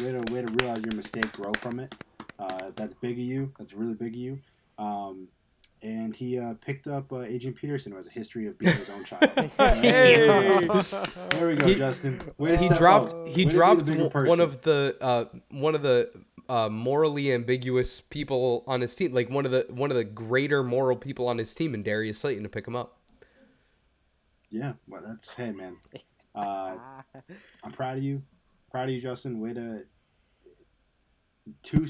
Way 0.00 0.12
to 0.12 0.32
way 0.32 0.42
to 0.42 0.52
realize 0.60 0.82
your 0.82 0.94
mistake, 0.94 1.32
grow 1.32 1.52
from 1.54 1.80
it. 1.80 1.94
Uh, 2.38 2.70
that's 2.76 2.94
big 2.94 3.12
of 3.12 3.24
you. 3.24 3.52
That's 3.58 3.72
really 3.72 3.94
big 3.94 4.14
of 4.14 4.20
you. 4.20 4.40
Um, 4.78 5.28
and 5.82 6.14
he 6.14 6.38
uh, 6.38 6.54
picked 6.60 6.86
up 6.88 7.12
uh, 7.12 7.20
Adrian 7.20 7.54
Peterson, 7.54 7.92
who 7.92 7.98
has 7.98 8.06
a 8.06 8.10
history 8.10 8.46
of 8.46 8.58
being 8.58 8.74
his 8.76 8.90
own 8.90 9.04
child. 9.04 9.30
Hey! 9.58 10.26
There 11.30 11.48
we 11.48 11.54
go, 11.56 11.66
He- 11.66 11.74
Justin. 11.76 12.20
Way 12.38 12.56
he 12.56 12.68
dropped 12.68 13.12
up. 13.12 13.26
he 13.28 13.44
Way 13.46 13.50
to 13.52 13.74
be 13.76 13.82
the 13.84 13.84
dropped 13.84 13.88
one 13.88 14.10
person. 14.10 14.40
of 14.40 14.62
the 14.62 14.96
uh, 15.00 15.24
one 15.50 15.74
of 15.74 15.82
the 15.82 16.10
uh, 16.48 16.68
morally 16.68 17.32
ambiguous 17.32 18.00
people 18.00 18.64
on 18.66 18.80
his 18.80 18.94
team, 18.94 19.12
like 19.12 19.28
one 19.30 19.44
of 19.46 19.52
the 19.52 19.66
one 19.70 19.90
of 19.90 19.96
the 19.96 20.04
greater 20.04 20.62
moral 20.62 20.96
people 20.96 21.28
on 21.28 21.38
his 21.38 21.54
team, 21.54 21.74
and 21.74 21.84
Darius 21.84 22.18
Slayton 22.20 22.42
to 22.42 22.48
pick 22.48 22.66
him 22.66 22.74
up. 22.76 22.98
Yeah, 24.50 24.72
well, 24.88 25.02
that's 25.06 25.34
hey 25.34 25.50
man. 25.52 25.76
Uh, 26.34 26.76
I'm 27.64 27.72
proud 27.72 27.98
of 27.98 28.02
you. 28.04 28.22
Proud 28.70 28.88
of 28.88 28.94
you, 28.94 29.00
Justin. 29.00 29.40
Way 29.40 29.52
to 29.54 29.82
two 31.62 31.86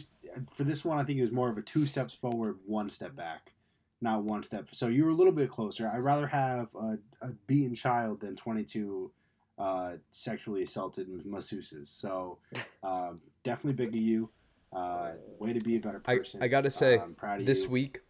for 0.52 0.64
this 0.64 0.84
one. 0.84 0.98
I 0.98 1.04
think 1.04 1.18
it 1.18 1.22
was 1.22 1.32
more 1.32 1.48
of 1.50 1.58
a 1.58 1.62
two 1.62 1.86
steps 1.86 2.14
forward, 2.14 2.58
one 2.66 2.88
step 2.88 3.14
back, 3.14 3.52
not 4.00 4.22
one 4.22 4.42
step. 4.42 4.68
So 4.72 4.88
you 4.88 5.04
were 5.04 5.10
a 5.10 5.14
little 5.14 5.32
bit 5.32 5.50
closer. 5.50 5.88
I'd 5.88 5.98
rather 5.98 6.26
have 6.26 6.68
a, 6.74 6.98
a 7.20 7.28
beaten 7.46 7.74
child 7.74 8.20
than 8.20 8.36
22 8.36 9.10
uh, 9.58 9.92
sexually 10.10 10.62
assaulted 10.62 11.08
masseuses. 11.26 11.88
So 11.88 12.38
um, 12.82 13.20
definitely 13.42 13.84
big 13.84 13.92
to 13.92 13.98
you. 13.98 14.30
Uh, 14.72 15.12
way 15.38 15.52
to 15.54 15.60
be 15.60 15.76
a 15.76 15.80
better 15.80 15.98
person. 15.98 16.42
I 16.42 16.44
I 16.44 16.48
gotta 16.48 16.70
say, 16.70 16.98
I'm 16.98 17.14
proud 17.14 17.40
of 17.40 17.46
this 17.46 17.64
you. 17.64 17.70
week, 17.70 18.00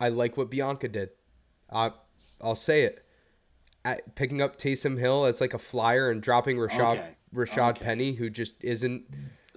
I 0.00 0.08
like 0.08 0.36
what 0.36 0.50
Bianca 0.50 0.88
did. 0.88 1.10
I 1.70 1.92
I'll 2.40 2.56
say 2.56 2.84
it. 2.84 3.04
At, 3.84 4.14
picking 4.14 4.42
up 4.42 4.58
Taysom 4.58 4.98
Hill 4.98 5.24
as 5.26 5.40
like 5.40 5.54
a 5.54 5.58
flyer 5.58 6.10
and 6.10 6.22
dropping 6.22 6.56
Rashad 6.56 6.92
Okay. 6.92 7.16
Rashad 7.34 7.58
oh, 7.58 7.68
Okay. 7.70 7.84
Penny, 7.84 8.12
who 8.12 8.30
just 8.30 8.62
isn't 8.62 9.04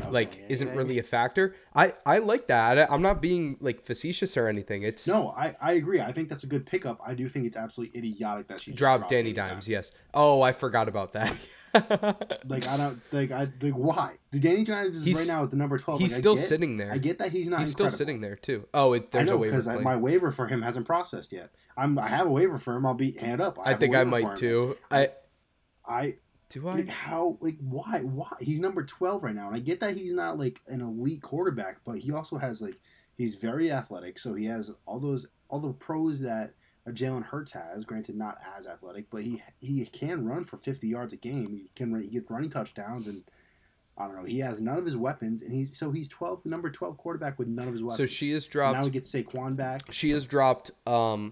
Okay, 0.01 0.09
like 0.09 0.37
yeah, 0.37 0.45
isn't 0.49 0.67
yeah, 0.69 0.73
really 0.73 0.99
a 0.99 1.03
factor. 1.03 1.55
I 1.75 1.93
I 2.05 2.17
like 2.17 2.47
that. 2.47 2.79
I, 2.79 2.93
I'm 2.93 3.03
not 3.03 3.21
being 3.21 3.57
like 3.59 3.83
facetious 3.85 4.35
or 4.37 4.47
anything. 4.47 4.81
It's 4.83 5.05
No, 5.07 5.29
I, 5.29 5.55
I 5.61 5.73
agree. 5.73 6.01
I 6.01 6.11
think 6.11 6.29
that's 6.29 6.43
a 6.43 6.47
good 6.47 6.65
pickup. 6.65 6.99
I 7.05 7.13
do 7.13 7.27
think 7.29 7.45
it's 7.45 7.55
absolutely 7.57 7.99
idiotic 7.99 8.47
that 8.47 8.59
she 8.61 8.71
just 8.71 8.79
drop 8.79 9.01
dropped 9.01 9.11
Danny 9.11 9.33
Dimes. 9.33 9.67
Yes. 9.67 9.91
Oh, 10.13 10.41
I 10.41 10.51
forgot 10.51 10.87
about 10.87 11.13
that. 11.13 11.35
Like 12.45 12.67
I 12.67 12.77
don't 12.77 13.01
like 13.11 13.31
I 13.31 13.47
like 13.61 13.73
why 13.73 14.17
the 14.31 14.39
Danny 14.39 14.63
Dimes 14.63 15.03
He's- 15.03 15.17
right 15.17 15.27
now 15.27 15.41
is 15.43 15.49
the 15.49 15.55
number 15.55 15.77
twelve. 15.79 15.99
he's 15.99 16.11
Like, 16.11 16.17
I 16.17 16.21
still 16.21 16.35
get- 16.35 16.45
sitting 16.45 16.77
there. 16.77 16.91
I 16.91 16.97
get 16.99 17.17
that 17.17 17.31
he's 17.31 17.47
not. 17.47 17.59
He's 17.59 17.71
still 17.71 17.89
sitting 17.89 18.21
there 18.21 18.35
too. 18.35 18.67
Oh, 18.73 18.93
it, 18.93 19.05
I 19.13 19.17
there's 19.17 19.29
know 19.29 19.35
a 19.35 19.37
waiver 19.39 19.57
because 19.57 19.81
my 19.83 19.95
waiver 19.95 20.31
for 20.31 20.47
him 20.47 20.61
hasn't 20.61 20.85
processed 20.85 21.31
yet. 21.31 21.49
I'm 21.75 21.97
I 21.97 22.09
have 22.09 22.27
a 22.27 22.31
waiver 22.31 22.57
for 22.57 22.75
him. 22.75 22.85
I'll 22.85 22.93
be 22.93 23.11
hand 23.11 23.41
up. 23.41 23.57
I 23.63 23.71
a 23.71 23.77
think 23.77 23.95
I 23.95 24.03
might 24.03 24.35
too. 24.35 24.77
I 24.91 25.09
I 25.85 26.15
do. 26.59 26.67
I 26.67 26.71
like, 26.71 26.89
how 26.89 27.37
like 27.41 27.57
why 27.59 28.01
why 28.01 28.29
he's 28.39 28.59
number 28.59 28.83
twelve 28.83 29.23
right 29.23 29.35
now, 29.35 29.47
and 29.47 29.55
I 29.55 29.59
get 29.59 29.79
that 29.81 29.95
he's 29.97 30.13
not 30.13 30.37
like 30.37 30.61
an 30.67 30.81
elite 30.81 31.21
quarterback, 31.21 31.77
but 31.85 31.97
he 31.99 32.11
also 32.11 32.37
has 32.37 32.61
like 32.61 32.79
he's 33.17 33.35
very 33.35 33.71
athletic, 33.71 34.19
so 34.19 34.33
he 34.33 34.45
has 34.45 34.71
all 34.85 34.99
those 34.99 35.27
all 35.49 35.59
the 35.59 35.73
pros 35.73 36.19
that 36.21 36.53
a 36.85 36.91
Jalen 36.91 37.23
Hurts 37.23 37.51
has. 37.51 37.85
Granted, 37.85 38.15
not 38.15 38.37
as 38.57 38.67
athletic, 38.67 39.09
but 39.09 39.23
he 39.23 39.41
he 39.59 39.85
can 39.85 40.25
run 40.25 40.45
for 40.45 40.57
fifty 40.57 40.87
yards 40.87 41.13
a 41.13 41.17
game. 41.17 41.53
He 41.53 41.69
can 41.75 42.01
he 42.01 42.09
gets 42.09 42.29
running 42.29 42.49
touchdowns, 42.49 43.07
and 43.07 43.23
I 43.97 44.05
don't 44.07 44.15
know. 44.15 44.23
He 44.25 44.39
has 44.39 44.59
none 44.59 44.77
of 44.77 44.85
his 44.85 44.97
weapons, 44.97 45.41
and 45.41 45.53
he's 45.53 45.77
so 45.77 45.91
he's 45.91 46.07
twelve 46.07 46.45
number 46.45 46.69
twelve 46.69 46.97
quarterback 46.97 47.39
with 47.39 47.47
none 47.47 47.67
of 47.67 47.73
his 47.73 47.83
weapons. 47.83 47.97
so 47.97 48.05
she 48.05 48.31
has 48.31 48.45
And 48.45 48.51
dropped. 48.51 48.77
now 48.79 48.83
he 48.85 48.89
gets 48.89 49.11
Saquon 49.11 49.55
back. 49.55 49.91
she 49.91 50.09
has 50.11 50.25
dropped 50.25 50.71
um, 50.87 51.31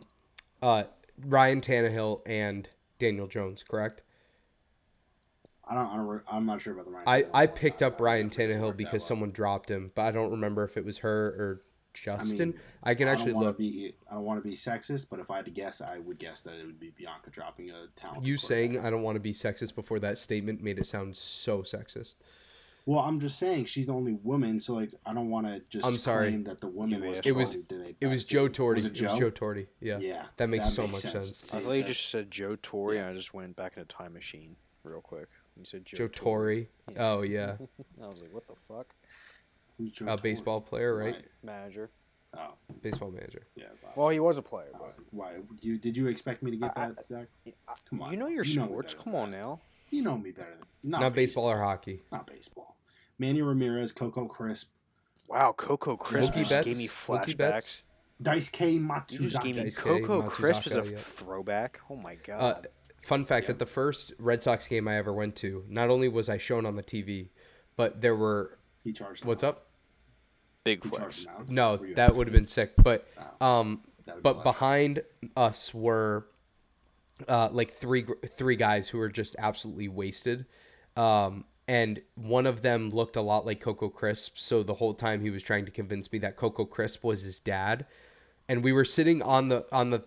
uh, 0.61 0.83
Ryan 1.25 1.61
Tannehill 1.61 2.21
and 2.25 2.69
Daniel 2.99 3.27
Jones. 3.27 3.63
Correct. 3.67 4.01
I 5.71 5.73
don't. 5.75 5.87
I 5.87 5.95
don't 5.95 6.07
re- 6.07 6.19
I'm 6.29 6.45
not 6.45 6.61
sure 6.61 6.73
about 6.73 6.85
the 6.85 6.91
Ryan. 6.91 7.07
I 7.07 7.21
Tannehill 7.21 7.29
I 7.33 7.47
picked 7.47 7.81
up 7.81 8.01
Ryan 8.01 8.27
don't 8.27 8.49
Tannehill 8.49 8.75
because 8.77 9.01
well. 9.01 9.07
someone 9.07 9.31
dropped 9.31 9.69
him, 9.71 9.91
but 9.95 10.01
I 10.01 10.11
don't 10.11 10.31
remember 10.31 10.63
if 10.65 10.75
it 10.75 10.83
was 10.83 10.97
her 10.99 11.27
or 11.27 11.61
Justin. 11.93 12.49
mean, 12.49 12.59
I 12.83 12.93
can 12.95 13.07
I 13.07 13.11
actually 13.11 13.27
don't 13.31 13.35
wanna 13.35 13.47
look. 13.47 13.57
Be, 13.57 13.93
I 14.09 14.15
don't 14.15 14.23
want 14.23 14.43
to 14.43 14.49
be 14.49 14.55
sexist, 14.55 15.05
but 15.09 15.19
if 15.19 15.31
I 15.31 15.37
had 15.37 15.45
to 15.45 15.51
guess, 15.51 15.79
I 15.81 15.99
would 15.99 16.19
guess 16.19 16.43
that 16.43 16.55
it 16.55 16.65
would 16.65 16.79
be 16.79 16.89
Bianca 16.89 17.29
dropping 17.29 17.69
a 17.69 17.87
talent. 17.99 18.25
You 18.25 18.35
saying 18.37 18.79
I 18.79 18.89
don't 18.89 19.01
want 19.03 19.15
to 19.15 19.19
be 19.21 19.31
sexist 19.33 19.75
before 19.75 19.99
that 19.99 20.17
statement 20.17 20.61
made 20.61 20.77
it 20.77 20.87
sound 20.87 21.15
so 21.15 21.61
sexist. 21.63 22.15
Well, 22.85 22.99
I'm 22.99 23.19
just 23.19 23.37
saying 23.37 23.65
she's 23.65 23.85
the 23.85 23.93
only 23.93 24.13
woman, 24.13 24.59
so 24.59 24.73
like 24.73 24.91
I 25.05 25.13
don't 25.13 25.29
want 25.29 25.45
to 25.47 25.61
just. 25.69 25.85
I'm 25.85 25.97
sorry. 25.97 26.29
claim 26.29 26.43
that 26.45 26.59
the 26.61 26.67
woman 26.67 27.05
was. 27.07 27.19
It 27.23 27.33
was- 27.35 27.53
who 27.53 27.63
did 27.63 27.81
a 27.81 27.93
It 28.01 28.07
was 28.07 28.23
Joe 28.23 28.45
season. 28.47 28.53
Torre. 28.53 28.73
Was 28.75 28.85
It 28.85 28.87
it 28.87 28.91
was 29.03 29.11
Joe? 29.11 29.19
Joe 29.19 29.29
Torre. 29.29 29.63
Yeah. 29.79 29.99
Yeah, 29.99 30.25
That 30.37 30.49
makes 30.49 30.73
so 30.73 30.87
much 30.87 31.01
sense. 31.01 31.37
See, 31.37 31.57
I 31.57 31.61
thought 31.61 31.71
you 31.73 31.83
just 31.83 32.09
said 32.09 32.31
Joe 32.31 32.57
Torre, 32.61 32.95
Yeah. 32.95 33.01
and 33.01 33.09
I 33.11 33.13
just 33.13 33.33
went 33.33 33.55
back 33.55 33.73
in 33.77 33.83
a 33.83 33.85
time 33.85 34.13
machine 34.13 34.55
real 34.83 35.01
quick. 35.01 35.27
You 35.61 35.65
said 35.65 35.85
Joe, 35.85 35.97
Joe 35.97 36.07
Torre. 36.07 36.65
Oh 36.97 37.21
yeah, 37.21 37.55
I 38.03 38.07
was 38.07 38.21
like, 38.21 38.33
what 38.33 38.47
the 38.47 38.55
fuck? 38.67 38.87
who's 39.77 39.91
Joe 39.91 40.05
a 40.05 40.07
Torre? 40.09 40.17
baseball 40.17 40.59
player, 40.61 40.95
right? 40.95 41.23
Manager. 41.43 41.89
Oh, 42.35 42.53
Baseball 42.81 43.11
manager. 43.11 43.45
yeah. 43.55 43.65
Well, 43.95 44.07
he 44.09 44.19
was 44.21 44.37
a 44.37 44.41
player, 44.41 44.69
Uh, 44.73 44.77
but 44.79 44.95
why? 45.11 45.33
You 45.61 45.77
did 45.77 45.95
you 45.97 46.07
expect 46.07 46.41
me 46.41 46.49
to 46.51 46.57
get 46.57 46.71
I- 46.75 46.87
that, 46.87 47.05
Zach? 47.05 47.27
Come 47.89 48.01
on, 48.01 48.11
you 48.11 48.17
know 48.17 48.27
your 48.27 48.43
you 48.45 48.53
sports. 48.53 48.93
better 48.93 49.03
Come 49.03 49.15
on 49.15 49.31
now. 49.31 49.59
You 49.91 50.01
know 50.01 50.17
me 50.17 50.31
better 50.31 50.49
than 50.57 50.91
not, 50.91 51.01
Not 51.01 51.13
baseball 51.13 51.45
or 51.51 51.59
hockey. 51.59 52.01
Not 52.11 52.25
baseball. 52.25 52.77
Manny 53.19 53.41
Ramirez, 53.41 53.91
Coco 53.91 54.25
Crisp, 54.25 54.71
Wow, 55.29 55.53
Coco 55.55 55.95
Crisp 55.97 56.31
Mookie 56.33 56.37
just 56.39 56.49
Betts? 56.49 56.65
gave 56.67 56.77
me 56.77 56.87
Mookie 56.87 57.35
flashbacks. 57.35 57.37
Betts? 57.37 57.83
Dice 58.21 58.49
K 58.49 58.69
You 58.71 58.79
just 58.79 59.41
gave 59.43 59.55
me 59.57 59.63
Matsuzaka. 59.63 59.63
Dice 59.65 59.77
K, 59.77 59.83
Coco 60.01 60.21
Crisp 60.29 60.67
is 60.67 60.75
a 60.75 60.83
yeah. 60.89 60.97
throwback. 60.97 61.81
Oh 61.89 61.95
my 61.97 62.13
Uh, 62.13 62.17
god. 62.23 62.67
Fun 63.03 63.25
fact: 63.25 63.49
at 63.49 63.59
the 63.59 63.65
first 63.65 64.13
Red 64.19 64.41
Sox 64.43 64.67
game 64.67 64.87
I 64.87 64.97
ever 64.97 65.13
went 65.13 65.35
to, 65.37 65.63
not 65.69 65.89
only 65.89 66.07
was 66.07 66.29
I 66.29 66.37
shown 66.37 66.65
on 66.65 66.75
the 66.75 66.83
TV, 66.83 67.29
but 67.75 68.01
there 68.01 68.15
were 68.15 68.57
He 68.83 68.93
charged. 68.93 69.25
what's 69.25 69.43
him 69.43 69.49
up? 69.49 69.67
Big 70.63 70.83
He 70.83 70.89
flex. 70.89 71.01
charged 71.01 71.25
him 71.25 71.29
out. 71.37 71.49
No, 71.49 71.77
that 71.95 72.15
would 72.15 72.27
have 72.27 72.33
been 72.33 72.47
sick. 72.47 72.73
But 72.81 73.07
Oh, 73.39 73.45
um, 73.45 73.81
but 74.21 74.43
behind 74.43 75.03
us 75.35 75.73
were 75.73 76.27
uh, 77.27 77.49
like 77.51 77.73
three 77.73 78.05
three 78.35 78.55
guys 78.55 78.87
who 78.89 78.97
were 78.97 79.09
just 79.09 79.35
absolutely 79.39 79.87
wasted. 79.87 80.45
Um, 80.97 81.45
and 81.67 82.01
one 82.15 82.45
of 82.47 82.63
them 82.63 82.89
looked 82.89 83.15
a 83.15 83.21
lot 83.21 83.45
like 83.45 83.61
Coco 83.61 83.87
Crisp, 83.87 84.37
so 84.37 84.61
the 84.61 84.73
whole 84.73 84.93
time 84.93 85.21
he 85.21 85.29
was 85.29 85.41
trying 85.41 85.63
to 85.65 85.71
convince 85.71 86.11
me 86.11 86.19
that 86.19 86.35
Coco 86.35 86.65
Crisp 86.65 87.03
was 87.03 87.21
his 87.21 87.39
dad. 87.39 87.85
And 88.49 88.63
we 88.63 88.73
were 88.73 88.83
sitting 88.83 89.21
on 89.21 89.47
the 89.49 89.65
on 89.71 89.91
the 89.91 90.03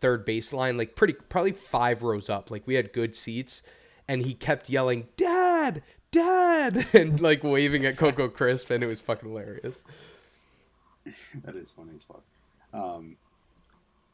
third 0.00 0.26
baseline, 0.26 0.76
like 0.78 0.94
pretty 0.94 1.14
probably 1.14 1.52
five 1.52 2.02
rows 2.02 2.28
up. 2.30 2.50
Like 2.50 2.66
we 2.66 2.74
had 2.74 2.92
good 2.92 3.14
seats, 3.16 3.62
and 4.08 4.22
he 4.22 4.34
kept 4.34 4.68
yelling, 4.68 5.08
"Dad, 5.16 5.82
Dad!" 6.10 6.86
and 6.92 7.20
like 7.20 7.42
waving 7.44 7.84
at 7.86 7.96
Coco 7.96 8.28
Crisp, 8.28 8.70
and 8.70 8.82
it 8.82 8.86
was 8.86 9.00
fucking 9.00 9.28
hilarious. 9.28 9.82
that 11.44 11.56
is 11.56 11.70
funny 11.70 11.92
as 11.94 12.04
fuck. 12.04 12.22
Um, 12.72 13.16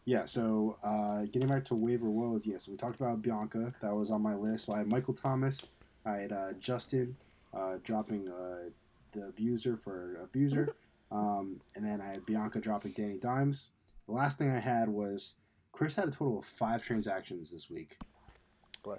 yeah, 0.05 0.25
so 0.25 0.77
uh, 0.85 1.22
getting 1.33 1.49
back 1.49 1.64
to 1.66 1.75
waiver 1.75 2.09
woes, 2.09 2.46
yes, 2.46 2.68
we 2.68 2.77
talked 2.77 3.01
about 3.01 3.22
Bianca. 3.22 3.75
That 3.83 3.94
was 3.94 4.11
on 4.11 4.22
my 4.22 4.35
list. 4.35 4.66
So 4.66 4.72
I 4.72 4.79
had 4.79 4.88
Michael 4.88 5.14
Thomas. 5.14 5.66
I 6.05 6.18
had 6.18 6.33
uh, 6.33 6.53
Justin. 6.61 7.16
uh, 7.53 7.79
dropping 7.85 8.29
uh, 8.29 8.68
the 9.12 9.27
abuser 9.29 9.77
for 9.77 10.16
abuser, 10.22 10.75
um, 11.11 11.61
and 11.75 11.85
then 11.85 12.01
I 12.01 12.07
had 12.12 12.27
Bianca 12.27 12.61
dropping 12.61 12.92
Danny 12.92 13.18
Dimes. 13.18 13.68
The 14.07 14.12
last 14.12 14.38
thing 14.38 14.51
I 14.51 14.61
had 14.61 14.88
was 14.88 15.35
Chris 15.77 15.95
had 15.95 16.09
a 16.09 16.11
total 16.11 16.39
of 16.39 16.47
five 16.47 16.83
transactions 16.83 17.51
this 17.51 17.69
week. 17.69 17.99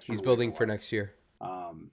He's 0.04 0.20
building 0.20 0.52
for 0.52 0.64
next 0.64 0.92
year. 0.92 1.14
Um, 1.40 1.90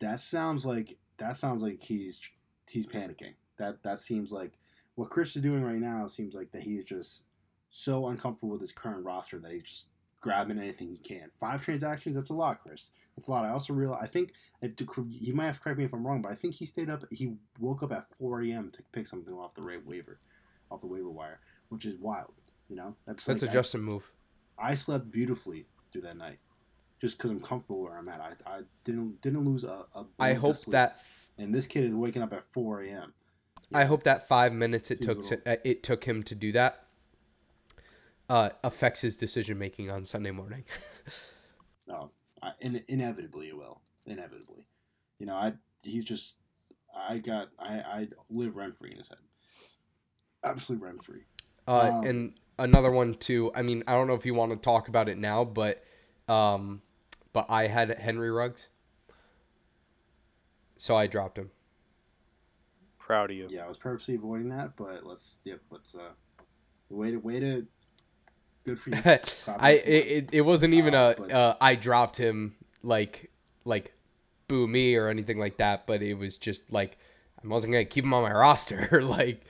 that 0.00 0.20
sounds 0.20 0.66
like 0.66 0.98
that 1.16 1.36
sounds 1.36 1.62
like 1.62 1.80
he's 1.80 2.20
he's 2.68 2.86
panicking. 2.86 3.32
That 3.56 3.82
that 3.82 4.00
seems 4.00 4.30
like 4.30 4.58
what 4.94 5.08
Chris 5.08 5.34
is 5.36 5.42
doing 5.42 5.62
right 5.62 5.78
now. 5.78 6.06
Seems 6.06 6.34
like 6.34 6.52
that 6.52 6.62
he's 6.62 6.84
just 6.84 7.22
so 7.70 8.08
uncomfortable 8.08 8.50
with 8.50 8.60
his 8.60 8.72
current 8.72 9.06
roster 9.06 9.38
that 9.38 9.52
he's 9.52 9.62
just 9.62 9.84
grabbing 10.20 10.58
anything 10.58 10.88
he 10.88 10.98
can. 10.98 11.30
Five 11.38 11.62
transactions, 11.62 12.16
that's 12.16 12.28
a 12.28 12.34
lot, 12.34 12.62
Chris. 12.62 12.90
That's 13.16 13.28
a 13.28 13.30
lot. 13.30 13.46
I 13.46 13.50
also 13.50 13.72
realize. 13.72 14.00
I 14.02 14.06
think 14.06 14.34
if 14.60 14.72
you 15.08 15.32
might 15.32 15.46
have 15.46 15.56
to 15.56 15.62
correct 15.62 15.78
me 15.78 15.86
if 15.86 15.94
I'm 15.94 16.06
wrong, 16.06 16.20
but 16.20 16.30
I 16.30 16.34
think 16.34 16.56
he 16.56 16.66
stayed 16.66 16.90
up. 16.90 17.04
He 17.10 17.36
woke 17.58 17.82
up 17.82 17.92
at 17.92 18.14
4 18.18 18.42
a.m. 18.42 18.70
to 18.72 18.82
pick 18.92 19.06
something 19.06 19.32
off 19.32 19.54
the 19.54 19.62
waiver, 19.86 20.20
off 20.70 20.82
the 20.82 20.86
waiver 20.86 21.10
wire, 21.10 21.40
which 21.70 21.86
is 21.86 21.96
wild. 21.98 22.34
You 22.70 22.76
know, 22.76 22.94
that's 23.06 23.24
That's 23.26 23.42
like 23.42 23.50
a 23.50 23.52
I- 23.52 23.56
Justin 23.60 23.82
move. 23.82 24.10
I 24.58 24.74
slept 24.74 25.10
beautifully 25.10 25.66
through 25.90 26.02
that 26.02 26.16
night, 26.16 26.38
just 27.00 27.16
because 27.18 27.30
I'm 27.30 27.40
comfortable 27.40 27.82
where 27.82 27.96
I'm 27.98 28.08
at. 28.08 28.20
I, 28.20 28.32
I 28.50 28.60
didn't 28.84 29.20
didn't 29.20 29.44
lose 29.44 29.64
a. 29.64 29.84
a 29.94 30.04
I 30.18 30.34
hope 30.34 30.54
sleep. 30.54 30.72
that 30.72 31.00
And 31.38 31.54
this 31.54 31.66
kid 31.66 31.84
is 31.84 31.94
waking 31.94 32.22
up 32.22 32.32
at 32.32 32.44
4 32.52 32.82
a.m. 32.84 33.12
I 33.74 33.84
hope 33.84 34.04
that 34.04 34.28
five 34.28 34.52
minutes 34.52 34.90
it 34.90 35.00
took 35.02 35.22
to, 35.24 35.40
uh, 35.46 35.56
it 35.64 35.82
took 35.82 36.04
him 36.04 36.22
to 36.24 36.34
do 36.34 36.52
that 36.52 36.86
uh, 38.28 38.50
affects 38.64 39.00
his 39.00 39.16
decision 39.16 39.58
making 39.58 39.90
on 39.90 40.04
Sunday 40.04 40.30
morning. 40.30 40.64
No, 41.88 42.10
I, 42.42 42.52
in, 42.60 42.82
inevitably 42.88 43.48
it 43.48 43.56
will. 43.56 43.80
Inevitably, 44.06 44.64
you 45.18 45.26
know, 45.26 45.34
I 45.34 45.54
he's 45.82 46.04
just 46.04 46.36
I 46.96 47.18
got 47.18 47.48
I 47.58 47.74
I 47.80 48.06
live 48.30 48.56
rent 48.56 48.76
free 48.76 48.92
in 48.92 48.98
his 48.98 49.08
head. 49.08 49.18
Absolutely 50.44 50.86
rent 50.86 51.04
free. 51.04 51.24
Uh, 51.70 51.90
Um, 51.94 52.04
and 52.06 52.34
another 52.58 52.90
one 52.90 53.14
too. 53.14 53.52
I 53.54 53.62
mean, 53.62 53.82
I 53.86 53.92
don't 53.92 54.06
know 54.08 54.14
if 54.14 54.26
you 54.26 54.34
want 54.34 54.50
to 54.52 54.56
talk 54.56 54.88
about 54.88 55.08
it 55.08 55.18
now, 55.18 55.44
but 55.44 55.84
um, 56.28 56.82
but 57.32 57.46
I 57.48 57.66
had 57.66 57.96
Henry 57.98 58.30
Ruggs, 58.30 58.68
so 60.76 60.96
I 60.96 61.06
dropped 61.06 61.38
him. 61.38 61.50
Proud 62.98 63.30
of 63.30 63.36
you. 63.36 63.46
Yeah, 63.50 63.64
I 63.64 63.68
was 63.68 63.76
purposely 63.78 64.14
avoiding 64.14 64.48
that, 64.50 64.76
but 64.76 65.04
let's 65.04 65.36
yep, 65.44 65.60
let's 65.70 65.94
uh, 65.94 66.10
way 66.88 67.10
to 67.12 67.16
way 67.18 67.40
to 67.40 67.66
good 68.64 68.78
for 68.78 68.90
you. 68.90 68.96
I 69.58 69.70
it 69.72 69.86
it, 69.86 70.06
it, 70.06 70.28
it 70.32 70.40
wasn't 70.42 70.74
even 70.74 70.94
Uh, 70.94 71.14
a 71.16 71.20
but- 71.20 71.32
uh, 71.32 71.56
I 71.60 71.74
dropped 71.74 72.16
him 72.16 72.54
like 72.82 73.30
like 73.64 73.92
boo 74.48 74.66
me 74.66 74.96
or 74.96 75.08
anything 75.08 75.38
like 75.38 75.56
that, 75.58 75.86
but 75.86 76.02
it 76.02 76.14
was 76.14 76.36
just 76.36 76.72
like 76.72 76.98
I 77.42 77.46
wasn't 77.48 77.72
gonna 77.72 77.84
keep 77.84 78.04
him 78.04 78.14
on 78.14 78.22
my 78.22 78.32
roster. 78.46 79.02
like, 79.02 79.42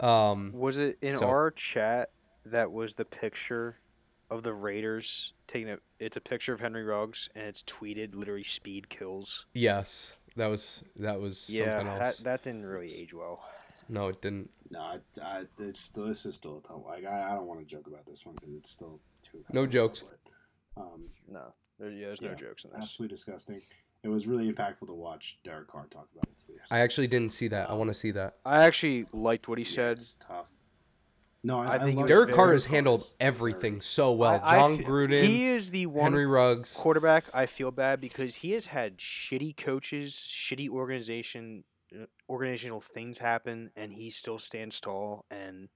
um, 0.00 0.52
Was 0.52 0.78
it 0.78 0.98
in 1.02 1.16
So- 1.16 1.26
our 1.28 1.50
chat 1.50 2.10
that 2.44 2.70
was 2.72 2.94
the 2.94 3.04
picture 3.04 3.76
of 4.30 4.42
the 4.42 4.52
Raiders 4.52 5.34
taking 5.46 5.70
a? 5.70 5.78
It's 5.98 6.16
a 6.16 6.20
picture 6.20 6.52
of 6.52 6.60
Henry 6.60 6.84
Ruggs 6.84 7.28
and 7.34 7.46
it's 7.46 7.62
tweeted 7.62 8.14
literally 8.14 8.44
speed 8.44 8.88
kills. 8.88 9.46
yes, 9.54 10.16
that 10.36 10.48
was 10.48 10.82
that 10.96 11.20
was 11.20 11.48
Yeah, 11.48 11.78
something 11.78 11.86
that, 11.98 12.02
else. 12.06 12.18
that 12.18 12.42
didn't 12.42 12.66
really 12.66 12.94
age 12.94 13.14
well. 13.14 13.42
no, 13.88 14.08
it 14.08 14.20
didn't. 14.20 14.50
No, 14.70 14.80
I, 14.80 14.98
I 15.22 15.44
it's 15.58 15.80
still 15.80 16.06
this 16.06 16.26
is 16.26 16.34
still 16.34 16.58
a 16.58 16.68
tough. 16.68 16.82
Like 16.84 17.04
I, 17.06 17.30
I 17.30 17.34
don't 17.34 17.46
want 17.46 17.60
to 17.60 17.66
joke 17.66 17.86
about 17.86 18.04
this 18.06 18.26
one 18.26 18.34
because 18.34 18.54
it's 18.54 18.70
still 18.70 19.00
too. 19.22 19.44
No 19.52 19.66
jokes. 19.66 20.02
But, 20.02 20.82
um, 20.82 21.08
No, 21.28 21.54
there, 21.78 21.90
yeah, 21.90 22.06
there's 22.06 22.20
no 22.20 22.34
jokes 22.34 22.64
in 22.64 22.70
this. 22.72 22.80
absolutely 22.80 23.14
disgusting. 23.14 23.60
It 24.06 24.10
was 24.10 24.26
really 24.28 24.50
impactful 24.50 24.86
to 24.86 24.92
watch 24.94 25.38
Derek 25.42 25.66
Carr 25.66 25.86
talk 25.90 26.06
about 26.14 26.28
it 26.30 26.36
too. 26.46 26.52
I 26.70 26.78
actually 26.78 27.08
didn't 27.08 27.32
see 27.32 27.48
that. 27.48 27.68
I 27.68 27.74
want 27.74 27.88
to 27.90 27.94
see 27.94 28.12
that. 28.12 28.36
I 28.44 28.62
actually 28.64 29.06
liked 29.12 29.48
what 29.48 29.58
he 29.58 29.64
Yeah, 29.64 29.70
said. 29.70 29.98
it's 29.98 30.14
tough. 30.20 30.48
No, 31.42 31.58
I, 31.58 31.74
I 31.74 31.78
think 31.78 31.90
it 31.92 31.96
love 31.96 32.02
was 32.04 32.08
Derek 32.08 32.26
very- 32.28 32.36
Carr 32.36 32.52
has 32.52 32.64
handled 32.66 33.10
everything 33.18 33.80
so 33.80 34.12
well. 34.12 34.40
I- 34.44 34.56
I 34.56 34.58
John 34.58 34.78
fe- 34.78 34.84
Gruden, 34.84 35.24
He 35.24 35.46
is 35.46 35.70
the 35.70 35.86
one 35.86 36.12
Henry 36.12 36.26
Ruggs. 36.26 36.72
quarterback 36.74 37.24
I 37.34 37.46
feel 37.46 37.70
bad 37.72 38.00
because 38.00 38.36
he 38.36 38.52
has 38.52 38.66
had 38.66 38.98
shitty 38.98 39.56
coaches, 39.56 40.14
shitty 40.14 40.68
organization, 40.68 41.64
uh, 41.92 42.06
organizational 42.28 42.80
things 42.80 43.18
happen, 43.18 43.70
and 43.76 43.92
he 43.92 44.10
still 44.10 44.38
stands 44.38 44.78
tall. 44.80 45.24
And 45.30 45.68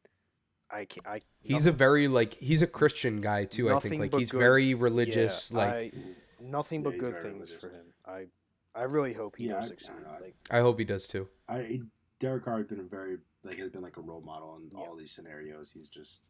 I, 0.71 0.85
can 0.85 1.03
I 1.05 1.21
He's 1.43 1.67
a 1.67 1.73
very 1.73 2.07
like 2.07 2.35
he's 2.35 2.63
a 2.63 2.67
Christian 2.69 3.21
guy 3.21 3.45
too. 3.45 3.73
I 3.75 3.81
think 3.81 4.01
like 4.01 4.15
he's 4.15 4.31
good- 4.31 4.39
very 4.39 4.75
religious. 4.75 5.51
yeah, 5.53 5.57
like 5.59 5.69
I, 5.75 5.93
nothing 6.41 6.83
but 6.83 6.93
he's 6.95 7.01
good 7.01 7.15
things 7.23 7.33
religious. 7.35 7.57
for 7.61 7.69
him. 7.69 7.85
I 8.11 8.27
I 8.75 8.83
really 8.85 9.13
hope 9.13 9.37
he 9.37 9.47
Yeah, 9.47 9.55
does 9.55 9.63
I- 9.63 9.65
I 9.65 9.69
succeed. 9.69 9.89
don't 9.93 10.03
know. 10.05 10.19
Like 10.21 10.35
I 10.51 10.61
hope 10.61 10.79
he 10.79 10.85
does 10.85 11.09
too. 11.09 11.29
I 11.49 11.81
Derek 12.19 12.45
Carr 12.45 12.59
has 12.59 12.67
been 12.67 12.81
a 12.81 12.85
very 12.85 13.19
like 13.43 13.59
has 13.59 13.71
been 13.71 13.83
like 13.83 13.97
a 13.97 14.01
role 14.03 14.21
model 14.21 14.57
in 14.57 14.71
Yeah. 14.73 14.79
all 14.79 14.97
these 14.97 15.13
scenarios. 15.13 15.73
He's 15.73 15.89
just 15.89 16.29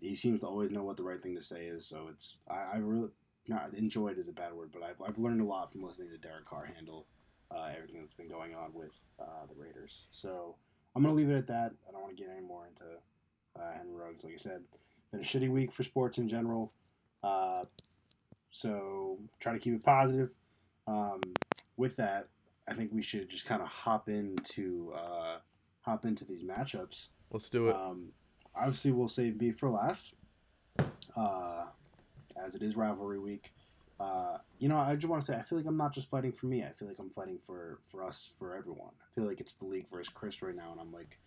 he 0.00 0.14
seems 0.14 0.40
to 0.40 0.46
always 0.46 0.70
know 0.70 0.84
what 0.84 0.96
the 0.98 1.02
right 1.04 1.22
thing 1.22 1.34
to 1.34 1.40
say 1.42 1.66
is. 1.66 1.86
So 1.86 2.08
it's 2.08 2.36
I, 2.48 2.74
I 2.74 2.76
really 2.78 3.10
not 3.46 3.72
enjoyed 3.74 4.18
is 4.18 4.28
a 4.28 4.32
bad 4.32 4.52
word, 4.52 4.70
but 4.72 4.82
I've 4.82 5.00
I've 5.00 5.18
learned 5.18 5.40
a 5.40 5.44
lot 5.44 5.72
from 5.72 5.82
listening 5.82 6.10
to 6.10 6.18
Derek 6.18 6.44
Carr 6.44 6.66
handle 6.66 7.06
uh, 7.50 7.70
everything 7.74 8.00
that's 8.00 8.12
been 8.12 8.28
going 8.28 8.54
on 8.54 8.74
with 8.74 8.94
uh, 9.18 9.46
the 9.48 9.54
Raiders. 9.54 10.08
So 10.10 10.56
I'm 10.94 11.02
gonna 11.02 11.14
leave 11.14 11.30
it 11.30 11.36
at 11.36 11.46
that. 11.46 11.72
I 11.88 11.92
don't 11.92 12.02
want 12.02 12.14
to 12.16 12.22
get 12.22 12.30
any 12.30 12.44
more 12.44 12.66
into 12.66 12.84
uh, 13.58 13.72
Henry 13.72 13.94
Ruggs. 13.94 14.22
Like 14.24 14.34
I 14.34 14.36
said, 14.36 14.64
been 15.12 15.20
a 15.20 15.24
shitty 15.24 15.48
week 15.48 15.72
for 15.72 15.82
sports 15.82 16.18
in 16.18 16.28
general. 16.28 16.70
Uh, 17.22 17.62
so 18.50 19.18
try 19.40 19.52
to 19.54 19.58
keep 19.58 19.72
it 19.74 19.82
positive. 19.84 20.30
Um, 20.88 21.20
with 21.76 21.96
that, 21.96 22.28
I 22.66 22.72
think 22.72 22.90
we 22.92 23.02
should 23.02 23.28
just 23.28 23.44
kind 23.44 23.60
of 23.60 23.68
hop 23.68 24.08
into 24.08 24.92
uh, 24.96 25.36
hop 25.82 26.04
into 26.04 26.24
these 26.24 26.42
matchups. 26.42 27.08
Let's 27.30 27.48
do 27.48 27.68
it. 27.68 27.76
Um, 27.76 28.08
obviously, 28.56 28.90
we'll 28.92 29.08
save 29.08 29.38
beef 29.38 29.58
for 29.58 29.68
last, 29.70 30.14
uh, 31.14 31.64
as 32.42 32.54
it 32.54 32.62
is 32.62 32.74
rivalry 32.74 33.18
week. 33.18 33.52
Uh, 34.00 34.38
you 34.58 34.68
know, 34.68 34.78
I 34.78 34.94
just 34.94 35.08
want 35.08 35.22
to 35.22 35.30
say 35.30 35.38
I 35.38 35.42
feel 35.42 35.58
like 35.58 35.66
I'm 35.66 35.76
not 35.76 35.92
just 35.92 36.08
fighting 36.08 36.32
for 36.32 36.46
me. 36.46 36.62
I 36.62 36.70
feel 36.70 36.88
like 36.88 36.98
I'm 36.98 37.10
fighting 37.10 37.38
for 37.46 37.80
for 37.90 38.02
us, 38.02 38.30
for 38.38 38.56
everyone. 38.56 38.92
I 39.00 39.14
feel 39.14 39.24
like 39.24 39.40
it's 39.40 39.54
the 39.54 39.66
league 39.66 39.88
versus 39.90 40.12
Chris 40.12 40.40
right 40.40 40.56
now, 40.56 40.72
and 40.72 40.80
I'm 40.80 40.92
like, 40.92 41.18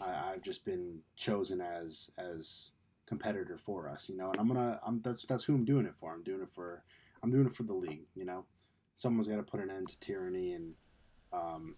I, 0.00 0.32
I've 0.32 0.42
just 0.42 0.64
been 0.64 1.00
chosen 1.16 1.60
as 1.60 2.10
as 2.16 2.70
competitor 3.06 3.58
for 3.58 3.88
us. 3.88 4.08
You 4.08 4.16
know, 4.16 4.30
and 4.30 4.38
I'm 4.38 4.48
gonna 4.48 4.80
I'm 4.86 5.00
that's 5.00 5.26
that's 5.26 5.44
who 5.44 5.54
I'm 5.54 5.64
doing 5.64 5.86
it 5.86 5.94
for. 5.98 6.12
I'm 6.12 6.22
doing 6.22 6.40
it 6.40 6.50
for 6.54 6.84
I'm 7.22 7.30
doing 7.30 7.46
it 7.46 7.54
for 7.54 7.64
the 7.64 7.74
league. 7.74 8.06
You 8.14 8.24
know, 8.24 8.44
someone's 8.94 9.28
got 9.28 9.36
to 9.36 9.42
put 9.42 9.60
an 9.60 9.70
end 9.70 9.88
to 9.88 10.00
tyranny, 10.00 10.52
and 10.52 10.74
um, 11.32 11.76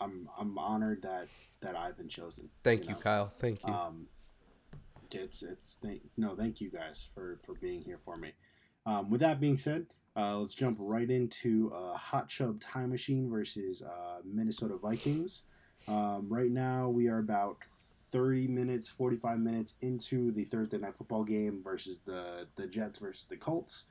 I'm 0.00 0.28
I'm 0.38 0.58
honored 0.58 1.02
that 1.02 1.28
that 1.60 1.76
I've 1.76 1.96
been 1.96 2.08
chosen. 2.08 2.48
Thank 2.64 2.84
you 2.84 2.90
you, 2.90 2.94
know. 2.94 3.00
Kyle. 3.00 3.32
Thank 3.38 3.66
you. 3.66 3.72
Um, 3.72 4.06
it's 5.12 5.42
it's 5.42 5.76
thank, 5.82 6.02
no, 6.16 6.34
thank 6.34 6.60
you 6.60 6.70
guys 6.70 7.06
for 7.14 7.38
for 7.44 7.54
being 7.54 7.82
here 7.82 7.98
for 7.98 8.16
me. 8.16 8.32
Um, 8.84 9.10
with 9.10 9.20
that 9.20 9.40
being 9.40 9.56
said, 9.56 9.86
uh, 10.16 10.38
let's 10.38 10.54
jump 10.54 10.78
right 10.80 11.10
into 11.10 11.72
uh, 11.74 11.96
Hot 11.96 12.28
Chubb 12.28 12.60
Time 12.60 12.90
Machine 12.90 13.28
versus 13.28 13.82
uh, 13.82 14.20
Minnesota 14.24 14.76
Vikings. 14.76 15.42
Um, 15.88 16.26
right 16.28 16.50
now, 16.50 16.88
we 16.88 17.08
are 17.08 17.18
about 17.18 17.58
thirty 18.10 18.46
minutes, 18.48 18.88
forty 18.88 19.16
five 19.16 19.38
minutes 19.38 19.74
into 19.80 20.32
the 20.32 20.44
Thursday 20.44 20.78
night 20.78 20.96
football 20.96 21.24
game 21.24 21.60
versus 21.62 22.00
the 22.04 22.46
the 22.56 22.66
Jets 22.66 22.98
versus 22.98 23.26
the 23.28 23.36
Colts. 23.36 23.84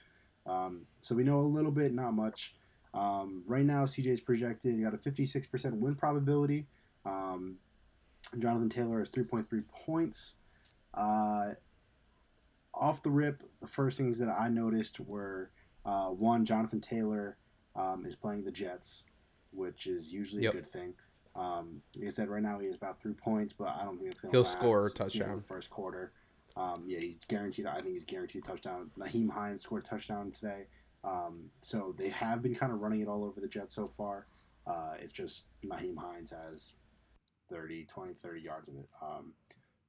Um, 0.45 0.81
so 1.01 1.15
we 1.15 1.23
know 1.23 1.39
a 1.39 1.41
little 1.41 1.71
bit, 1.71 1.93
not 1.93 2.11
much. 2.13 2.55
Um, 2.93 3.43
right 3.47 3.65
now, 3.65 3.85
CJ's 3.85 4.21
projected. 4.21 4.75
You 4.77 4.83
got 4.85 4.93
a 4.93 4.97
fifty 4.97 5.25
six 5.25 5.47
percent 5.47 5.75
win 5.75 5.95
probability. 5.95 6.67
Um, 7.05 7.57
Jonathan 8.39 8.69
Taylor 8.69 8.97
has 8.99 9.09
3.3 9.09 9.63
points. 9.85 10.33
Uh, 10.95 11.51
off 12.73 13.03
the 13.03 13.09
rip, 13.11 13.43
the 13.61 13.67
first 13.67 13.97
things 13.97 14.17
that 14.17 14.27
I 14.29 14.49
noticed 14.49 14.99
were 14.99 15.51
uh, 15.85 16.07
one, 16.07 16.43
Jonathan 16.45 16.81
Taylor 16.81 17.37
um, 17.75 18.05
is 18.07 18.15
playing 18.15 18.43
the 18.43 18.51
Jets, 18.51 19.03
which 19.51 19.85
is 19.85 20.11
usually 20.11 20.43
Yep. 20.43 20.53
a 20.53 20.55
good 20.57 20.69
thing. 20.69 20.93
Um, 21.35 21.81
like 21.97 22.07
I 22.07 22.11
said, 22.11 22.27
right 22.29 22.41
now 22.41 22.57
he 22.59 22.65
has 22.65 22.75
about 22.75 22.99
three 22.99 23.13
points, 23.13 23.53
but 23.53 23.67
I 23.67 23.83
don't 23.83 23.97
think 23.99 24.11
it's 24.11 24.21
going 24.21 24.31
to. 24.31 24.37
He'll 24.37 24.43
score 24.43 24.87
a 24.87 24.91
touchdown. 24.91 25.35
the 25.35 25.41
first 25.43 25.69
quarter. 25.69 26.11
Um, 26.57 26.85
yeah, 26.87 26.99
he's 26.99 27.17
guaranteed. 27.27 27.65
I 27.65 27.81
think 27.81 27.93
he's 27.93 28.03
guaranteed 28.03 28.43
a 28.43 28.47
touchdown. 28.47 28.91
Nyheim 28.97 29.29
Hines 29.29 29.63
scored 29.63 29.85
a 29.85 29.87
touchdown 29.87 30.31
today. 30.31 30.67
Um, 31.03 31.51
so 31.61 31.93
they 31.97 32.09
have 32.09 32.41
been 32.41 32.55
kind 32.55 32.71
of 32.71 32.79
running 32.79 33.01
it 33.01 33.07
all 33.07 33.23
over 33.23 33.41
the 33.41 33.47
Jets 33.47 33.75
so 33.75 33.87
far. 33.87 34.25
Uh, 34.65 34.93
it's 34.99 35.13
just 35.13 35.49
Nyheim 35.65 35.97
Hines 35.97 36.31
has 36.31 36.73
30, 37.49 37.85
20, 37.85 38.13
30 38.13 38.41
yards 38.41 38.69
of 38.69 38.75
it. 38.75 38.87
Um, 39.01 39.33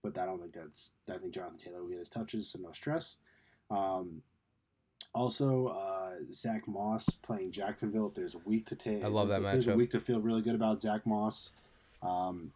but 0.03 0.19
I 0.19 0.27
don't 0.27 0.41
think 0.41 0.53
that's. 0.53 0.91
I 1.09 1.19
think 1.19 1.33
Jonathan 1.33 1.59
Taylor 1.59 1.83
will 1.83 1.91
get 1.91 1.99
his 1.99 2.09
touches, 2.09 2.49
so 2.51 2.59
no 2.59 2.73
stress. 2.73 3.17
Um, 3.71 4.23
also, 5.15 5.69
uh, 5.69 6.11
Zach 6.33 6.69
Moss 6.69 7.07
playing 7.23 7.51
Jacksonville. 7.51 8.09
If 8.09 8.15
there's 8.15 8.35
a 8.35 8.41
week 8.45 8.67
to 8.67 8.77
take, 8.77 9.03
I 9.03 9.09
love 9.09 9.29
that 9.29 9.41
if 9.41 9.53
There's 9.53 9.67
a 9.69 9.75
week 9.75 9.91
to 9.91 10.01
feel 10.01 10.21
really 10.21 10.43
good 10.43 10.55
about 10.55 10.83
Zach 10.83 11.07
Moss. 11.07 11.53
Um, 12.03 12.53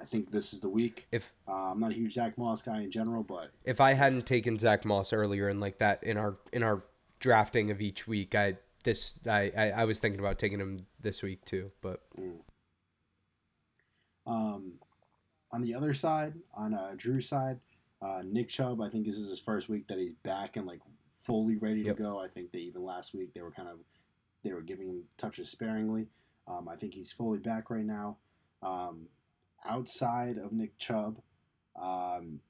I 0.00 0.04
think 0.04 0.30
this 0.30 0.52
is 0.52 0.60
the 0.60 0.68
week. 0.68 1.06
If 1.12 1.32
Uh, 1.46 1.70
I'm 1.70 1.80
not 1.80 1.90
a 1.92 1.94
huge 1.94 2.14
Zach 2.14 2.36
Moss 2.38 2.62
guy 2.62 2.82
in 2.82 2.90
general, 2.90 3.22
but 3.22 3.50
if 3.64 3.80
I 3.80 3.92
hadn't 3.92 4.26
taken 4.26 4.58
Zach 4.58 4.84
Moss 4.84 5.12
earlier 5.12 5.48
and 5.48 5.60
like 5.60 5.78
that 5.78 6.02
in 6.02 6.16
our 6.16 6.36
in 6.52 6.62
our 6.62 6.82
drafting 7.20 7.70
of 7.70 7.80
each 7.80 8.06
week, 8.08 8.34
I 8.34 8.56
this 8.82 9.18
I, 9.26 9.52
I 9.56 9.70
I 9.70 9.84
was 9.84 9.98
thinking 9.98 10.20
about 10.20 10.38
taking 10.38 10.60
him 10.60 10.86
this 11.00 11.22
week 11.22 11.44
too, 11.44 11.70
but 11.80 12.00
Um, 14.26 14.74
on 15.52 15.60
the 15.62 15.74
other 15.74 15.92
side, 15.94 16.34
on 16.54 16.74
uh, 16.74 16.94
Drew's 16.96 17.28
side, 17.28 17.60
uh, 18.00 18.22
Nick 18.24 18.48
Chubb, 18.48 18.80
I 18.80 18.88
think 18.88 19.04
this 19.06 19.16
is 19.18 19.28
his 19.28 19.40
first 19.40 19.68
week 19.68 19.86
that 19.88 19.98
he's 19.98 20.14
back 20.22 20.56
and 20.56 20.66
like 20.66 20.80
fully 21.22 21.56
ready 21.56 21.82
Yep. 21.82 21.96
to 21.96 22.02
go. 22.02 22.18
I 22.18 22.28
think 22.28 22.50
that 22.52 22.58
even 22.58 22.82
last 22.84 23.14
week 23.14 23.34
they 23.34 23.42
were 23.42 23.50
kind 23.50 23.68
of 23.68 23.78
they 24.42 24.52
were 24.52 24.62
giving 24.62 24.88
him 24.88 25.04
touches 25.16 25.50
sparingly. 25.50 26.08
Um, 26.46 26.68
I 26.68 26.76
think 26.76 26.94
he's 26.94 27.12
fully 27.12 27.38
back 27.38 27.70
right 27.70 27.84
now. 27.84 28.18
Um, 28.62 29.08
outside 29.64 30.38
of 30.38 30.52
Nick 30.52 30.78
Chubb, 30.78 31.20
um, 31.80 32.40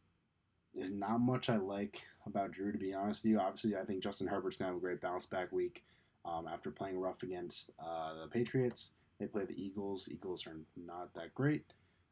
there's 0.75 0.91
not 0.91 1.19
much 1.19 1.49
I 1.49 1.57
like 1.57 2.05
about 2.27 2.53
Drew 2.53 2.73
to 2.73 2.79
be 2.79 2.95
honest 2.95 3.23
with 3.23 3.31
you. 3.31 3.41
Obviously, 3.41 3.77
I 3.77 3.85
think 3.85 4.03
Justin 4.03 4.27
Herbert's 4.27 4.57
gonna 4.57 4.71
have 4.71 4.77
a 4.77 4.81
great 4.81 5.01
bounce 5.01 5.27
back 5.27 5.53
week 5.53 5.85
um, 6.25 6.49
after 6.53 6.71
playing 6.71 6.99
rough 6.99 7.23
against 7.23 7.71
uh, 7.79 8.15
the 8.23 8.29
Patriots. 8.29 8.91
They 9.19 9.27
play 9.27 9.45
the 9.45 9.63
Eagles. 9.63 10.09
Eagles 10.11 10.47
are 10.47 10.57
not 10.77 11.15
that 11.15 11.35
great. 11.35 11.65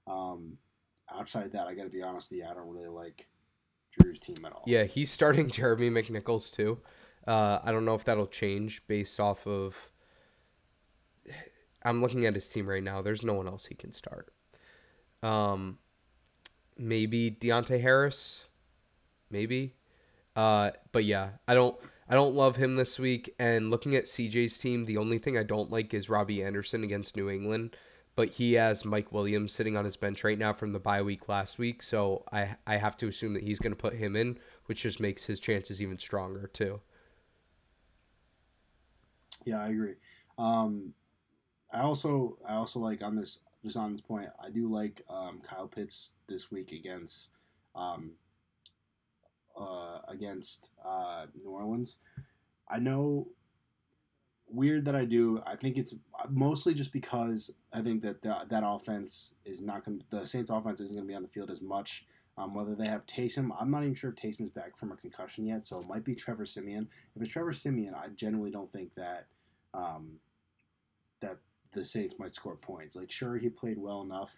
Um, 0.07 0.59
outside 1.13 1.53
that, 1.53 1.67
I 1.67 1.75
got 1.75 1.85
to 1.85 1.91
be 1.91 2.03
honest 2.03 2.31
with 2.31 2.39
you, 2.39 2.47
I 2.49 2.55
don't 2.55 2.69
really 2.69 2.89
like 2.89 3.27
Drew's 3.93 4.19
team 4.19 4.37
at 4.45 4.53
all. 4.53 4.63
yeah, 4.67 4.85
he's 4.85 5.11
starting 5.11 5.51
Jeremy 5.51 5.91
McNichols 5.91 6.51
too. 6.51 6.79
Uh, 7.27 7.59
I 7.63 7.73
don't 7.73 7.85
know 7.85 7.95
if 7.95 8.05
that'll 8.05 8.27
change 8.27 8.87
based 8.87 9.21
off 9.21 9.47
of. 9.47 9.77
I'm 11.85 12.01
looking 12.01 12.27
at 12.27 12.35
his 12.35 12.49
team 12.49 12.69
right 12.69 12.83
now. 12.83 13.03
There's 13.03 13.25
no 13.25 13.35
one 13.35 13.49
else 13.49 13.67
he 13.67 13.75
can 13.75 13.93
start. 13.93 14.33
Um, 15.23 15.79
maybe 16.79 17.31
Deonte 17.31 17.81
Harris, 17.81 18.45
maybe. 19.31 19.75
Uh, 20.35 20.71
but 20.93 21.05
yeah, 21.05 21.31
I 21.47 21.55
don't. 21.55 21.77
I 22.09 22.15
don't 22.15 22.35
love 22.35 22.57
him 22.57 22.75
this 22.75 22.99
week. 22.99 23.35
And 23.39 23.71
looking 23.71 23.95
at 23.95 24.05
CJ's 24.05 24.59
team, 24.59 24.85
the 24.85 24.99
only 24.99 25.19
thing 25.19 25.39
I 25.39 25.45
don't 25.45 25.71
like 25.71 25.95
is 25.95 26.11
Robbie 26.11 26.43
Anderson 26.43 26.85
against 26.85 27.17
New 27.17 27.31
England. 27.31 27.77
But 28.17 28.29
he 28.29 28.53
has 28.55 28.85
Mike 28.85 29.13
Williams 29.13 29.55
sitting 29.55 29.79
on 29.79 29.87
his 29.87 29.97
bench 29.97 30.23
right 30.23 30.39
now 30.39 30.53
from 30.53 30.73
the 30.73 30.79
bye 30.79 31.01
week 31.01 31.29
last 31.31 31.59
week, 31.59 31.83
so 31.83 32.25
I 32.31 32.57
I 32.67 32.77
have 32.77 32.97
to 32.99 33.09
assume 33.09 33.33
that 33.35 33.43
he's 33.43 33.59
going 33.59 33.73
to 33.73 33.77
put 33.77 33.95
him 33.95 34.17
in, 34.17 34.39
which 34.67 34.83
just 34.83 35.01
makes 35.01 35.25
his 35.25 35.41
chances 35.41 35.81
even 35.81 35.99
stronger 35.99 36.51
too. 36.53 36.81
Yeah, 39.47 39.63
I 39.63 39.69
agree. 39.69 39.95
Um, 40.39 40.93
I 41.73 41.81
also 41.81 42.37
I 42.47 42.55
also 42.55 42.81
like 42.81 43.03
on 43.03 43.17
this 43.17 43.39
just 43.65 43.77
on 43.77 43.93
this 43.93 44.01
point, 44.01 44.29
I 44.43 44.51
do 44.51 44.69
like 44.69 45.03
um, 45.09 45.41
Kyle 45.43 45.69
Pitts 45.69 46.13
this 46.29 46.51
week 46.51 46.73
against 46.73 47.31
um, 47.75 48.13
uh, 49.59 49.99
against 50.09 50.71
uh, 50.85 51.27
New 51.35 51.51
Orleans. 51.51 51.97
I 52.69 52.79
know 52.79 53.29
weird 54.49 54.85
that 54.85 54.95
I 54.95 55.05
do. 55.05 55.43
I 55.47 55.57
think 55.57 55.79
it's 55.79 55.95
mostly 56.29 56.75
just 56.75 56.93
because 56.93 57.51
I 57.73 57.81
think 57.81 58.03
that 58.03 58.23
the, 58.23 58.37
that 58.49 58.63
offense 58.65 59.33
is 59.45 59.61
not 59.63 59.85
going. 59.85 60.03
The 60.11 60.27
Saints 60.27 60.51
offense 60.51 60.81
isn't 60.81 60.97
going 60.97 61.07
to 61.07 61.11
be 61.11 61.17
on 61.17 61.23
the 61.23 61.29
field 61.29 61.51
as 61.51 61.61
much. 61.61 62.07
Um, 62.39 62.55
whether 62.55 62.75
they 62.75 62.87
have 62.87 63.05
Taysom, 63.05 63.51
I'm 63.61 63.71
not 63.71 63.83
even 63.83 63.95
sure 63.95 64.09
if 64.09 64.17
Taysom's 64.17 64.51
back 64.51 64.79
from 64.79 64.91
a 64.91 64.97
concussion 64.97 65.45
yet, 65.45 65.67
so 65.67 65.81
it 65.81 65.87
might 65.87 66.03
be 66.03 66.15
Trevor 66.15 66.47
Siemian. 66.47 66.89
If 67.15 67.21
it's 67.21 67.31
Trevor 67.31 67.53
Siemian, 67.53 67.95
I 67.95 68.09
generally 68.09 68.51
don't 68.51 68.73
think 68.73 68.95
that 68.95 69.27
um, 69.75 70.13
the 71.73 71.85
Saints 71.85 72.19
might 72.19 72.35
score 72.35 72.57
points. 72.57 72.97
Like, 72.97 73.11
sure, 73.11 73.37
he 73.39 73.49
played 73.49 73.79
well 73.79 74.03
enough, 74.03 74.31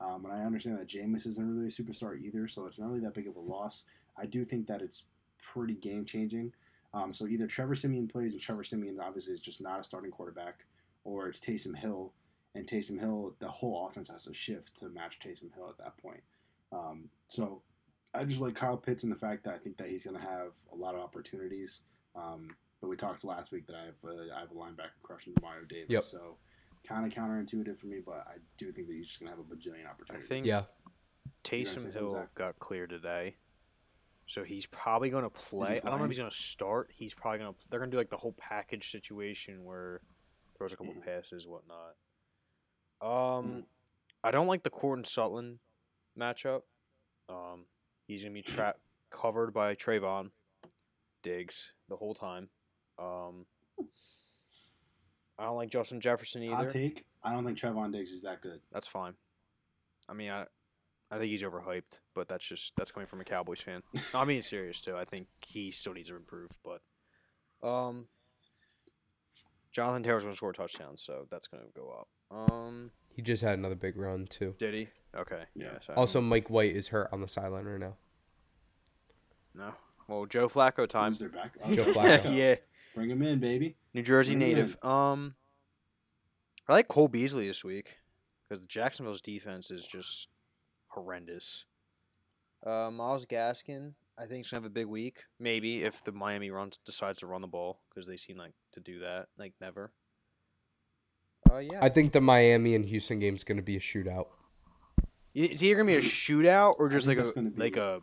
um, 0.00 0.24
and 0.24 0.32
I 0.34 0.44
understand 0.44 0.78
that 0.78 0.88
Jameis 0.88 1.26
isn't 1.26 1.54
really 1.54 1.66
a 1.66 1.70
superstar 1.70 2.18
either, 2.20 2.46
so 2.48 2.66
it's 2.66 2.78
not 2.78 2.88
really 2.88 3.00
that 3.00 3.14
big 3.14 3.28
of 3.28 3.36
a 3.36 3.40
loss. 3.40 3.84
I 4.16 4.26
do 4.26 4.44
think 4.44 4.66
that 4.68 4.82
it's 4.82 5.04
pretty 5.42 5.74
game 5.74 6.04
changing. 6.04 6.52
Um, 6.94 7.12
so 7.12 7.26
either 7.26 7.46
Trevor 7.46 7.74
Siemian 7.74 8.08
plays, 8.08 8.32
and 8.32 8.40
Trevor 8.40 8.64
Siemian 8.64 8.98
obviously 9.00 9.34
is 9.34 9.40
just 9.40 9.60
not 9.60 9.80
a 9.80 9.84
starting 9.84 10.10
quarterback, 10.10 10.64
or 11.04 11.28
it's 11.28 11.40
Taysom 11.40 11.76
Hill, 11.76 12.12
and 12.54 12.66
Taysom 12.66 12.98
Hill, 12.98 13.34
the 13.38 13.48
whole 13.48 13.86
offense 13.86 14.08
has 14.08 14.24
to 14.24 14.32
shift 14.32 14.78
to 14.78 14.88
match 14.88 15.18
Taysom 15.18 15.54
Hill 15.54 15.68
at 15.68 15.76
that 15.78 15.96
point. 15.98 16.22
Um, 16.72 17.10
so 17.28 17.60
I 18.14 18.24
just 18.24 18.40
like 18.40 18.54
Kyle 18.54 18.76
Pitts 18.78 19.02
and 19.02 19.12
the 19.12 19.16
fact 19.16 19.44
that 19.44 19.54
I 19.54 19.58
think 19.58 19.76
that 19.76 19.88
he's 19.88 20.04
going 20.06 20.16
to 20.18 20.22
have 20.26 20.52
a 20.72 20.76
lot 20.76 20.94
of 20.94 21.00
opportunities. 21.02 21.82
Um, 22.14 22.48
but 22.80 22.88
we 22.88 22.96
talked 22.96 23.24
last 23.24 23.52
week 23.52 23.66
that 23.66 23.76
I 23.76 23.84
have 23.86 23.94
uh, 24.04 24.34
I 24.34 24.40
have 24.40 24.50
a 24.50 24.54
linebacker 24.54 24.96
crush 25.02 25.26
in 25.26 25.34
Mario 25.42 25.64
Davis, 25.68 25.90
Yep. 25.90 26.02
so 26.02 26.36
kind 26.86 27.04
of 27.06 27.12
counterintuitive 27.12 27.78
for 27.78 27.86
me, 27.86 27.98
but 28.04 28.26
I 28.26 28.36
do 28.58 28.72
think 28.72 28.86
that 28.88 28.94
he's 28.94 29.06
just 29.08 29.20
going 29.20 29.30
to 29.32 29.36
have 29.36 29.44
a 29.46 29.54
bajillion 29.54 29.88
opportunities. 29.90 30.26
I 30.30 30.34
think- 30.34 30.46
Yeah, 30.46 30.64
You 31.52 31.64
Taysom 31.64 31.92
Hill 31.92 32.28
got 32.34 32.58
cleared 32.58 32.90
today, 32.90 33.36
so 34.26 34.42
he's 34.44 34.66
probably 34.66 35.10
going 35.10 35.24
to 35.24 35.30
play. 35.30 35.80
I 35.80 35.90
don't 35.90 35.98
know 35.98 36.04
if 36.04 36.10
he's 36.10 36.18
going 36.18 36.30
to 36.30 36.36
start. 36.36 36.90
He's 36.94 37.14
probably 37.14 37.38
going 37.40 37.54
to. 37.54 37.60
They're 37.70 37.78
going 37.80 37.90
to 37.90 37.94
do 37.94 37.98
like 37.98 38.10
the 38.10 38.16
whole 38.16 38.32
package 38.32 38.90
situation 38.90 39.64
where 39.64 40.00
throws 40.56 40.72
a 40.72 40.76
couple 40.76 40.94
Mhm. 40.94 41.04
passes, 41.04 41.46
whatnot. 41.46 41.96
Um, 43.00 43.08
Mhm. 43.62 43.66
I 44.24 44.30
don't 44.30 44.46
like 44.46 44.62
the 44.62 44.70
Courtland 44.70 45.06
Sutton 45.06 45.60
matchup. 46.18 46.62
Um, 47.28 47.66
he's 48.06 48.22
going 48.22 48.34
to 48.34 48.38
be 48.38 48.42
trapped 48.72 48.80
covered 49.10 49.52
by 49.52 49.74
Trevon 49.76 50.30
Diggs 51.22 51.72
the 51.88 51.96
whole 51.96 52.14
time. 52.14 52.48
Um, 52.98 53.46
I 55.38 55.44
don't 55.44 55.56
like 55.56 55.70
Justin 55.70 56.00
Jefferson 56.00 56.42
Hot 56.50 56.60
either. 56.64 56.72
take: 56.72 57.04
I 57.22 57.32
don't 57.32 57.44
think 57.44 57.58
Trevon 57.58 57.92
Diggs 57.92 58.10
is 58.10 58.22
that 58.22 58.40
good. 58.40 58.60
That's 58.72 58.86
fine. 58.86 59.14
I 60.08 60.14
mean, 60.14 60.30
I, 60.30 60.46
I 61.10 61.18
think 61.18 61.30
he's 61.30 61.42
overhyped, 61.42 62.00
but 62.14 62.28
that's 62.28 62.44
just 62.44 62.72
that's 62.76 62.90
coming 62.90 63.06
from 63.06 63.20
a 63.20 63.24
Cowboys 63.24 63.60
fan. 63.60 63.82
No, 63.94 64.20
I'm 64.20 64.28
being 64.28 64.42
serious 64.42 64.80
too. 64.80 64.96
I 64.96 65.04
think 65.04 65.28
he 65.46 65.70
still 65.70 65.92
needs 65.92 66.08
to 66.08 66.16
improve, 66.16 66.50
but 66.64 66.80
um, 67.66 68.06
Jonathan 69.72 70.02
Taylor's 70.02 70.22
going 70.22 70.32
to 70.32 70.36
score 70.36 70.52
touchdowns, 70.52 71.02
so 71.02 71.26
that's 71.30 71.48
going 71.48 71.62
to 71.64 71.70
go 71.78 71.90
up. 72.00 72.08
Um, 72.50 72.90
he 73.14 73.22
just 73.22 73.42
had 73.42 73.58
another 73.58 73.74
big 73.74 73.96
run 73.96 74.26
too. 74.26 74.54
did 74.58 74.74
he? 74.74 74.88
Okay. 75.16 75.42
Yeah. 75.54 75.64
Yeah. 75.72 75.78
so 75.86 75.92
Also, 75.94 76.20
Mike 76.20 76.48
White 76.50 76.74
is 76.74 76.88
hurt 76.88 77.08
on 77.12 77.20
the 77.20 77.28
sideline 77.28 77.64
right 77.66 77.80
now. 77.80 77.96
no. 79.54 79.74
Well, 80.08 80.24
Joe 80.24 80.48
Flacco 80.48 80.88
time. 80.88 81.10
Who's 81.12 81.18
their 81.18 81.28
back? 81.28 81.54
Joe 81.72 81.84
Flacco. 81.92 82.34
yeah. 82.36 82.54
Bring 82.94 83.10
him 83.10 83.22
in, 83.22 83.40
baby. 83.40 83.74
New 83.96 84.02
Jersey 84.02 84.34
Bring 84.34 84.48
native. 84.48 84.84
Um, 84.84 85.34
I 86.68 86.74
like 86.74 86.86
Cole 86.86 87.08
Beasley 87.08 87.46
this 87.46 87.64
week 87.64 87.96
because 88.46 88.60
the 88.60 88.66
Jacksonville's 88.66 89.22
defense 89.22 89.70
is 89.70 89.86
just 89.86 90.28
horrendous. 90.88 91.64
Uh, 92.64 92.90
Myles 92.92 93.24
Gaskin, 93.24 93.94
I 94.18 94.26
think, 94.26 94.44
is 94.44 94.50
gonna 94.50 94.60
have 94.60 94.70
a 94.70 94.74
big 94.74 94.84
week. 94.84 95.20
Maybe 95.40 95.82
if 95.82 96.02
the 96.02 96.12
Miami 96.12 96.50
runs 96.50 96.78
decides 96.84 97.20
to 97.20 97.26
run 97.26 97.40
the 97.40 97.46
ball 97.46 97.80
because 97.88 98.06
they 98.06 98.18
seem 98.18 98.36
like 98.36 98.52
to 98.72 98.80
do 98.80 98.98
that, 98.98 99.28
like 99.38 99.54
never. 99.62 99.92
Uh, 101.50 101.56
yeah. 101.56 101.78
I 101.80 101.88
think 101.88 102.12
the 102.12 102.20
Miami 102.20 102.74
and 102.74 102.84
Houston 102.84 103.18
game 103.18 103.34
is 103.34 103.44
going 103.44 103.56
to 103.56 103.62
be 103.62 103.76
a 103.76 103.80
shootout. 103.80 104.26
It's 105.34 105.62
either 105.62 105.76
gonna 105.76 105.86
be 105.86 105.96
a 105.96 106.02
shootout 106.02 106.74
or 106.78 106.90
just 106.90 107.06
like 107.06 107.16
a 107.16 107.32
like 107.56 107.78
a 107.78 108.00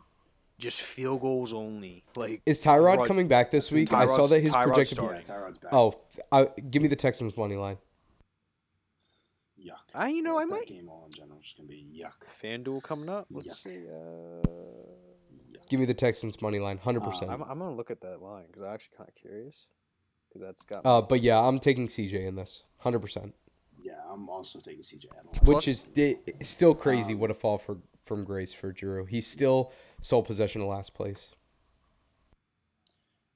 just 0.58 0.80
field 0.80 1.20
goals 1.20 1.52
only. 1.52 2.04
Like 2.16 2.42
Is 2.46 2.62
Tyrod 2.64 2.98
Right. 2.98 3.08
coming 3.08 3.28
back 3.28 3.50
this 3.50 3.70
week? 3.70 3.92
I 3.92 4.06
saw 4.06 4.18
Tyrod's- 4.18 4.30
that 4.30 4.40
his 4.40 4.54
Tyrod's 4.54 4.66
projected. 4.66 4.96
starting. 4.98 5.24
Yeah, 5.26 5.34
Tyrod's 5.34 5.58
back. 5.58 5.72
Oh, 5.74 5.94
I, 6.32 6.44
give 6.70 6.82
me 6.82 6.88
the 6.88 6.96
Texans 6.96 7.36
money 7.36 7.56
line. 7.56 7.78
yuck. 9.60 9.72
I, 9.94 10.08
you 10.08 10.22
know, 10.22 10.38
I 10.38 10.44
that 10.44 10.50
might 10.50 10.66
game 10.66 10.88
all 10.88 11.04
in 11.06 11.12
general 11.12 11.38
is 11.40 11.54
gonna 11.56 11.68
be 11.68 11.86
yuck. 12.02 12.12
FanDuel 12.42 12.82
coming 12.82 13.08
up. 13.08 13.26
Let's 13.30 13.48
Yuck. 13.48 13.54
see. 13.56 13.88
Uh, 13.88 14.46
yuck. 15.52 15.68
Give 15.68 15.80
me 15.80 15.86
the 15.86 15.94
Texans 15.94 16.40
money 16.42 16.58
line, 16.58 16.78
hundred 16.78 17.00
percent. 17.00 17.30
I'm, 17.30 17.42
I'm 17.42 17.58
gonna 17.58 17.74
look 17.74 17.90
at 17.90 18.00
that 18.02 18.20
line 18.22 18.44
because 18.46 18.62
I'm 18.62 18.74
actually 18.74 18.96
kind 18.96 19.08
of 19.08 19.14
curious 19.14 19.66
because 20.28 20.42
that's 20.46 20.62
got. 20.64 20.84
Uh, 20.84 21.00
but 21.02 21.20
yeah, 21.22 21.38
I'm 21.40 21.58
taking 21.58 21.88
CJ 21.88 22.26
in 22.26 22.34
this, 22.36 22.64
hundred 22.78 23.00
percent. 23.00 23.34
Yeah, 23.82 24.00
I'm 24.10 24.28
also 24.28 24.60
taking 24.60 24.82
CJ. 24.82 25.06
I 25.16 25.20
Which 25.22 25.42
Plus- 25.42 25.68
is 25.68 25.84
di- 25.84 26.18
still 26.42 26.74
crazy. 26.74 27.12
Um, 27.14 27.18
what 27.20 27.30
a 27.30 27.34
fall 27.34 27.58
for 27.58 27.78
from 28.04 28.24
grace 28.24 28.52
for 28.52 28.72
Drew. 28.72 29.04
He's 29.06 29.26
still 29.26 29.72
sole 30.00 30.22
possession 30.22 30.60
of 30.60 30.68
last 30.68 30.94
place. 30.94 31.28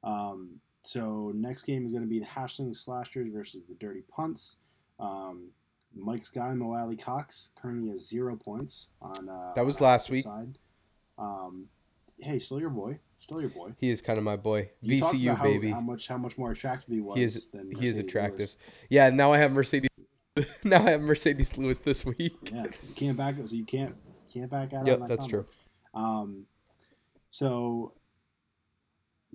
Um, 0.04 0.60
so 0.82 1.32
next 1.34 1.62
game 1.64 1.84
is 1.84 1.92
going 1.92 2.04
to 2.04 2.08
be 2.08 2.20
the 2.20 2.26
Hashling 2.26 2.74
Slashers 2.76 3.28
versus 3.32 3.62
the 3.68 3.74
Dirty 3.74 4.02
Punts. 4.08 4.56
Um, 5.00 5.48
Mike's 5.94 6.28
guy 6.28 6.52
Mo 6.54 6.74
Alie-Cox 6.74 7.50
currently 7.60 7.90
has 7.92 8.06
zero 8.06 8.36
points 8.36 8.88
on. 9.00 9.28
Uh, 9.28 9.52
That 9.54 9.66
was 9.66 9.80
last 9.80 10.10
week. 10.10 10.24
Side. 10.24 10.58
Um, 11.18 11.66
hey, 12.20 12.38
still 12.38 12.60
your 12.60 12.70
boy, 12.70 13.00
still 13.18 13.40
your 13.40 13.50
boy. 13.50 13.72
He 13.78 13.90
is 13.90 14.00
kind 14.00 14.18
of 14.18 14.24
my 14.24 14.36
boy. 14.36 14.70
You 14.80 15.02
VCU 15.02 15.34
how, 15.34 15.42
baby. 15.42 15.70
How 15.70 15.80
much 15.80 16.06
how 16.06 16.16
much 16.16 16.38
more 16.38 16.52
attractive 16.52 16.94
he 16.94 17.00
was. 17.00 17.16
he 17.16 17.24
is 17.24 17.48
Than 17.52 17.72
he 17.74 17.88
is 17.88 17.98
attractive. 17.98 18.38
Lewis. 18.40 18.56
Yeah, 18.88 19.10
now 19.10 19.32
I 19.32 19.38
have 19.38 19.50
Marcedes. 19.50 19.88
now 20.64 20.86
I 20.86 20.90
have 20.90 21.00
Marcedes 21.00 21.58
Lewis 21.58 21.78
this 21.78 22.04
week. 22.04 22.36
Yeah, 22.52 22.64
you 22.64 22.94
can't 22.94 23.16
back 23.16 23.38
it, 23.38 23.48
so 23.48 23.56
you 23.56 23.64
can't 23.64 23.96
can't 24.32 24.50
back 24.50 24.72
out. 24.74 24.86
Yep, 24.86 25.00
that's 25.08 25.26
comment. 25.26 25.30
true. 25.30 25.46
Um, 25.94 26.46
so 27.30 27.92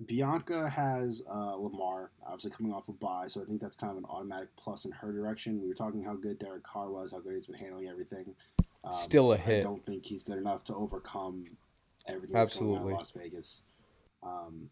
Bianca 0.06 0.68
has 0.68 1.22
uh, 1.30 1.54
Lamar 1.56 2.10
obviously 2.24 2.50
coming 2.50 2.72
off 2.72 2.88
a 2.88 2.92
bye, 2.92 3.26
so 3.28 3.40
I 3.40 3.44
think 3.44 3.60
that's 3.60 3.76
kind 3.76 3.92
of 3.92 3.98
an 3.98 4.04
automatic 4.06 4.48
plus 4.56 4.84
in 4.84 4.92
her 4.92 5.12
direction. 5.12 5.60
We 5.60 5.68
were 5.68 5.74
talking 5.74 6.02
how 6.02 6.14
good 6.14 6.38
Derek 6.38 6.64
Carr 6.64 6.90
was, 6.90 7.12
how 7.12 7.20
good 7.20 7.34
he's 7.34 7.46
been 7.46 7.56
handling 7.56 7.88
everything. 7.88 8.34
Um, 8.82 8.92
Still 8.92 9.32
a 9.32 9.36
I 9.36 9.38
hit. 9.38 9.60
I 9.60 9.62
don't 9.62 9.84
think 9.84 10.04
he's 10.04 10.22
good 10.22 10.38
enough 10.38 10.64
to 10.64 10.74
overcome 10.74 11.44
everything 12.06 12.34
that's 12.34 12.58
going 12.58 12.70
on 12.70 12.76
Absolutely. 12.76 12.92
in 12.92 12.98
Las 12.98 13.10
Vegas. 13.12 13.62
Um, 14.22 14.70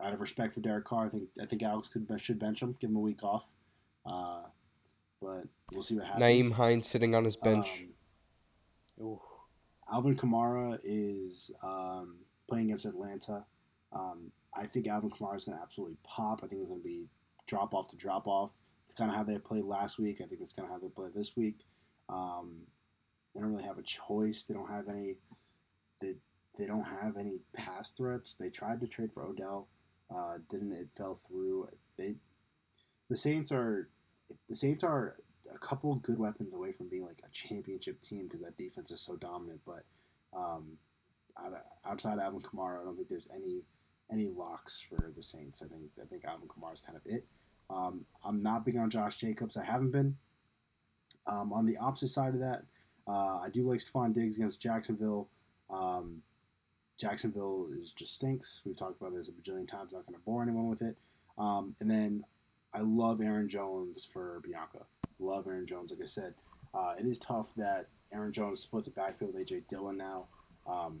out 0.00 0.12
of 0.12 0.20
respect 0.20 0.54
for 0.54 0.60
Derek 0.60 0.84
Carr, 0.84 1.06
I 1.06 1.08
think 1.08 1.24
I 1.42 1.46
think 1.46 1.62
Alex 1.62 1.88
could 1.88 2.08
should 2.18 2.38
bench 2.38 2.62
him, 2.62 2.76
give 2.80 2.90
him 2.90 2.96
a 2.96 3.00
week 3.00 3.22
off. 3.24 3.50
Uh, 4.06 4.42
but 5.20 5.44
we'll 5.72 5.82
see 5.82 5.96
what 5.96 6.06
happens. 6.06 6.22
Nyheim 6.22 6.52
Hines 6.52 6.86
sitting 6.86 7.14
on 7.14 7.24
his 7.24 7.36
bench. 7.36 7.84
Um. 9.00 9.18
Alvin 9.92 10.16
Kamara 10.16 10.78
is 10.84 11.50
um, 11.62 12.16
playing 12.48 12.66
against 12.66 12.84
Atlanta. 12.84 13.44
Um, 13.92 14.30
I 14.54 14.66
think 14.66 14.86
Alvin 14.86 15.10
Kamara 15.10 15.36
is 15.36 15.44
going 15.44 15.56
to 15.56 15.62
absolutely 15.62 15.96
pop. 16.04 16.40
I 16.42 16.46
think 16.46 16.60
it's 16.60 16.70
going 16.70 16.80
to 16.80 16.86
be 16.86 17.08
drop 17.46 17.74
off 17.74 17.88
to 17.88 17.96
drop 17.96 18.26
off. 18.26 18.50
It's 18.86 18.94
kind 18.94 19.10
of 19.10 19.16
how 19.16 19.22
they 19.22 19.38
played 19.38 19.64
last 19.64 19.98
week. 19.98 20.20
I 20.20 20.26
think 20.26 20.40
it's 20.40 20.52
kind 20.52 20.66
of 20.66 20.72
how 20.72 20.78
they 20.78 20.88
play 20.88 21.08
this 21.14 21.36
week. 21.36 21.66
Um, 22.08 22.62
they 23.34 23.40
don't 23.40 23.50
really 23.50 23.64
have 23.64 23.78
a 23.78 23.82
choice. 23.82 24.44
They 24.44 24.54
don't 24.54 24.70
have 24.70 24.88
any. 24.88 25.16
They 26.00 26.14
they 26.58 26.66
don't 26.66 26.84
have 26.84 27.16
any 27.16 27.38
pass 27.54 27.90
threats. 27.90 28.34
They 28.34 28.50
tried 28.50 28.80
to 28.80 28.88
trade 28.88 29.10
for 29.14 29.24
Odell, 29.24 29.68
uh, 30.14 30.38
didn't. 30.48 30.72
It 30.72 30.88
fell 30.96 31.14
through. 31.14 31.68
They 31.96 32.16
the 33.08 33.16
Saints 33.16 33.52
are 33.52 33.88
the 34.48 34.56
Saints 34.56 34.82
are 34.82 35.16
a 35.54 35.58
couple 35.58 35.94
good 35.96 36.18
weapons 36.18 36.52
away 36.52 36.72
from 36.72 36.88
being 36.88 37.04
like 37.04 37.22
a 37.24 37.30
championship 37.30 38.00
team 38.00 38.24
because 38.24 38.40
that 38.40 38.56
defense 38.56 38.90
is 38.90 39.00
so 39.00 39.16
dominant. 39.16 39.60
But 39.66 39.84
um, 40.36 40.78
outside 41.84 42.14
of 42.14 42.20
Alvin 42.20 42.40
Kamara, 42.40 42.80
I 42.80 42.84
don't 42.84 42.96
think 42.96 43.08
there's 43.08 43.28
any 43.34 43.62
any 44.12 44.28
locks 44.28 44.80
for 44.80 45.12
the 45.14 45.22
Saints. 45.22 45.62
I 45.62 45.68
think 45.68 45.84
I 46.00 46.06
think 46.06 46.24
Alvin 46.24 46.48
Kamara 46.48 46.74
is 46.74 46.80
kind 46.80 46.96
of 46.96 47.02
it. 47.04 47.26
Um, 47.68 48.04
I'm 48.24 48.42
not 48.42 48.64
big 48.64 48.76
on 48.76 48.90
Josh 48.90 49.16
Jacobs. 49.16 49.56
I 49.56 49.64
haven't 49.64 49.90
been. 49.90 50.16
Um, 51.26 51.52
on 51.52 51.66
the 51.66 51.76
opposite 51.76 52.08
side 52.08 52.34
of 52.34 52.40
that, 52.40 52.62
uh, 53.06 53.38
I 53.38 53.48
do 53.52 53.68
like 53.68 53.80
Stefon 53.80 54.12
Diggs 54.12 54.36
against 54.36 54.60
Jacksonville. 54.60 55.28
Um, 55.68 56.22
Jacksonville 56.98 57.68
is 57.78 57.92
just 57.92 58.14
stinks. 58.14 58.62
We've 58.64 58.76
talked 58.76 59.00
about 59.00 59.14
this 59.14 59.28
a 59.28 59.32
bajillion 59.32 59.68
times. 59.68 59.92
Not 59.92 60.06
going 60.06 60.18
to 60.18 60.24
bore 60.24 60.42
anyone 60.42 60.68
with 60.68 60.82
it. 60.82 60.96
Um, 61.38 61.76
and 61.80 61.90
then 61.90 62.24
I 62.74 62.80
love 62.80 63.20
Aaron 63.20 63.48
Jones 63.48 64.06
for 64.10 64.40
Bianca. 64.44 64.86
Love 65.20 65.46
Aaron 65.46 65.66
Jones. 65.66 65.90
Like 65.90 66.02
I 66.02 66.06
said, 66.06 66.34
uh, 66.74 66.94
it 66.98 67.06
is 67.06 67.18
tough 67.18 67.54
that 67.56 67.88
Aaron 68.12 68.32
Jones 68.32 68.60
splits 68.60 68.88
a 68.88 68.90
backfield 68.90 69.34
with 69.34 69.46
AJ 69.46 69.68
Dillon 69.68 69.96
now. 69.96 70.26
Um, 70.66 71.00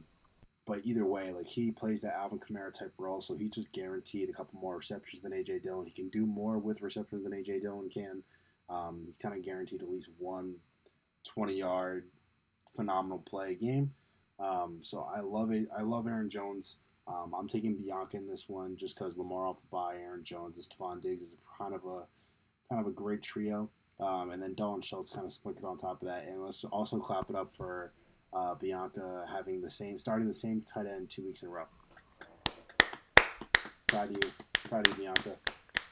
but 0.66 0.80
either 0.84 1.04
way, 1.04 1.32
like 1.32 1.46
he 1.46 1.70
plays 1.70 2.02
that 2.02 2.14
Alvin 2.14 2.38
Kamara 2.38 2.72
type 2.72 2.92
role, 2.98 3.20
so 3.20 3.36
he's 3.36 3.50
just 3.50 3.72
guaranteed 3.72 4.30
a 4.30 4.32
couple 4.32 4.60
more 4.60 4.76
receptions 4.76 5.22
than 5.22 5.32
AJ 5.32 5.62
Dillon. 5.62 5.86
He 5.86 5.92
can 5.92 6.08
do 6.08 6.26
more 6.26 6.58
with 6.58 6.82
receptions 6.82 7.24
than 7.24 7.32
AJ 7.32 7.62
Dillon 7.62 7.88
can. 7.88 8.22
Um, 8.68 9.02
he's 9.06 9.16
kind 9.16 9.34
of 9.34 9.44
guaranteed 9.44 9.82
at 9.82 9.90
least 9.90 10.10
one 10.18 10.56
20 11.24 11.54
yard 11.54 12.06
phenomenal 12.76 13.18
play 13.18 13.56
game. 13.56 13.92
Um, 14.38 14.78
so 14.82 15.08
I 15.12 15.20
love 15.20 15.50
it. 15.50 15.68
I 15.76 15.82
love 15.82 16.06
Aaron 16.06 16.30
Jones. 16.30 16.78
Um, 17.06 17.34
I'm 17.36 17.48
taking 17.48 17.76
Bianca 17.76 18.16
in 18.16 18.28
this 18.28 18.48
one 18.48 18.76
just 18.76 18.96
because 18.96 19.18
Lamar 19.18 19.48
off 19.48 19.58
bye, 19.70 19.96
Aaron 19.96 20.22
Jones, 20.22 20.56
and 20.56 20.64
Stefon 20.64 21.00
Diggs 21.02 21.28
is 21.28 21.36
kind 21.58 21.74
of 21.74 21.84
a 21.84 22.04
kind 22.68 22.80
of 22.80 22.86
a 22.86 22.92
great 22.92 23.22
trio. 23.22 23.68
Um, 24.00 24.30
and 24.30 24.42
then 24.42 24.54
Dalton 24.54 24.82
Schultz 24.82 25.10
kind 25.10 25.26
of 25.26 25.32
sprinkled 25.32 25.66
on 25.66 25.76
top 25.76 26.02
of 26.02 26.08
that. 26.08 26.26
And 26.26 26.42
let's 26.42 26.64
also 26.64 26.98
clap 26.98 27.28
it 27.28 27.36
up 27.36 27.54
for 27.54 27.92
uh, 28.32 28.54
Bianca 28.54 29.26
having 29.30 29.60
the 29.60 29.70
same, 29.70 29.98
starting 29.98 30.26
the 30.26 30.34
same 30.34 30.62
tight 30.62 30.86
end 30.86 31.10
two 31.10 31.24
weeks 31.24 31.42
in 31.42 31.48
a 31.48 31.52
row. 31.52 31.64
Proud 33.88 34.10
of 34.10 34.16
you, 34.16 34.30
proud 34.68 34.86
of 34.86 34.96
you, 34.96 35.04
Bianca. 35.04 35.36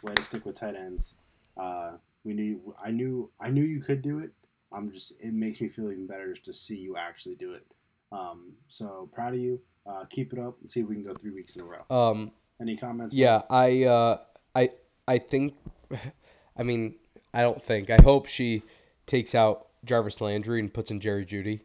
Way 0.02 0.14
to 0.14 0.24
stick 0.24 0.46
with 0.46 0.54
tight 0.54 0.76
ends. 0.76 1.14
Uh, 1.56 1.92
we 2.24 2.32
knew, 2.32 2.74
I 2.82 2.90
knew, 2.90 3.30
I 3.40 3.50
knew 3.50 3.64
you 3.64 3.80
could 3.80 4.02
do 4.02 4.20
it. 4.20 4.30
I'm 4.72 4.92
just, 4.92 5.14
it 5.20 5.34
makes 5.34 5.60
me 5.60 5.68
feel 5.68 5.90
even 5.90 6.06
better 6.06 6.32
just 6.32 6.44
to 6.44 6.52
see 6.52 6.76
you 6.76 6.96
actually 6.96 7.34
do 7.34 7.52
it. 7.54 7.66
Um, 8.12 8.52
so 8.68 9.08
proud 9.12 9.34
of 9.34 9.40
you. 9.40 9.60
Uh, 9.86 10.04
keep 10.08 10.32
it 10.32 10.38
up 10.38 10.56
and 10.60 10.70
see 10.70 10.80
if 10.80 10.86
we 10.86 10.94
can 10.94 11.04
go 11.04 11.14
three 11.14 11.30
weeks 11.30 11.56
in 11.56 11.62
a 11.62 11.64
row. 11.64 11.84
Um, 11.90 12.30
Any 12.60 12.76
comments? 12.76 13.14
Yeah, 13.14 13.42
I, 13.50 13.84
uh, 13.84 14.18
I, 14.54 14.70
I 15.06 15.18
think, 15.18 15.54
I 16.56 16.62
mean, 16.62 16.96
I 17.34 17.42
don't 17.42 17.62
think. 17.62 17.90
I 17.90 17.98
hope 18.02 18.26
she 18.26 18.62
takes 19.06 19.34
out 19.34 19.68
Jarvis 19.84 20.20
Landry 20.20 20.60
and 20.60 20.72
puts 20.72 20.90
in 20.90 21.00
Jerry 21.00 21.24
Jeudy 21.24 21.60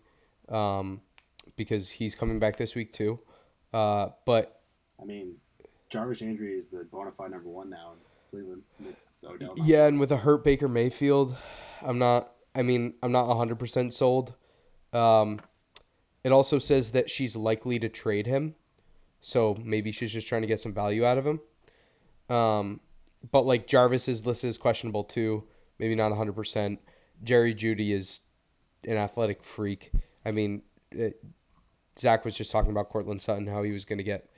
um, 0.49 1.01
because 1.55 1.89
he's 1.89 2.15
coming 2.15 2.39
back 2.39 2.57
this 2.57 2.75
week 2.75 2.91
too. 2.91 3.19
Uh, 3.73 4.09
but 4.25 4.61
I 5.01 5.05
mean, 5.05 5.35
Jarvis 5.89 6.21
Landry 6.21 6.53
is 6.53 6.67
the 6.67 6.87
bona 6.91 7.11
fide 7.11 7.31
number 7.31 7.49
one 7.49 7.69
now 7.69 7.93
in 7.93 7.99
Cleveland. 8.29 8.63
Yeah, 9.63 9.87
and 9.87 9.99
with 9.99 10.11
a 10.11 10.17
hurt 10.17 10.43
Baker 10.43 10.67
Mayfield, 10.67 11.35
I'm 11.81 11.97
not. 11.97 12.31
I 12.55 12.61
mean, 12.61 12.93
I'm 13.01 13.11
not 13.11 13.27
100 13.27 13.57
percent 13.57 13.93
sold. 13.93 14.33
Um, 14.91 15.39
it 16.23 16.31
also 16.31 16.59
says 16.59 16.91
that 16.91 17.09
she's 17.09 17.35
likely 17.35 17.79
to 17.79 17.89
trade 17.89 18.27
him, 18.27 18.55
so 19.21 19.57
maybe 19.63 19.91
she's 19.91 20.11
just 20.11 20.27
trying 20.27 20.41
to 20.41 20.47
get 20.47 20.59
some 20.59 20.73
value 20.73 21.05
out 21.05 21.17
of 21.17 21.25
him. 21.25 21.39
Um, 22.29 22.79
but 23.31 23.45
like 23.45 23.65
Jarvis 23.65 24.07
is 24.07 24.25
listed 24.25 24.49
as 24.49 24.57
questionable 24.57 25.03
too 25.03 25.43
maybe 25.83 25.95
not 25.95 26.13
100%. 26.13 26.77
Jerry 27.25 27.53
Jeudy 27.53 27.91
is 27.91 28.21
an 28.85 28.95
athletic 28.95 29.43
freak. 29.43 29.91
I 30.25 30.31
mean, 30.31 30.61
it, 30.91 31.21
Zach 31.99 32.23
was 32.23 32.37
just 32.37 32.51
talking 32.51 32.71
about 32.71 32.89
Courtland 32.89 33.21
Sutton, 33.21 33.47
how 33.47 33.63
he 33.63 33.73
was 33.73 33.83
going 33.83 33.97
to 33.97 34.03
get 34.03 34.29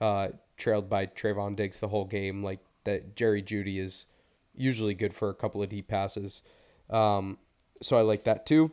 uh, 0.00 0.28
trailed 0.56 0.88
by 0.88 1.04
Trevon 1.04 1.56
Diggs 1.56 1.78
the 1.78 1.88
whole 1.88 2.06
game. 2.06 2.42
Like 2.42 2.60
that, 2.84 3.16
Jerry 3.16 3.42
Jeudy 3.42 3.80
is 3.80 4.06
usually 4.54 4.94
good 4.94 5.12
for 5.12 5.28
a 5.28 5.34
couple 5.34 5.62
of 5.62 5.68
deep 5.68 5.88
passes. 5.88 6.40
Um, 6.88 7.36
so 7.82 7.98
I 7.98 8.00
like 8.00 8.24
that 8.24 8.46
too. 8.46 8.72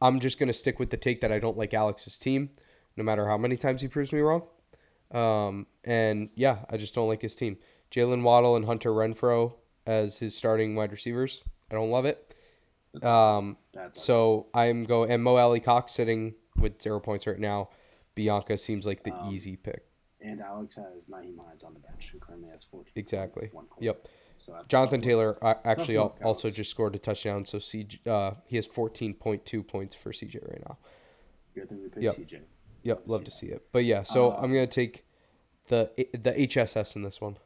I'm 0.00 0.20
just 0.20 0.38
going 0.38 0.46
to 0.46 0.54
stick 0.54 0.78
with 0.78 0.88
the 0.88 0.96
take 0.96 1.20
that 1.20 1.30
I 1.30 1.38
don't 1.38 1.58
like 1.58 1.74
Alex's 1.74 2.16
team, 2.16 2.48
no 2.96 3.04
matter 3.04 3.28
how 3.28 3.36
many 3.36 3.58
times 3.58 3.82
he 3.82 3.88
proves 3.88 4.10
me 4.10 4.20
wrong. 4.20 4.44
Um, 5.10 5.66
and 5.84 6.30
yeah, 6.34 6.60
I 6.70 6.78
just 6.78 6.94
don't 6.94 7.08
like 7.08 7.20
his 7.20 7.34
team. 7.34 7.58
Jalen 7.90 8.22
Waddle 8.22 8.56
and 8.56 8.64
Hunter 8.64 8.92
Renfrow 8.92 9.52
as 9.86 10.18
his 10.18 10.36
starting 10.36 10.74
wide 10.74 10.92
receivers. 10.92 11.42
I 11.70 11.74
don't 11.74 11.90
love 11.90 12.04
it. 12.04 12.34
Um, 13.02 13.56
so 13.92 14.48
I'm 14.52 14.84
going 14.84 15.10
and 15.10 15.22
Mo 15.22 15.36
Alie-Cox 15.36 15.92
sitting 15.92 16.34
with 16.56 16.80
zero 16.82 17.00
points 17.00 17.26
right 17.26 17.38
now. 17.38 17.70
Bianca 18.14 18.58
seems 18.58 18.86
like 18.86 19.04
the 19.04 19.12
um, 19.12 19.32
easy 19.32 19.56
pick. 19.56 19.84
And 20.20 20.40
Alex 20.40 20.74
has 20.74 21.06
Nyheim 21.06 21.42
Hines 21.44 21.62
on 21.62 21.72
the 21.72 21.80
bench, 21.80 22.10
who 22.12 22.18
currently 22.18 22.50
has 22.50 22.64
14. 22.64 22.92
Exactly. 22.96 23.50
Yep. 23.78 24.08
So 24.38 24.58
Jonathan 24.68 25.00
Taylor 25.00 25.38
uh, 25.42 25.54
actually 25.64 25.98
also 25.98 26.50
just 26.50 26.70
scored 26.70 26.94
a 26.94 26.98
touchdown, 26.98 27.44
so 27.44 27.58
CJ, 27.58 28.06
uh, 28.06 28.32
he 28.46 28.56
has 28.56 28.66
14.2 28.66 29.66
points 29.66 29.94
for 29.94 30.12
CJ 30.12 30.48
right 30.48 30.62
now. 30.66 30.78
Good 31.54 31.68
thing 31.68 31.82
we 31.82 31.88
picked 31.88 32.02
yep. 32.02 32.16
CJ. 32.16 32.40
Yep, 32.82 32.98
love, 33.00 33.08
love 33.08 33.24
to 33.24 33.30
see 33.30 33.48
it. 33.48 33.66
But 33.72 33.84
yeah, 33.84 34.02
so 34.02 34.32
uh, 34.32 34.40
I'm 34.40 34.52
gonna 34.52 34.66
take 34.66 35.04
the 35.68 35.90
the 36.12 36.32
HSS 36.32 36.96
in 36.96 37.02
this 37.02 37.20
one. 37.20 37.36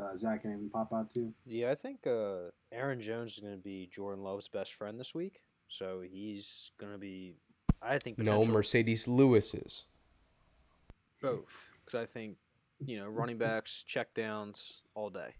Uh, 0.00 0.16
Zach, 0.16 0.42
can 0.42 0.50
even 0.50 0.70
pop 0.70 0.92
out 0.92 1.12
too? 1.12 1.32
Yeah, 1.46 1.70
I 1.70 1.74
think 1.74 2.06
uh, 2.06 2.50
Aaron 2.72 3.00
Jones 3.00 3.34
is 3.34 3.40
going 3.40 3.54
to 3.54 3.62
be 3.62 3.88
Jordan 3.92 4.24
Love's 4.24 4.48
best 4.48 4.74
friend 4.74 4.98
this 4.98 5.14
week. 5.14 5.40
So 5.68 6.02
he's 6.02 6.72
going 6.78 6.92
to 6.92 6.98
be, 6.98 7.34
I 7.80 7.98
think. 7.98 8.18
No, 8.18 8.42
Marcedes 8.42 9.06
Lewis 9.06 9.54
is. 9.54 9.86
Both. 11.20 11.78
Because 11.84 12.00
I 12.00 12.06
think, 12.06 12.36
you 12.84 12.98
know, 12.98 13.06
running 13.06 13.38
backs, 13.38 13.84
checkdowns 13.88 14.80
all 14.94 15.10
day. 15.10 15.34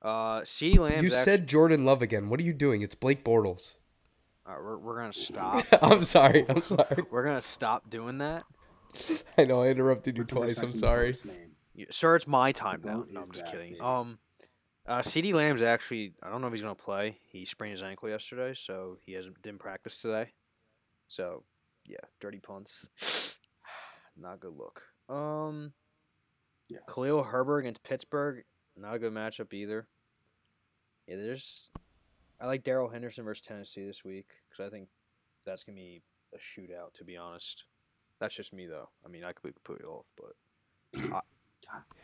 Uh, 0.00 0.40
CeeDee 0.40 0.78
Lamb. 0.78 1.04
You 1.04 1.10
actually... 1.10 1.24
said 1.24 1.46
Jordan 1.46 1.84
Love 1.84 2.02
again. 2.02 2.28
What 2.28 2.40
are 2.40 2.44
you 2.44 2.52
doing? 2.52 2.82
It's 2.82 2.94
Blake 2.94 3.24
Bortles. 3.24 3.74
All 4.44 4.54
right, 4.54 4.62
we're, 4.62 4.78
we're 4.78 4.98
going 4.98 5.12
to 5.12 5.18
stop. 5.18 5.64
I'm 5.82 6.04
sorry. 6.04 6.44
I'm 6.48 6.62
sorry. 6.64 7.04
we're 7.10 7.24
going 7.24 7.40
to 7.40 7.46
stop 7.46 7.88
doing 7.88 8.18
that. 8.18 8.44
I 9.38 9.44
know 9.44 9.62
I 9.62 9.68
interrupted 9.68 10.16
you 10.16 10.24
twice. 10.24 10.60
I'm 10.60 10.74
sorry. 10.74 11.14
Yeah, 11.24 11.32
sir, 11.90 12.16
it's 12.16 12.26
my 12.26 12.52
time 12.52 12.82
now. 12.84 13.04
No, 13.08 13.20
I'm 13.20 13.32
just 13.32 13.46
kidding. 13.46 13.80
Um, 13.80 14.18
uh, 14.86 14.98
CeeDee 14.98 15.32
Lamb's 15.32 15.62
actually, 15.62 16.14
I 16.22 16.30
don't 16.30 16.40
know 16.40 16.48
if 16.48 16.52
he's 16.52 16.62
gonna 16.62 16.74
play. 16.74 17.18
He 17.28 17.44
sprained 17.44 17.72
his 17.72 17.82
ankle 17.82 18.08
yesterday, 18.08 18.54
so 18.54 18.98
he 19.04 19.12
hasn't 19.12 19.40
didn't 19.42 19.60
practice 19.60 20.00
today. 20.00 20.32
So, 21.08 21.44
yeah, 21.86 21.98
dirty 22.20 22.40
punts. 22.40 22.86
not 24.16 24.34
a 24.34 24.38
good 24.38 24.56
look. 24.56 24.82
Um, 25.08 25.72
yeah. 26.68 26.78
Khalil 26.92 27.22
Herbert 27.22 27.58
against 27.58 27.84
Pittsburgh, 27.84 28.44
not 28.76 28.94
a 28.94 28.98
good 28.98 29.12
matchup 29.12 29.52
either. 29.52 29.86
Yeah, 31.06 31.16
there's. 31.16 31.70
I 32.40 32.46
like 32.46 32.64
Darrell 32.64 32.88
Henderson 32.88 33.24
versus 33.24 33.46
Tennessee 33.46 33.84
this 33.84 34.04
week 34.04 34.26
because 34.48 34.66
I 34.66 34.70
think 34.70 34.88
that's 35.44 35.62
gonna 35.62 35.76
be 35.76 36.02
a 36.34 36.38
shootout. 36.38 36.92
To 36.94 37.04
be 37.04 37.16
honest, 37.16 37.64
that's 38.18 38.34
just 38.34 38.52
me 38.52 38.66
though. 38.66 38.88
I 39.04 39.08
mean, 39.08 39.22
I 39.24 39.32
could 39.32 39.42
be 39.44 39.52
completely 39.52 39.86
off, 39.86 40.06
but 40.16 41.12
I, 41.14 41.20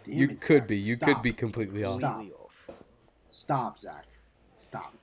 you 0.07 0.25
it, 0.25 0.41
could 0.41 0.63
Zach. 0.63 0.69
be. 0.69 0.77
You 0.77 0.95
Stop. 0.97 1.09
could 1.09 1.23
be 1.23 1.33
completely 1.33 1.85
off. 1.85 1.99
Stop. 1.99 2.25
Stop, 3.31 3.79
Zach. 3.79 4.07
Stop. 4.57 4.95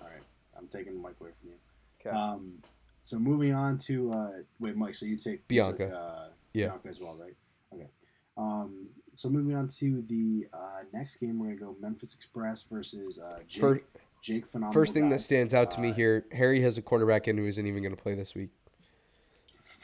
All 0.00 0.08
right, 0.08 0.22
I'm 0.58 0.68
taking 0.68 0.94
the 0.94 1.08
mic 1.08 1.16
away 1.20 1.30
from 1.40 1.50
you. 1.50 1.56
Okay. 2.00 2.16
Um, 2.16 2.54
so 3.02 3.18
moving 3.18 3.54
on 3.54 3.78
to 3.78 4.12
uh, 4.12 4.30
wait, 4.58 4.76
Mike. 4.76 4.94
So 4.94 5.06
you 5.06 5.16
take 5.16 5.46
Bianca. 5.48 5.84
You 5.84 5.88
took, 5.88 5.96
uh, 5.96 6.28
yeah. 6.52 6.66
Bianca 6.68 6.88
as 6.88 7.00
well, 7.00 7.16
right? 7.16 7.36
Okay. 7.72 7.88
Um, 8.36 8.88
so 9.16 9.28
moving 9.28 9.54
on 9.54 9.68
to 9.68 10.02
the 10.08 10.46
uh, 10.52 10.82
next 10.92 11.16
game, 11.16 11.38
we're 11.38 11.54
gonna 11.54 11.72
go 11.72 11.76
Memphis 11.80 12.14
Express 12.14 12.62
versus 12.62 13.18
uh, 13.18 13.38
Jake. 13.46 13.60
First, 13.60 13.82
Jake 14.22 14.46
phenomenal. 14.46 14.72
First 14.72 14.94
thing 14.94 15.04
guy. 15.04 15.10
that 15.10 15.20
stands 15.20 15.54
out 15.54 15.70
to 15.72 15.80
me 15.80 15.90
uh, 15.90 15.94
here: 15.94 16.26
Harry 16.32 16.60
has 16.62 16.78
a 16.78 16.82
quarterback 16.82 17.28
in 17.28 17.36
who 17.36 17.46
isn't 17.46 17.66
even 17.66 17.82
gonna 17.82 17.96
play 17.96 18.14
this 18.14 18.34
week. 18.34 18.50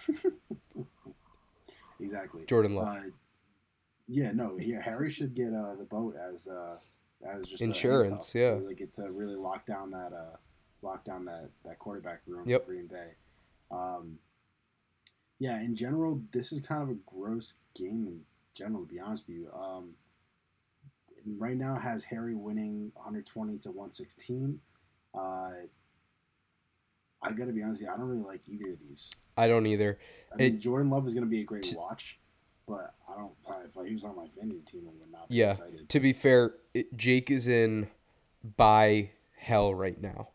exactly. 2.00 2.44
Jordan 2.46 2.74
Love. 2.74 2.98
Yeah, 4.08 4.32
no, 4.32 4.56
yeah, 4.58 4.80
Harry 4.80 5.10
should 5.10 5.34
get 5.34 5.52
uh, 5.52 5.74
the 5.74 5.84
boat 5.84 6.16
as 6.16 6.46
uh, 6.46 6.78
as 7.26 7.46
just 7.46 7.62
Insurance, 7.62 8.34
yeah. 8.34 8.52
to, 8.54 8.66
like, 8.66 8.78
get 8.78 8.92
to 8.94 9.10
really 9.10 9.36
lock 9.36 9.66
down 9.66 9.90
that 9.90 10.12
uh, 10.14 10.36
lock 10.82 11.04
down 11.04 11.24
that 11.26 11.50
that 11.64 11.78
quarterback 11.78 12.22
room 12.26 12.48
Yep. 12.48 12.64
for 12.64 12.72
Green 12.72 12.86
Bay. 12.86 13.10
Um, 13.70 14.18
yeah, 15.38 15.60
in 15.60 15.76
general, 15.76 16.20
this 16.32 16.52
is 16.52 16.64
kind 16.64 16.82
of 16.82 16.88
a 16.88 16.94
gross 17.06 17.54
game 17.74 18.06
in 18.06 18.20
general. 18.54 18.82
To 18.82 18.88
be 18.92 18.98
honest 18.98 19.28
with 19.28 19.36
you, 19.36 19.50
um, 19.52 19.90
right 21.36 21.56
now 21.56 21.76
has 21.76 22.02
Harry 22.04 22.34
winning 22.34 22.90
120 22.94 23.58
to 23.58 23.68
116. 23.68 24.58
Uh, 25.14 25.50
I 27.20 27.32
gotta 27.32 27.52
be 27.52 27.62
honest, 27.62 27.82
with 27.82 27.88
you, 27.88 27.94
I 27.94 27.98
don't 27.98 28.08
really 28.08 28.22
like 28.22 28.40
either 28.48 28.72
of 28.72 28.78
these. 28.80 29.10
I 29.36 29.48
don't 29.48 29.66
either. 29.66 29.98
I 30.32 30.36
mean, 30.36 30.54
It- 30.54 30.58
Jordan 30.60 30.88
Love 30.90 31.06
is 31.06 31.14
going 31.14 31.24
to 31.24 31.30
be 31.30 31.40
a 31.40 31.44
great 31.44 31.64
T- 31.64 31.76
watch, 31.76 32.18
but 32.68 32.94
I 33.08 33.16
don't. 33.16 33.32
If 33.64 33.86
he 33.86 33.94
was 33.94 34.04
on 34.04 34.16
my 34.16 34.26
fantasy 34.28 34.60
team, 34.60 34.82
I 34.88 34.92
would 35.00 35.10
not 35.10 35.28
be 35.28 35.36
Yeah. 35.36 35.50
excited. 35.52 35.88
To 35.88 36.00
be 36.00 36.12
fair, 36.12 36.54
it, 36.74 36.96
Jake 36.96 37.30
is 37.30 37.48
in 37.48 37.88
by 38.56 39.10
hell 39.36 39.74
right 39.74 40.00
now. 40.00 40.28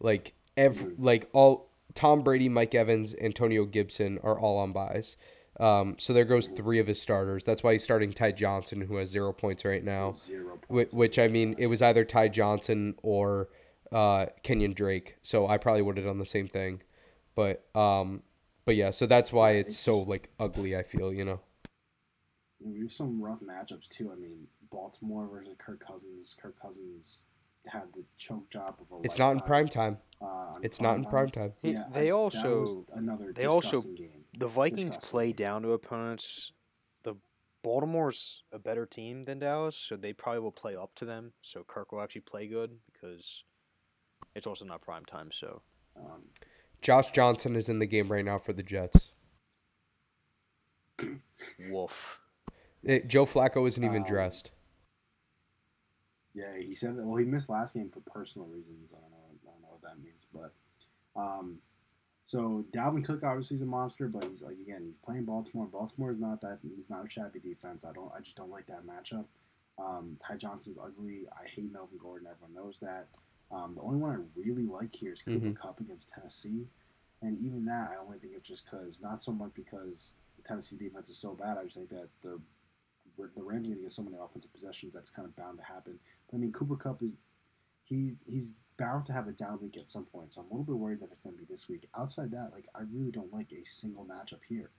Like 0.00 0.34
every 0.56 0.92
Mhm. 0.92 0.96
like 0.98 1.28
all 1.32 1.68
Tom 1.94 2.22
Brady, 2.22 2.48
Mike 2.48 2.74
Evans, 2.74 3.14
Antonio 3.20 3.64
Gibson 3.64 4.18
are 4.22 4.38
all 4.38 4.58
on 4.58 4.72
buys. 4.72 5.16
Um, 5.58 5.96
so 5.98 6.12
there 6.12 6.26
goes 6.26 6.48
three 6.48 6.78
of 6.78 6.86
his 6.86 7.00
starters. 7.00 7.42
That's 7.44 7.62
why 7.62 7.72
he's 7.72 7.82
starting 7.82 8.12
Ty 8.12 8.32
Johnson, 8.32 8.82
who 8.82 8.96
has 8.96 9.08
zero 9.08 9.32
points 9.32 9.64
right 9.64 9.82
now. 9.82 10.10
Zero 10.10 10.58
Which, 10.68 10.90
points. 10.90 10.94
which 10.94 11.18
I 11.18 11.28
mean, 11.28 11.54
it 11.56 11.68
was 11.68 11.80
either 11.80 12.04
Ty 12.04 12.28
Johnson 12.28 12.94
or 13.02 13.48
uh, 13.92 14.26
Kenyan 14.44 14.74
Drake. 14.74 15.16
So 15.22 15.46
I 15.46 15.56
probably 15.56 15.80
would 15.82 15.96
have 15.96 16.04
done 16.06 16.18
the 16.18 16.26
same 16.26 16.48
thing. 16.48 16.82
But 17.34 17.64
um, 17.74 18.22
but 18.66 18.76
yeah, 18.76 18.90
so 18.90 19.06
that's 19.06 19.32
why 19.32 19.52
it's 19.52 19.76
so 19.76 20.00
like 20.00 20.28
ugly. 20.38 20.76
I 20.76 20.82
feel 20.82 21.12
you 21.12 21.24
know. 21.24 21.40
We 22.60 22.80
have 22.80 22.92
some 22.92 23.20
rough 23.22 23.40
matchups 23.40 23.88
too. 23.88 24.10
I 24.12 24.16
mean, 24.16 24.46
Baltimore 24.70 25.26
versus 25.28 25.54
Kirk 25.58 25.84
Cousins. 25.86 26.34
Kirk 26.40 26.58
Cousins 26.60 27.24
had 27.66 27.92
the 27.94 28.04
choke 28.16 28.48
job 28.50 28.76
of 28.80 28.98
a 28.98 29.02
It's 29.04 29.18
not 29.18 29.32
in 29.32 29.40
prime 29.40 29.68
time. 29.68 29.98
Uh, 30.22 30.24
on 30.26 30.60
It's 30.64 30.80
not 30.80 30.96
in 30.96 31.04
prime 31.04 31.30
time. 31.30 31.50
time. 31.50 31.58
Yeah, 31.62 31.84
they 31.92 32.08
I- 32.08 32.12
also- 32.12 32.60
was 32.60 32.76
another 32.92 33.32
they 33.32 33.44
also- 33.46 33.82
game. 33.82 34.24
The 34.38 34.46
Vikings 34.46 34.96
Disgusting. 34.96 35.10
play 35.10 35.32
down 35.32 35.62
to 35.62 35.72
opponents. 35.72 36.52
The 37.02 37.16
Baltimore's 37.62 38.44
a 38.52 38.58
better 38.58 38.86
team 38.86 39.24
than 39.24 39.38
Dallas, 39.40 39.76
so 39.76 39.96
they 39.96 40.12
probably 40.12 40.40
will 40.40 40.52
play 40.52 40.76
up 40.76 40.94
to 40.96 41.04
them. 41.04 41.32
So 41.42 41.64
Kirk 41.64 41.90
will 41.92 42.00
actually 42.02 42.20
play 42.22 42.46
good 42.46 42.78
because 42.92 43.44
it's 44.34 44.46
also 44.46 44.64
not 44.64 44.82
prime 44.82 45.04
time. 45.04 45.32
So 45.32 45.62
Um, 45.96 46.28
Josh 46.82 47.10
Johnson 47.12 47.56
is 47.56 47.68
in 47.70 47.78
the 47.78 47.86
game 47.86 48.12
right 48.12 48.24
now 48.24 48.38
for 48.38 48.52
the 48.52 48.62
Jets. 48.62 49.10
woof. 51.70 52.20
It, 52.86 53.08
Joe 53.08 53.26
Flacco 53.26 53.66
isn't 53.66 53.82
even 53.82 54.02
Um, 54.02 54.08
dressed. 54.08 54.52
Yeah, 56.34 56.56
he 56.56 56.74
said 56.74 56.96
that. 56.96 57.04
Well, 57.06 57.16
he 57.16 57.24
missed 57.24 57.48
last 57.48 57.74
game 57.74 57.88
for 57.88 58.00
personal 58.00 58.46
reasons. 58.48 58.92
I 58.92 59.00
don't 59.00 59.10
know. 59.10 59.16
I 59.42 59.50
don't 59.50 59.62
know 59.62 59.68
what 59.70 59.82
that 59.82 59.98
means, 59.98 60.26
but 60.32 60.52
um, 61.20 61.58
so 62.26 62.64
Dalvin 62.72 63.04
Cook 63.04 63.22
obviously 63.24 63.54
is 63.56 63.62
a 63.62 63.66
monster, 63.66 64.06
but 64.08 64.24
he's 64.24 64.42
like 64.42 64.58
again, 64.60 64.82
he's 64.84 64.98
playing 64.98 65.24
Baltimore. 65.24 65.66
Baltimore 65.66 66.12
is 66.12 66.20
not 66.20 66.40
that. 66.42 66.58
He's 66.62 66.90
not 66.90 67.06
a 67.06 67.08
shabby 67.08 67.40
defense. 67.40 67.84
I 67.84 67.92
don't. 67.92 68.12
I 68.14 68.20
just 68.20 68.36
don't 68.36 68.50
like 68.50 68.66
that 68.66 68.86
matchup. 68.86 69.24
Um, 69.78 70.14
Ty 70.20 70.36
Johnson's 70.36 70.78
ugly. 70.78 71.26
I 71.32 71.48
hate 71.48 71.72
Melvin 71.72 71.98
Gordon. 71.98 72.28
Everyone 72.30 72.54
knows 72.54 72.78
that. 72.80 73.08
Um, 73.50 73.74
the 73.74 73.80
only 73.82 73.98
one 73.98 74.10
I 74.12 74.40
really 74.40 74.66
like 74.66 74.94
here 74.94 75.12
is 75.12 75.22
Cooper 75.22 75.46
Mhm. 75.46 75.56
Cup 75.56 75.80
against 75.80 76.08
Tennessee, 76.10 76.68
and 77.22 77.38
even 77.38 77.64
that 77.66 77.92
I 77.92 77.96
only 77.96 78.18
think 78.18 78.34
it's 78.36 78.46
just 78.48 78.64
because 78.64 79.00
not 79.00 79.22
so 79.22 79.32
much 79.32 79.54
because 79.54 80.16
the 80.36 80.42
Tennessee 80.42 80.76
defense 80.76 81.08
is 81.08 81.16
so 81.16 81.34
bad. 81.34 81.56
I 81.56 81.64
just 81.64 81.76
think 81.76 81.88
that 81.90 82.08
the 82.22 82.40
the 83.16 83.42
Rams 83.42 83.66
are 83.66 83.70
going 83.70 83.78
to 83.78 83.82
get 83.84 83.92
so 83.92 84.02
many 84.02 84.16
offensive 84.20 84.52
possessions 84.52 84.92
that's 84.92 85.10
kind 85.10 85.26
of 85.26 85.34
bound 85.36 85.58
to 85.58 85.64
happen. 85.64 85.98
I 86.32 86.36
mean, 86.36 86.52
Cooper 86.52 86.76
Kupp 86.76 87.02
is 87.02 87.12
he 87.84 88.14
he's 88.26 88.52
bound 88.78 89.06
to 89.06 89.12
have 89.12 89.28
a 89.28 89.32
down 89.32 89.58
week 89.60 89.76
at 89.76 89.90
some 89.90 90.04
point, 90.04 90.34
so 90.34 90.40
I'm 90.40 90.48
a 90.48 90.50
little 90.50 90.64
bit 90.64 90.76
worried 90.76 91.00
that 91.00 91.10
it's 91.10 91.20
going 91.20 91.36
to 91.36 91.40
be 91.40 91.46
this 91.48 91.68
week. 91.68 91.88
Outside 91.96 92.30
that, 92.32 92.50
like 92.52 92.66
I 92.74 92.80
really 92.92 93.10
don't 93.10 93.32
like 93.32 93.52
a 93.52 93.64
single 93.64 94.04
matchup 94.04 94.40
here. 94.48 94.70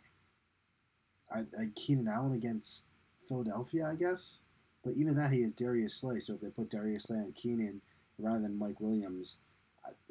I, 1.34 1.40
I 1.40 1.70
Keenan 1.76 2.08
Allen 2.08 2.34
against 2.34 2.84
Philadelphia, 3.28 3.88
I 3.90 3.96
guess, 3.96 4.40
but 4.84 4.94
even 4.96 5.16
that 5.16 5.32
he 5.32 5.42
has 5.42 5.52
Darius 5.52 5.96
Slay. 5.96 6.20
So 6.20 6.34
if 6.34 6.42
they 6.42 6.50
put 6.50 6.70
Darius 6.70 7.06
Slay 7.06 7.18
on 7.18 7.32
Keenan 7.34 7.82
rather 8.18 8.42
than 8.42 8.58
Mike 8.58 8.80
Williams, 8.80 9.40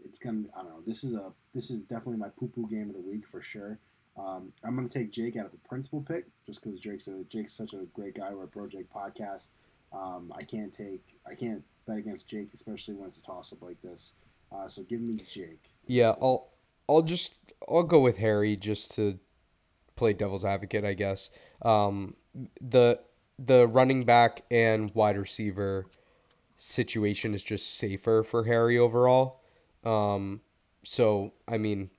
it's 0.05 0.18
gonna 0.18 0.45
I 0.57 0.62
don't 0.62 0.70
know. 0.70 0.83
This 0.87 1.05
is 1.05 1.14
a 1.14 1.33
this 1.55 1.70
is 1.70 1.81
definitely 1.83 2.18
my 2.18 2.29
poo 2.29 2.49
poo 2.49 2.68
game 2.68 2.89
of 2.89 2.95
the 2.95 3.03
week 3.03 3.27
for 3.27 3.43
sure. 3.43 3.79
Um, 4.18 4.52
I'm 4.64 4.74
gonna 4.74 4.88
take 4.88 5.10
Jake 5.12 5.36
out 5.36 5.46
of 5.46 5.52
the 5.52 5.68
principal 5.68 6.00
pick 6.00 6.26
just 6.46 6.62
because 6.62 6.80
Jake's 6.80 7.08
a, 7.08 7.24
Jake's 7.24 7.52
such 7.52 7.74
a 7.74 7.84
great 7.92 8.14
guy. 8.14 8.32
We're 8.32 8.44
a 8.44 8.48
Bro 8.48 8.68
Jake 8.68 8.92
podcast. 8.92 9.50
Um, 9.92 10.32
I 10.36 10.42
can't 10.42 10.72
take 10.72 11.02
I 11.30 11.34
can't 11.34 11.62
bet 11.86 11.98
against 11.98 12.28
Jake, 12.28 12.48
especially 12.54 12.94
when 12.94 13.08
it's 13.08 13.18
a 13.18 13.22
toss 13.22 13.52
up 13.52 13.62
like 13.62 13.80
this. 13.82 14.14
Uh, 14.52 14.68
so 14.68 14.82
give 14.82 15.00
me 15.00 15.18
Jake. 15.28 15.70
Yeah, 15.86 16.14
I'll 16.20 16.48
I'll 16.88 17.02
just 17.02 17.38
I'll 17.68 17.82
go 17.82 18.00
with 18.00 18.16
Harry 18.16 18.56
just 18.56 18.94
to 18.94 19.18
play 19.96 20.12
devil's 20.12 20.44
advocate, 20.44 20.84
I 20.84 20.94
guess. 20.94 21.30
Um, 21.62 22.14
the 22.60 23.00
the 23.38 23.66
running 23.66 24.04
back 24.04 24.42
and 24.50 24.94
wide 24.94 25.18
receiver 25.18 25.86
situation 26.56 27.34
is 27.34 27.42
just 27.42 27.74
safer 27.74 28.22
for 28.22 28.44
Harry 28.44 28.78
overall. 28.78 29.42
Um, 29.84 30.40
so 30.84 31.32
I 31.48 31.58
mean, 31.58 31.90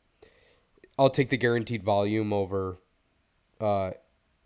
I'll 0.99 1.09
take 1.09 1.29
the 1.29 1.37
guaranteed 1.37 1.83
volume 1.83 2.33
over 2.33 2.79
uh, 3.61 3.91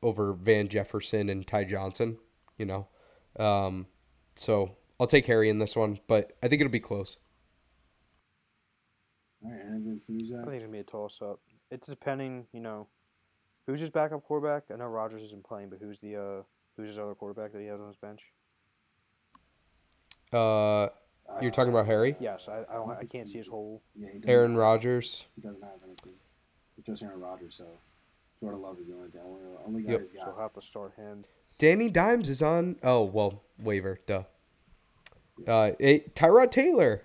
over 0.03 0.33
Van 0.33 0.67
Jefferson 0.67 1.29
and 1.29 1.45
Ty 1.45 1.65
Johnson. 1.65 2.17
You 2.57 2.65
know, 2.65 2.87
um, 3.39 3.87
so 4.35 4.75
I'll 4.99 5.07
take 5.07 5.25
Harry 5.27 5.49
in 5.49 5.59
this 5.59 5.75
one, 5.75 5.99
but 6.07 6.31
I 6.43 6.47
think 6.47 6.61
it'll 6.61 6.71
be 6.71 6.79
close. 6.79 7.17
All 9.43 9.51
right, 9.51 9.59
anything 9.67 9.99
from 10.05 10.19
you, 10.19 10.35
I 10.35 10.43
think 10.43 10.53
it's 10.55 10.61
gonna 10.63 10.71
be 10.71 10.79
a 10.79 10.83
toss 10.83 11.21
up. 11.21 11.39
It's 11.71 11.87
depending, 11.87 12.45
you 12.53 12.59
know, 12.59 12.87
who's 13.65 13.79
his 13.79 13.89
backup 13.89 14.23
quarterback. 14.23 14.63
I 14.71 14.75
know 14.77 14.85
Rodgers 14.85 15.21
isn't 15.23 15.43
playing, 15.43 15.69
but 15.69 15.79
who's 15.81 15.99
the 15.99 16.15
uh 16.17 16.43
who's 16.77 16.89
his 16.89 16.99
other 16.99 17.15
quarterback 17.15 17.51
that 17.53 17.59
he 17.61 17.67
has 17.67 17.79
on 17.79 17.87
his 17.87 17.97
bench? 17.97 18.21
Uh, 20.31 20.87
you're 21.41 21.51
talking 21.51 21.71
about 21.73 21.85
Harry, 21.87 22.15
Yes, 22.19 22.47
I 22.47 22.59
I, 22.69 22.75
don't, 22.75 22.91
I 22.91 23.03
can't 23.05 23.27
see 23.27 23.37
his 23.37 23.47
whole. 23.47 23.81
Yeah, 23.95 24.09
Aaron 24.27 24.51
have- 24.51 24.59
Rodgers. 24.59 25.25
He 25.35 25.41
doesn't 25.41 25.61
have 25.61 25.81
anything. 25.85 26.13
It's 26.81 26.87
just 26.87 27.03
Aaron 27.03 27.21
Rodgers, 27.21 27.53
so 27.53 27.67
Jordan 28.39 28.63
Love 28.63 28.79
is 28.79 28.87
the 28.87 28.93
only 28.95 29.09
the 29.09 29.21
only, 29.21 29.41
only 29.67 29.81
guy 29.83 29.91
Yep. 29.91 29.99
he's 30.01 30.09
So 30.13 30.17
got. 30.17 30.25
he'll 30.25 30.41
have 30.41 30.53
to 30.53 30.61
start 30.63 30.93
him. 30.95 31.23
Danny 31.59 31.89
Dimes 31.91 32.27
is 32.27 32.41
on. 32.41 32.77
Oh 32.81 33.03
well, 33.03 33.43
waiver. 33.59 33.99
Duh. 34.07 34.23
Uh, 35.47 35.73
it, 35.77 36.15
Tyrod 36.15 36.49
Taylor. 36.49 37.03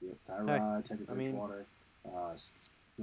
Yeah, 0.00 0.12
Tyrod, 0.26 0.84
Teddy 0.86 1.04
I 1.06 1.12
mean- 1.12 1.32
Bridgewater. 1.32 1.66
uh, 2.06 2.34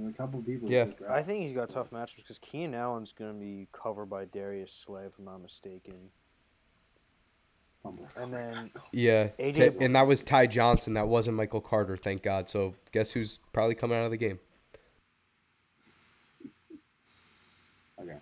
a 0.08 0.12
couple 0.12 0.40
of 0.40 0.46
people. 0.46 0.68
Yeah. 0.68 0.86
who 0.86 0.90
could 0.90 0.98
grab. 0.98 1.12
I 1.12 1.22
think 1.22 1.42
he's 1.42 1.52
got 1.52 1.68
tough 1.68 1.90
matchups 1.90 2.16
because 2.16 2.38
Keenan 2.38 2.74
Allen's 2.74 3.12
gonna 3.12 3.32
be 3.34 3.68
covered 3.72 4.06
by 4.06 4.24
Darius 4.24 4.72
Slay, 4.72 5.04
if 5.04 5.16
I'm 5.20 5.24
not 5.24 5.40
mistaken. 5.40 6.10
And 8.16 8.32
then 8.34 8.70
Yeah, 8.92 9.28
AJ 9.38 9.76
and 9.80 9.94
that 9.94 10.06
was 10.06 10.24
Ty 10.24 10.48
Johnson. 10.48 10.94
That 10.94 11.06
wasn't 11.06 11.36
Michael 11.36 11.60
Carter. 11.60 11.96
Thank 11.96 12.22
God. 12.24 12.50
So 12.50 12.74
guess 12.90 13.12
who's 13.12 13.38
probably 13.52 13.76
coming 13.76 13.96
out 13.96 14.04
of 14.04 14.10
the 14.10 14.16
game? 14.16 14.40
Okay. 18.00 18.18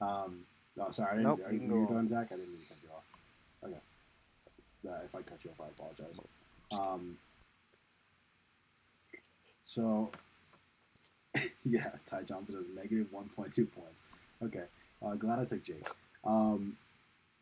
Um, 0.00 0.40
no, 0.76 0.90
sorry. 0.90 1.10
I 1.12 1.16
didn't, 1.16 1.24
Nope, 1.28 1.40
are 1.46 1.48
you 1.48 1.54
you 1.54 1.58
can 1.60 1.68
go 1.68 1.74
you're 1.76 1.86
on. 1.88 1.94
done, 1.94 2.08
Zach? 2.08 2.26
I 2.32 2.36
didn't 2.36 2.50
mean 2.52 2.60
to 2.62 2.68
cut 2.68 2.78
you 2.82 2.88
off. 2.96 3.04
Okay. 3.64 4.88
Uh, 4.88 5.04
if 5.04 5.14
I 5.14 5.22
cut 5.22 5.44
you 5.44 5.50
off, 5.50 5.60
I 5.60 5.68
apologize. 5.68 6.20
Um, 6.72 7.16
so, 9.66 10.10
yeah, 11.64 11.90
Ty 12.06 12.22
Johnson 12.22 12.56
has 12.56 12.64
negative 12.74 13.08
1.2 13.14 13.66
points. 13.72 14.02
Okay. 14.42 14.64
Uh, 15.04 15.14
glad 15.14 15.38
I 15.38 15.44
took 15.44 15.62
Jake. 15.64 15.86
Um, 16.24 16.76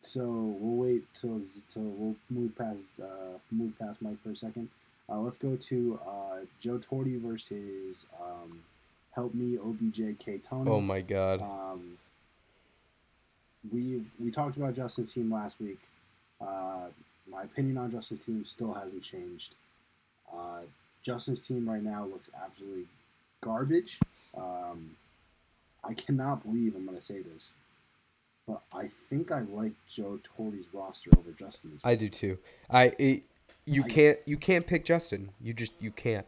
so 0.00 0.22
we'll 0.60 0.88
wait 0.88 1.02
till 1.14 1.40
till 1.68 1.82
we'll 1.82 2.14
move 2.30 2.56
past 2.56 2.84
uh, 3.02 3.36
move 3.50 3.76
past 3.78 4.00
Mike 4.00 4.22
for 4.22 4.30
a 4.30 4.36
second. 4.36 4.68
Uh, 5.08 5.18
let's 5.18 5.38
go 5.38 5.56
to 5.56 5.98
uh, 6.06 6.36
Joe 6.60 6.78
Torty 6.78 7.20
versus 7.20 8.06
um, 8.22 8.60
Help 9.12 9.34
Me 9.34 9.58
OBJ 9.58 10.18
K 10.18 10.38
Tony. 10.38 10.70
Oh 10.70 10.80
my 10.80 11.00
God. 11.00 11.40
Um, 11.42 11.98
we 13.72 14.02
we 14.18 14.30
talked 14.30 14.56
about 14.56 14.74
Justin's 14.74 15.12
team 15.12 15.32
last 15.32 15.60
week. 15.60 15.78
Uh, 16.40 16.86
my 17.30 17.42
opinion 17.42 17.78
on 17.78 17.90
Justin's 17.90 18.24
team 18.24 18.44
still 18.44 18.72
hasn't 18.72 19.02
changed. 19.02 19.54
Uh, 20.32 20.62
Justin's 21.02 21.40
team 21.40 21.68
right 21.68 21.82
now 21.82 22.04
looks 22.04 22.30
absolutely 22.44 22.84
garbage. 23.40 23.98
Um, 24.36 24.90
I 25.84 25.94
cannot 25.94 26.42
believe 26.44 26.74
I'm 26.76 26.84
going 26.84 26.96
to 26.98 27.02
say 27.04 27.20
this, 27.22 27.50
but 28.46 28.62
I 28.72 28.88
think 29.08 29.32
I 29.32 29.40
like 29.40 29.72
Joe 29.90 30.18
Torre's 30.22 30.66
roster 30.72 31.10
over 31.16 31.30
Justin's. 31.32 31.80
I 31.84 31.94
do 31.94 32.08
too. 32.08 32.38
I 32.70 32.92
it, 32.98 33.22
you 33.64 33.84
I- 33.84 33.88
can't 33.88 34.18
you 34.26 34.36
can't 34.36 34.66
pick 34.66 34.84
Justin. 34.84 35.30
You 35.40 35.52
just 35.52 35.72
you 35.80 35.90
can't. 35.90 36.26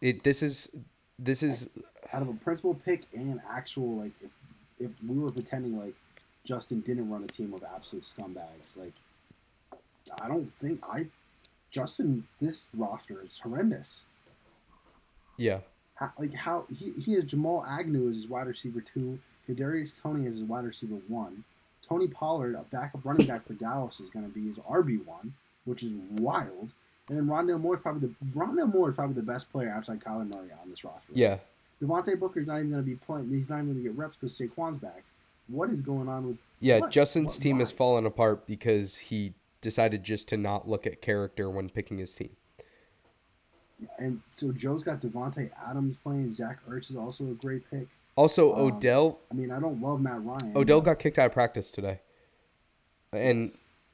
It 0.00 0.22
this 0.22 0.42
is 0.42 0.70
this 1.18 1.42
is 1.42 1.68
out 2.12 2.22
of 2.22 2.28
a 2.28 2.34
principal 2.34 2.74
pick 2.74 3.02
and 3.14 3.40
actual 3.50 3.96
like 3.96 4.12
if 4.22 4.30
if 4.78 4.90
we 5.06 5.18
were 5.18 5.30
pretending 5.30 5.78
like 5.78 5.94
Justin 6.44 6.80
didn't 6.80 7.10
run 7.10 7.24
a 7.24 7.28
team 7.28 7.54
of 7.54 7.62
absolute 7.62 8.04
scumbags, 8.04 8.76
like 8.76 8.94
I 10.20 10.28
don't 10.28 10.52
think 10.52 10.80
I 10.82 11.06
Justin 11.70 12.24
this 12.40 12.68
roster 12.76 13.22
is 13.24 13.38
horrendous. 13.42 14.02
Yeah. 15.36 15.58
How, 15.94 16.12
like 16.18 16.34
how 16.34 16.64
he, 16.76 16.92
he 17.00 17.14
has 17.14 17.24
Jamal 17.24 17.64
Agnew 17.68 18.08
as 18.10 18.16
his 18.16 18.28
wide 18.28 18.46
receiver 18.46 18.80
two, 18.80 19.18
Kadarius 19.48 19.92
Toney 20.00 20.26
as 20.26 20.34
his 20.34 20.42
wide 20.42 20.64
receiver 20.64 20.96
one, 21.08 21.44
Tony 21.88 22.08
Pollard, 22.08 22.54
a 22.54 22.62
backup 22.70 23.04
running 23.04 23.26
back 23.26 23.46
for 23.46 23.54
Dallas, 23.54 24.00
is 24.00 24.10
going 24.10 24.24
to 24.24 24.30
be 24.30 24.48
his 24.48 24.58
RB 24.58 25.04
one, 25.04 25.34
which 25.64 25.82
is 25.82 25.92
wild. 26.12 26.70
And 27.08 27.18
then 27.18 27.26
Rondale 27.26 27.60
Moore 27.60 27.76
is 27.76 27.82
probably 27.82 28.08
the 28.08 28.38
Rondale 28.38 28.72
Moore 28.72 28.90
is 28.90 28.94
probably 28.94 29.14
the 29.14 29.22
best 29.22 29.50
player 29.50 29.70
outside 29.70 30.00
Kyler 30.00 30.28
Murray 30.28 30.50
on 30.62 30.70
this 30.70 30.84
roster. 30.84 31.12
Yeah. 31.14 31.38
Devontae 31.82 32.18
Booker's 32.18 32.46
not 32.46 32.58
even 32.58 32.70
going 32.70 32.82
to 32.82 32.88
be 32.88 32.94
playing. 32.96 33.28
He's 33.30 33.50
not 33.50 33.56
even 33.56 33.72
going 33.72 33.82
to 33.82 33.90
get 33.90 33.98
reps 33.98 34.16
because 34.20 34.38
Saquon's 34.38 34.78
back. 34.78 35.02
What 35.48 35.70
is 35.70 35.80
going 35.82 36.08
on 36.08 36.26
with? 36.28 36.38
Yeah, 36.60 36.80
what? 36.80 36.90
Justin's 36.90 37.34
What- 37.34 37.42
team 37.42 37.58
has 37.58 37.70
fallen 37.70 38.06
apart 38.06 38.46
because 38.46 38.96
he 38.96 39.34
decided 39.60 40.02
just 40.04 40.28
to 40.28 40.36
not 40.36 40.68
look 40.68 40.86
at 40.86 41.00
character 41.02 41.50
when 41.50 41.68
picking 41.68 41.98
his 41.98 42.14
team. 42.14 42.30
And 43.98 44.22
so 44.34 44.52
Joe's 44.52 44.82
got 44.84 45.00
Davante 45.00 45.50
Adams 45.68 45.96
playing. 46.02 46.32
Zach 46.34 46.60
Ertz 46.68 46.90
is 46.90 46.96
also 46.96 47.24
a 47.30 47.34
great 47.34 47.68
pick. 47.70 47.88
Also, 48.14 48.54
Um, 48.54 48.60
Odell 48.76 49.18
I 49.30 49.34
mean, 49.34 49.50
I 49.50 49.58
don't 49.58 49.80
love 49.80 50.00
Matt 50.00 50.22
Ryan. 50.24 50.56
Odell 50.56 50.80
got 50.80 50.98
kicked 50.98 51.18
out 51.18 51.26
of 51.26 51.32
practice 51.32 51.70
today. 51.70 52.00
And 53.12 53.52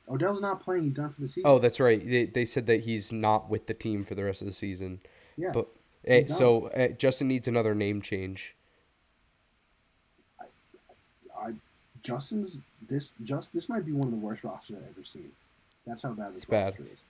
Odell's 0.08 0.40
not 0.40 0.60
playing. 0.62 0.84
He's 0.84 0.92
done 0.94 1.10
for 1.10 1.20
the 1.20 1.28
season. 1.28 1.42
oh, 1.50 1.58
that's 1.58 1.80
right. 1.80 2.04
They, 2.04 2.26
they 2.26 2.44
said 2.44 2.66
that 2.66 2.80
he's 2.80 3.12
not 3.12 3.48
with 3.48 3.66
the 3.66 3.74
team 3.74 4.04
for 4.04 4.14
the 4.14 4.24
rest 4.24 4.42
of 4.42 4.46
the 4.46 4.52
season. 4.52 5.00
yeah. 5.36 5.50
But 5.52 5.68
eh, 6.04 6.26
so 6.26 6.66
eh, 6.68 6.88
Justin 6.88 7.28
needs 7.28 7.48
another 7.48 7.74
name 7.74 8.02
change. 8.02 8.54
I, 11.40 11.52
Justin's 12.02 12.58
this 12.88 13.12
just 13.22 13.52
this 13.52 13.68
might 13.68 13.84
be 13.86 13.92
one 13.92 14.04
of 14.06 14.10
the 14.10 14.16
worst 14.18 14.44
rosters 14.44 14.76
I've 14.76 14.88
ever 14.90 15.04
seen. 15.04 15.30
That's 15.86 16.02
how 16.02 16.10
bad 16.12 16.28
this 16.28 16.36
It's 16.42 16.44
bad. 16.44 16.74
is. 16.92 17.04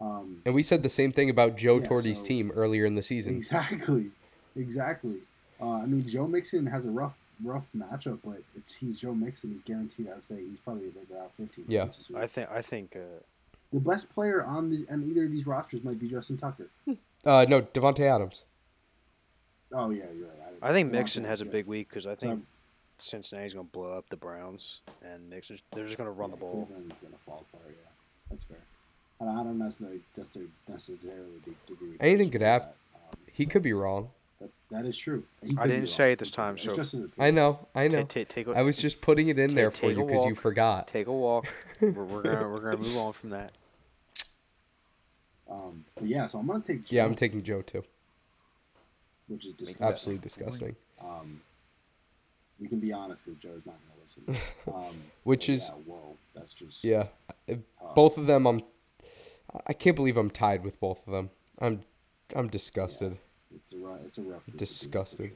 Um, 0.00 0.42
And 0.44 0.54
we 0.54 0.62
said 0.62 0.82
the 0.82 0.88
same 0.88 1.12
thing 1.12 1.30
about 1.30 1.56
Joe 1.56 1.78
Yeah, 1.78 1.84
Torty's 1.84 2.18
so- 2.18 2.24
team 2.26 2.50
earlier 2.52 2.84
in 2.84 2.94
the 2.94 3.02
season. 3.02 3.36
exactly, 3.36 4.10
exactly. 4.56 5.20
Uh, 5.60 5.74
I 5.74 5.86
mean, 5.86 6.06
Joe 6.08 6.26
Mixon 6.26 6.66
has 6.66 6.84
a 6.86 6.90
rough 6.90 7.16
rough 7.42 7.66
matchup, 7.76 8.18
but 8.24 8.42
it's, 8.56 8.74
he's 8.74 8.98
Joe 8.98 9.14
Mixon. 9.14 9.50
He's 9.52 9.62
guaranteed. 9.62 10.08
I 10.08 10.14
would 10.14 10.26
say 10.26 10.36
he's 10.48 10.60
probably 10.60 10.86
like 10.86 11.08
around 11.14 11.30
fifteen. 11.32 11.64
Yeah. 11.68 11.82
points 11.84 11.98
this 11.98 12.08
week. 12.08 12.18
I 12.18 12.26
think 12.26 12.50
I 12.50 12.62
think 12.62 12.96
uh, 12.96 13.20
the 13.72 13.80
best 13.80 14.12
player 14.12 14.42
on 14.44 14.70
the 14.70 14.86
on 14.90 15.02
either 15.08 15.24
of 15.24 15.30
these 15.30 15.46
rosters 15.46 15.82
might 15.84 15.98
be 16.00 16.08
Justin 16.08 16.36
Tucker. 16.36 16.68
Uh, 17.24 17.46
no, 17.48 17.62
Davante 17.62 18.00
Adams. 18.00 18.42
Oh 19.72 19.90
yeah, 19.90 20.04
you're 20.16 20.26
right. 20.26 20.54
I 20.60 20.72
think 20.72 20.88
Devontae 20.90 20.92
Mixon 20.92 21.24
has 21.24 21.40
a 21.40 21.44
good. 21.44 21.52
big 21.52 21.66
week 21.66 21.88
because 21.88 22.04
I 22.04 22.16
think 22.16 22.32
Um, 22.32 22.46
Cincinnati's 22.98 23.54
going 23.54 23.66
to 23.66 23.72
blow 23.72 23.96
up 23.96 24.08
the 24.10 24.16
Browns, 24.16 24.80
and 25.02 25.28
Mixon 25.28 25.58
they're 25.72 25.86
just 25.86 25.98
going 25.98 26.06
to 26.08 26.12
run 26.12 26.30
the 26.30 26.36
Yeah, 26.36 26.40
ball. 26.42 26.66
Cleveland's 26.66 27.00
gonna 27.02 27.16
fall 27.16 27.44
apart. 27.52 27.64
Yeah, 27.68 27.88
that's 28.30 28.44
fair. 28.44 28.58
And 29.20 29.28
I 29.30 29.42
don't 29.42 29.58
necessarily 29.58 30.00
just 30.16 30.32
to 30.34 30.48
necessarily 30.68 31.30
de- 31.44 31.72
agree. 31.72 31.90
with 31.90 31.96
Anything 32.02 32.30
could 32.30 32.42
happen. 32.42 32.68
Um, 32.94 33.18
He 33.32 33.46
could 33.46 33.62
be 33.62 33.72
wrong. 33.72 34.10
that, 34.40 34.50
that 34.70 34.84
is 34.86 34.96
true. 34.96 35.24
I 35.58 35.66
didn't 35.66 35.88
say 35.88 36.12
it 36.12 36.18
this 36.18 36.30
time, 36.30 36.58
so- 36.58 36.70
It's 36.70 36.76
just 36.76 36.92
his 36.92 37.10
I 37.18 37.30
know. 37.30 37.66
I 37.74 37.88
know. 37.88 38.00
Take, 38.04 38.08
take, 38.08 38.28
take, 38.28 38.46
a, 38.48 38.52
I 38.58 38.62
was 38.62 38.76
just 38.76 39.00
putting 39.00 39.28
it 39.28 39.38
in 39.38 39.50
Ta- 39.50 39.54
there 39.56 39.70
for 39.70 39.90
you 39.90 40.04
because 40.04 40.26
you 40.26 40.34
forgot. 40.34 40.88
take 40.88 41.06
a 41.06 41.12
walk. 41.12 41.46
we're, 41.80 41.90
we're 41.90 42.22
gonna 42.22 42.48
we're 42.48 42.60
gonna 42.60 42.78
move 42.78 42.96
on 42.96 43.12
from 43.12 43.30
that. 43.30 43.52
Um, 45.50 45.84
but 45.94 46.06
yeah, 46.06 46.26
so 46.26 46.38
I'm 46.38 46.46
gonna 46.46 46.60
take. 46.62 46.90
Yeah, 46.90 47.04
I'm 47.04 47.14
taking 47.14 47.42
Joe 47.42 47.62
too. 47.62 47.84
which 49.28 49.44
is 49.46 49.54
disgusting. 49.54 49.86
Absolutely 49.86 50.22
disgusting. 50.22 50.76
Um, 51.04 51.40
we 52.62 52.68
can 52.68 52.78
be 52.78 52.92
honest 52.92 53.24
because 53.24 53.40
Joe's 53.40 53.66
not 53.66 53.74
gonna 53.74 54.00
listen. 54.02 54.36
Um, 54.72 54.94
Which 55.24 55.48
is- 55.48 55.68
yeah, 55.68 55.74
whoa, 55.92 56.16
that's 56.34 56.52
just 56.52 56.84
Yeah, 56.84 57.06
Uh, 57.50 57.54
tough. 57.80 57.94
both 57.94 58.16
of 58.18 58.26
them. 58.26 58.46
I'm. 58.46 58.62
I 59.66 59.72
can't 59.74 59.96
believe 59.96 60.16
I'm 60.16 60.30
tied 60.30 60.64
with 60.64 60.78
both 60.80 61.04
of 61.06 61.12
them. 61.12 61.30
I'm. 61.58 61.82
I'm 62.34 62.48
disgusted. 62.48 63.18
It's 63.54 63.72
a 63.72 63.94
it's 64.06 64.16
a 64.18 64.22
rough. 64.22 64.28
group 64.28 64.44
to 64.44 64.50
beat, 64.52 64.52
for 64.52 64.56
Disgusted. 64.58 65.32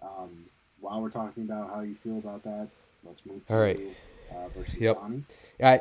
sure. 0.00 0.08
Um, 0.08 0.44
while 0.80 1.02
we're 1.02 1.10
talking 1.10 1.42
about 1.42 1.70
how 1.74 1.80
you 1.80 1.94
feel 1.94 2.18
about 2.18 2.42
that, 2.44 2.68
let's 3.04 3.26
move 3.26 3.44
to 3.46 3.54
All 3.54 3.60
right. 3.60 3.78
uh, 4.30 4.48
versus 4.56 4.76
Yep. 4.76 4.96
Donnie. 4.96 5.24
I, 5.62 5.80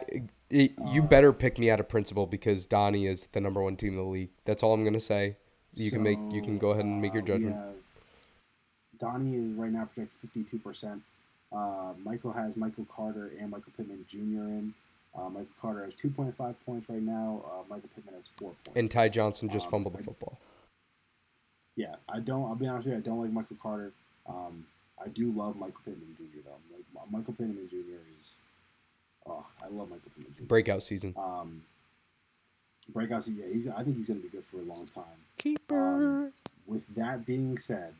it, 0.49 0.73
you 0.91 1.03
Uh, 1.03 1.05
better 1.05 1.31
pick 1.31 1.59
me 1.59 1.69
out 1.69 1.79
of 1.79 1.87
principle 1.87 2.25
because 2.25 2.65
Donnie 2.65 3.05
is 3.05 3.27
the 3.27 3.39
number 3.39 3.61
one 3.61 3.77
team 3.77 3.91
in 3.93 3.97
the 3.97 4.03
league. 4.03 4.31
That's 4.45 4.63
all 4.63 4.73
I'm 4.73 4.83
gonna 4.83 4.99
say. 4.99 5.37
You 5.73 5.91
can 5.91 6.01
make. 6.01 6.17
You 6.31 6.41
can 6.41 6.57
go 6.57 6.71
ahead 6.71 6.83
and 6.85 6.99
make 7.01 7.13
your 7.13 7.21
uh, 7.23 7.27
judgment. 7.27 7.55
Have 7.55 7.75
Donnie 8.99 9.35
is 9.35 9.53
right 9.53 9.71
now 9.71 9.85
projected 9.85 10.17
fifty-two 10.21 10.59
percent. 10.59 11.01
Uh, 11.51 11.93
Michael 12.03 12.31
has 12.33 12.57
Michael 12.57 12.85
Carter 12.93 13.31
and 13.39 13.49
Michael 13.51 13.71
Pittman 13.77 14.05
Jr. 14.09 14.17
in. 14.17 14.73
Uh, 15.17 15.29
Michael 15.29 15.47
Carter 15.61 15.83
has 15.85 15.93
two 15.93 16.09
point 16.09 16.35
five 16.37 16.55
points 16.65 16.89
right 16.89 17.01
now. 17.01 17.43
Uh, 17.45 17.63
Michael 17.69 17.89
Pittman 17.95 18.13
has 18.15 18.25
four 18.37 18.49
points. 18.65 18.71
And 18.77 18.91
Ty 18.91 19.09
Johnson 19.09 19.49
just 19.49 19.65
um, 19.67 19.71
fumbled 19.71 19.93
the 19.95 19.99
I- 19.99 20.03
football. 20.03 20.37
yeah, 21.75 21.95
I 22.09 22.19
don't. 22.19 22.43
I'll 22.45 22.55
be 22.55 22.67
honest 22.67 22.85
with 22.87 22.93
you. 22.95 22.99
I 22.99 23.03
don't 23.03 23.21
like 23.21 23.31
Michael 23.31 23.57
Carter. 23.61 23.91
Um, 24.27 24.65
I 25.03 25.07
do 25.07 25.31
love 25.31 25.55
Michael 25.55 25.79
Pittman 25.85 26.15
Jr. 26.17 26.39
though. 26.45 26.75
Like 26.99 27.11
Michael 27.11 27.33
Pittman 27.33 27.67
Jr. 27.69 27.75
is. 28.19 28.33
Oh, 29.25 29.45
I 29.63 29.67
love 29.67 29.89
Michael 29.89 30.11
Pittman 30.15 30.33
Jr. 30.37 30.43
Breakout 30.43 30.83
season. 30.83 31.13
Um, 31.17 31.61
season. 33.23 33.37
Yeah, 33.37 33.53
he's. 33.53 33.67
I 33.67 33.83
think 33.83 33.97
he's 33.97 34.07
going 34.07 34.21
to 34.21 34.23
be 34.27 34.29
good 34.29 34.45
for 34.45 34.57
a 34.57 34.61
long 34.63 34.85
time. 34.87 35.03
Keeper. 35.37 36.25
Um, 36.25 36.31
with 36.65 36.83
that 36.95 37.25
being 37.25 37.57
said, 37.57 37.93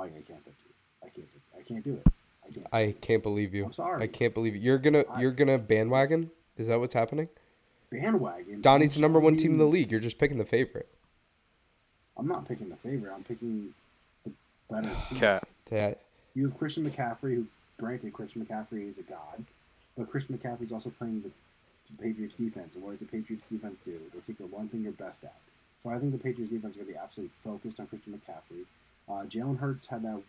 Mike, 0.00 0.12
I 0.16 0.22
can't 0.22 0.44
pick 0.44 0.54
you. 0.64 0.72
I 1.02 1.08
can't. 1.08 1.26
Pick, 1.32 1.42
I 1.58 1.62
can't 1.62 1.84
do 1.84 1.92
it. 1.94 2.12
I 2.48 2.52
can't. 2.52 2.66
I 2.72 2.94
can't 3.00 3.22
believe 3.22 3.54
you. 3.54 3.66
I'm 3.66 3.72
sorry. 3.72 4.02
I 4.02 4.06
can't 4.06 4.32
believe 4.34 4.54
you. 4.54 4.60
You're 4.62 4.78
gonna. 4.78 5.04
I- 5.10 5.20
You're 5.20 5.32
gonna 5.32 5.58
bandwagon. 5.58 6.30
Is 6.56 6.68
that 6.68 6.80
what's 6.80 6.94
happening? 6.94 7.28
Bandwagon. 7.90 8.60
Donnie's 8.60 8.94
the 8.94 9.00
number 9.00 9.18
one 9.20 9.36
team 9.36 9.52
in 9.52 9.58
the 9.58 9.64
league. 9.66 9.90
You're 9.90 10.00
just 10.00 10.18
picking 10.18 10.38
the 10.38 10.44
favorite. 10.44 10.88
I'm 12.16 12.26
not 12.28 12.46
picking 12.46 12.68
the 12.68 12.76
favorite. 12.76 13.12
I'm 13.14 13.24
picking 13.24 13.74
the 14.24 14.30
better 14.70 14.88
team. 15.08 15.18
Cat. 15.18 15.48
Yeah. 15.70 15.94
You 16.34 16.48
have 16.48 16.56
Christian 16.58 16.88
McCaffrey, 16.88 17.34
who, 17.36 17.46
granted, 17.78 18.12
Christian 18.12 18.44
McCaffrey 18.44 18.88
is 18.88 18.98
a 18.98 19.02
god, 19.02 19.44
but 19.98 20.08
Christian 20.10 20.38
McCaffrey's 20.38 20.70
also 20.72 20.90
playing 20.90 21.22
the, 21.22 21.30
the 21.90 22.02
Patriots 22.02 22.34
defense. 22.36 22.74
And 22.74 22.84
what 22.84 22.92
does 22.92 23.00
the 23.00 23.06
Patriots 23.06 23.44
defense 23.50 23.78
do? 23.84 23.98
They 24.14 24.20
take 24.20 24.38
the 24.38 24.46
one 24.46 24.68
thing 24.68 24.82
you're 24.82 24.92
best 24.92 25.24
at. 25.24 25.34
So 25.82 25.90
I 25.90 25.98
think 25.98 26.12
the 26.12 26.18
Patriots 26.18 26.52
defense 26.52 26.76
is 26.76 26.82
going 26.82 26.86
to 26.88 26.92
be 26.92 26.98
absolutely 26.98 27.32
focused 27.42 27.80
on 27.80 27.86
Christian 27.86 28.12
McCaffrey. 28.12 28.64
Uh, 29.10 29.24
Jalen 29.24 29.58
Hurts 29.58 29.88
had 29.88 30.02
that 30.04 30.22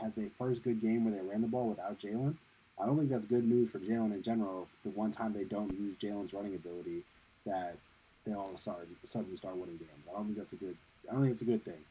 had 0.00 0.14
their 0.14 0.28
first 0.38 0.62
good 0.62 0.80
game 0.80 1.04
where 1.04 1.14
they 1.14 1.26
ran 1.26 1.42
the 1.42 1.48
ball 1.48 1.68
without 1.68 1.98
Jalen. 1.98 2.36
I 2.80 2.86
don't 2.86 2.96
think 2.96 3.10
that's 3.10 3.26
good 3.26 3.46
news 3.46 3.70
for 3.70 3.78
Jalen 3.78 4.12
in 4.12 4.22
general. 4.22 4.68
The 4.84 4.90
one 4.90 5.12
time 5.12 5.32
they 5.32 5.44
don't 5.44 5.72
use 5.72 5.96
Jalen's 5.96 6.32
running 6.32 6.54
ability, 6.54 7.02
that 7.44 7.76
they 8.24 8.32
all 8.32 8.48
of 8.48 8.54
a 8.54 8.58
sudden, 8.58 8.96
suddenly 9.04 9.36
start 9.36 9.56
winning 9.56 9.76
games. 9.76 9.90
I 10.08 10.16
don't 10.16 10.26
think 10.26 10.38
that's 10.38 10.52
a 10.52 10.56
good. 10.56 10.76
I 11.08 11.12
don't 11.12 11.22
think 11.22 11.34
it's 11.34 11.42
a 11.42 11.46
good 11.46 11.64
thing. 11.64 11.84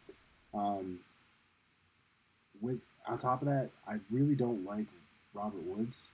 Um, 0.53 0.99
with 2.61 2.79
on 3.07 3.17
top 3.17 3.41
of 3.41 3.47
that, 3.47 3.69
I 3.87 3.97
really 4.09 4.35
don't 4.35 4.65
like 4.65 4.85
Robert 5.33 5.63
Woods. 5.63 6.07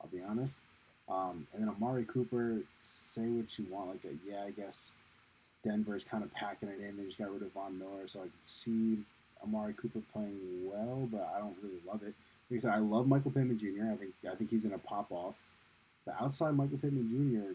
I'll 0.00 0.08
be 0.08 0.22
honest. 0.22 0.60
Um, 1.08 1.46
and 1.52 1.62
then 1.62 1.68
Amari 1.68 2.04
Cooper, 2.04 2.60
say 2.82 3.22
what 3.22 3.58
you 3.58 3.66
want. 3.70 3.90
Like, 3.90 4.04
uh 4.04 4.16
yeah, 4.26 4.44
I 4.46 4.50
guess 4.50 4.92
Denver's 5.64 6.04
kind 6.04 6.22
of 6.22 6.32
packing 6.32 6.68
it 6.68 6.80
in. 6.80 6.96
They 6.96 7.04
just 7.04 7.18
got 7.18 7.32
rid 7.32 7.42
of 7.42 7.52
Von 7.52 7.78
Miller, 7.78 8.06
so 8.06 8.20
I 8.20 8.22
can 8.22 8.32
see 8.42 8.98
Amari 9.42 9.74
Cooper 9.74 10.00
playing 10.12 10.38
well, 10.64 11.08
but 11.10 11.32
I 11.34 11.38
don't 11.38 11.56
really 11.62 11.80
love 11.86 12.02
it. 12.02 12.14
Because 12.48 12.64
I 12.64 12.78
love 12.78 13.06
Michael 13.06 13.30
Pittman 13.30 13.58
Jr. 13.58 13.92
I 13.92 13.96
think 13.96 14.12
I 14.30 14.34
think 14.34 14.50
he's 14.50 14.62
gonna 14.62 14.78
pop 14.78 15.10
off. 15.10 15.36
But 16.04 16.16
outside 16.20 16.56
Michael 16.56 16.78
Pittman 16.78 17.08
Jr., 17.08 17.54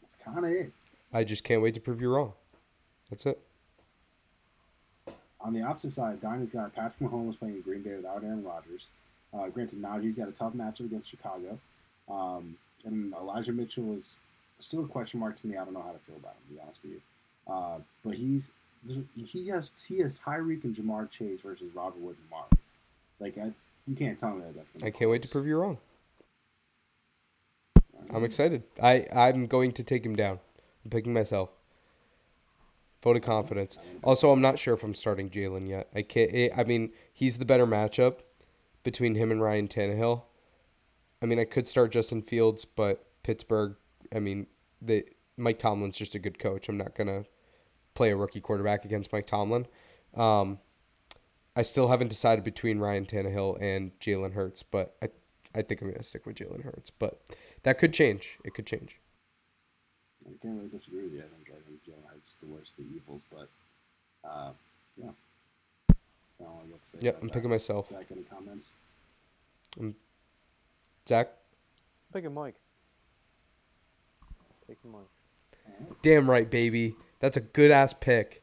that's 0.00 0.16
kind 0.22 0.44
of 0.44 0.52
it. 0.52 0.72
I 1.12 1.24
just 1.24 1.44
can't 1.44 1.62
wait 1.62 1.74
to 1.74 1.80
prove 1.80 2.00
you 2.00 2.10
wrong. 2.10 2.32
That's 3.08 3.26
it. 3.26 3.40
On 5.40 5.54
the 5.54 5.62
opposite 5.62 5.92
side, 5.92 6.20
Donnie's 6.20 6.50
got 6.50 6.74
Patrick 6.74 7.10
Mahomes 7.10 7.38
playing 7.38 7.56
in 7.56 7.62
Green 7.62 7.82
Bay 7.82 7.96
without 7.96 8.22
Aaron 8.22 8.44
Rodgers. 8.44 8.88
Uh, 9.32 9.48
granted, 9.48 9.80
Najee's 9.80 10.16
got 10.16 10.28
a 10.28 10.32
tough 10.32 10.52
matchup 10.52 10.80
against 10.80 11.10
Chicago. 11.10 11.58
Um, 12.08 12.56
and 12.84 13.14
Elijah 13.14 13.52
Mitchell 13.52 13.94
is 13.96 14.18
still 14.58 14.84
a 14.84 14.88
question 14.88 15.20
mark 15.20 15.40
to 15.40 15.46
me. 15.46 15.56
I 15.56 15.64
don't 15.64 15.72
know 15.72 15.82
how 15.82 15.92
to 15.92 15.98
feel 15.98 16.16
about 16.16 16.32
him, 16.32 16.48
to 16.48 16.54
be 16.54 16.60
honest 16.60 16.82
with 16.82 16.92
you. 16.92 17.00
Uh, 17.46 17.78
but 18.04 18.14
he's 18.14 18.50
he 18.86 19.48
has 19.48 19.70
he 19.86 19.98
has 19.98 20.18
Tyreek 20.18 20.64
and 20.64 20.74
Ja'Marr 20.74 21.10
Chase 21.10 21.40
versus 21.40 21.74
Robert 21.74 21.98
Woods 21.98 22.18
and 22.18 22.30
Mark. 22.30 22.50
Like 23.18 23.36
I, 23.38 23.52
you 23.86 23.94
can't 23.94 24.18
tell 24.18 24.30
me 24.34 24.42
that 24.42 24.56
that's. 24.56 24.70
Gonna 24.72 24.86
I 24.86 24.90
can't 24.90 25.10
wait 25.10 25.22
to 25.22 25.28
prove 25.28 25.46
you 25.46 25.56
wrong. 25.56 25.78
I'm 28.12 28.24
excited. 28.24 28.62
I 28.82 29.06
I'm 29.14 29.46
going 29.46 29.72
to 29.72 29.82
take 29.84 30.04
him 30.04 30.16
down. 30.16 30.38
I'm 30.84 30.90
picking 30.90 31.12
myself. 31.12 31.50
Vote 33.02 33.16
of 33.16 33.22
confidence. 33.22 33.78
Also, 34.04 34.30
I'm 34.30 34.42
not 34.42 34.58
sure 34.58 34.74
if 34.74 34.82
I'm 34.82 34.94
starting 34.94 35.30
Jalen 35.30 35.68
yet. 35.68 35.88
I 35.94 36.02
can't. 36.02 36.30
eh, 36.34 36.50
I 36.54 36.64
mean, 36.64 36.92
he's 37.12 37.38
the 37.38 37.46
better 37.46 37.66
matchup 37.66 38.16
between 38.82 39.14
him 39.14 39.30
and 39.30 39.40
Ryan 39.40 39.68
Tannehill. 39.68 40.22
I 41.22 41.26
mean, 41.26 41.38
I 41.38 41.44
could 41.44 41.66
start 41.66 41.92
Justin 41.92 42.22
Fields, 42.22 42.64
but 42.64 43.06
Pittsburgh. 43.22 43.76
I 44.14 44.18
mean, 44.18 44.46
the 44.82 45.04
Mike 45.36 45.58
Tomlin's 45.58 45.96
just 45.96 46.14
a 46.14 46.18
good 46.18 46.38
coach. 46.38 46.68
I'm 46.68 46.76
not 46.76 46.94
gonna 46.94 47.24
play 48.00 48.12
a 48.12 48.16
rookie 48.16 48.40
quarterback 48.40 48.86
against 48.86 49.12
Mike 49.12 49.26
Tomlin. 49.26 49.66
Um, 50.16 50.58
I 51.54 51.60
still 51.60 51.88
haven't 51.88 52.08
decided 52.08 52.42
between 52.44 52.78
Ryan 52.78 53.04
Tannehill 53.04 53.60
and 53.60 53.90
Jalen 54.00 54.32
Hurts, 54.32 54.62
but 54.62 54.96
I 55.02 55.10
I 55.54 55.60
think 55.60 55.82
I'm 55.82 55.90
gonna 55.90 56.02
stick 56.02 56.24
with 56.24 56.36
Jalen 56.36 56.64
Hurts. 56.64 56.88
But 56.88 57.20
that 57.64 57.78
could 57.78 57.92
change. 57.92 58.38
It 58.42 58.54
could 58.54 58.64
change. 58.64 58.96
I 60.26 60.30
can't 60.40 60.56
really 60.56 60.70
disagree 60.70 61.02
with 61.02 61.12
you. 61.12 61.18
I 61.18 61.24
think 61.24 61.50
I 61.50 61.60
think 61.68 61.84
Jalen 61.84 62.08
Hurts 62.10 62.30
is 62.30 62.36
the 62.40 62.46
worst 62.46 62.72
of 62.78 62.84
the 62.86 62.96
evils, 62.96 63.20
but 63.30 63.48
uh, 64.26 64.52
yeah. 64.96 65.10
I 65.90 65.92
don't 66.44 66.54
know 66.54 66.62
what 66.70 66.82
to 66.82 66.88
say 66.88 66.98
Yep, 67.02 67.14
about 67.16 67.22
I'm 67.22 67.28
that. 67.28 67.34
picking 67.34 67.50
myself. 67.50 67.88
Zach, 67.90 68.06
any 68.10 68.22
comments? 68.22 68.72
Zach, 71.06 71.28
Picking 72.14 72.32
Mike. 72.32 72.54
Taking 74.66 74.90
Mike. 74.90 75.98
damn 76.00 76.30
right, 76.30 76.50
baby. 76.50 76.94
That's 77.20 77.36
a 77.36 77.40
good 77.40 77.70
ass 77.70 77.94
pick. 77.98 78.42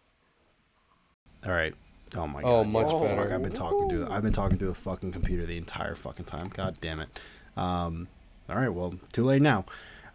All 1.46 1.52
right. 1.52 1.74
Oh 2.16 2.28
my 2.28 2.42
god. 2.42 2.50
Oh, 2.50 2.64
god. 2.64 2.68
much 2.72 2.88
yeah, 2.88 3.00
better. 3.00 3.24
Fuck, 3.24 3.32
I've 3.32 3.44
been 3.44 3.52
talking 3.52 3.90
through. 3.90 4.06
The, 4.06 4.12
I've 4.12 4.24
been 4.24 4.34
talking 4.34 4.58
through 4.58 4.70
the 4.70 4.76
fucking 4.76 5.12
computer 5.12 5.46
the 5.46 5.58
entire 5.58 5.96
fucking 5.96 6.26
time. 6.26 6.48
God 6.48 6.78
damn 6.80 7.00
it. 7.00 7.10
Um. 7.58 8.08
All 8.50 8.56
right. 8.56 8.70
Well, 8.70 8.96
too 9.12 9.24
late 9.24 9.42
now. 9.42 9.66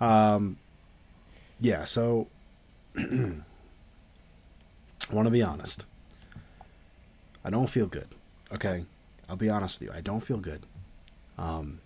Um. 0.00 0.58
Yeah. 1.60 1.84
So. 1.84 2.28
I 2.96 3.42
want 5.10 5.26
to 5.26 5.30
be 5.30 5.42
honest. 5.42 5.84
I 7.44 7.50
don't 7.50 7.68
feel 7.68 7.86
good. 7.86 8.08
Okay. 8.52 8.86
I'll 9.28 9.36
be 9.36 9.50
honest 9.50 9.80
with 9.80 9.90
you. 9.90 9.94
I 9.94 10.00
don't 10.00 10.20
feel 10.20 10.38
good. 10.38 10.66
Um. 11.36 11.80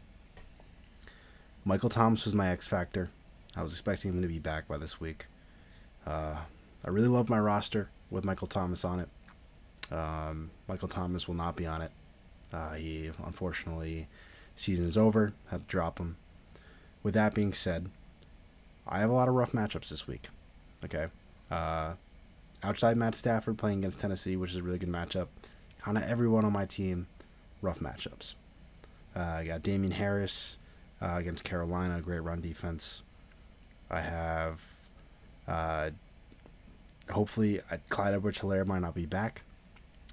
Michael 1.65 1.89
Thomas 1.89 2.25
was 2.27 2.35
my 2.35 2.49
X 2.49 2.69
factor. 2.69 3.11
I 3.57 3.63
was 3.63 3.73
expecting 3.73 4.13
him 4.13 4.23
to 4.23 4.29
be 4.29 4.39
back 4.39 4.69
by 4.69 4.77
this 4.77 5.01
week. 5.01 5.27
Uh, 6.07 6.37
I 6.87 6.91
really 6.91 7.09
love 7.09 7.29
my 7.29 7.39
roster 7.39 7.91
with 8.11 8.25
Michael 8.25 8.47
Thomas 8.47 8.85
on 8.85 9.01
it. 9.01 9.09
Um, 9.93 10.51
Michael 10.69 10.89
Thomas 10.89 11.27
will 11.27 11.35
not 11.35 11.57
be 11.57 11.67
on 11.67 11.83
it. 11.83 11.91
Uh, 12.53 12.75
he 12.75 13.11
unfortunately, 13.25 14.09
season 14.55 14.87
is 14.87 14.97
over. 14.97 15.33
Had 15.51 15.63
to 15.63 15.67
drop 15.67 15.99
him. 15.99 16.17
With 17.03 17.15
that 17.15 17.35
being 17.35 17.53
said, 17.53 17.91
I 18.87 19.01
have 19.01 19.11
a 19.11 19.15
lot 19.15 19.29
of 19.29 19.35
rough 19.35 19.53
matchups 19.53 19.89
this 19.89 20.07
week. 20.07 20.29
Okay, 20.85 21.07
uh, 21.51 21.95
outside 22.63 22.97
Matt 22.97 23.15
Stafford 23.15 23.59
playing 23.59 23.79
against 23.79 23.99
Tennessee, 23.99 24.37
which 24.37 24.53
is 24.53 24.59
a 24.59 24.63
really 24.63 24.79
good 24.79 24.89
matchup. 24.89 25.29
Kind 25.81 25.99
of 25.99 26.05
everyone 26.05 26.45
on 26.45 26.53
my 26.53 26.67
team, 26.67 27.07
rough 27.63 27.81
matchups. 27.81 28.35
Uh, 29.15 29.21
I 29.21 29.45
got 29.45 29.63
Damien 29.63 29.93
Harris 29.93 30.59
uh, 31.01 31.15
against 31.17 31.45
Carolina, 31.45 32.01
great 32.01 32.21
run 32.21 32.41
defense. 32.41 33.03
I 33.91 34.01
have, 34.01 34.61
uh, 35.49 35.91
hopefully, 37.11 37.61
uh, 37.71 37.79
Clyde 37.89 38.15
Edwards-Helaire 38.15 38.67
might 38.67 38.81
not 38.81 38.95
be 38.95 39.07
back. 39.07 39.43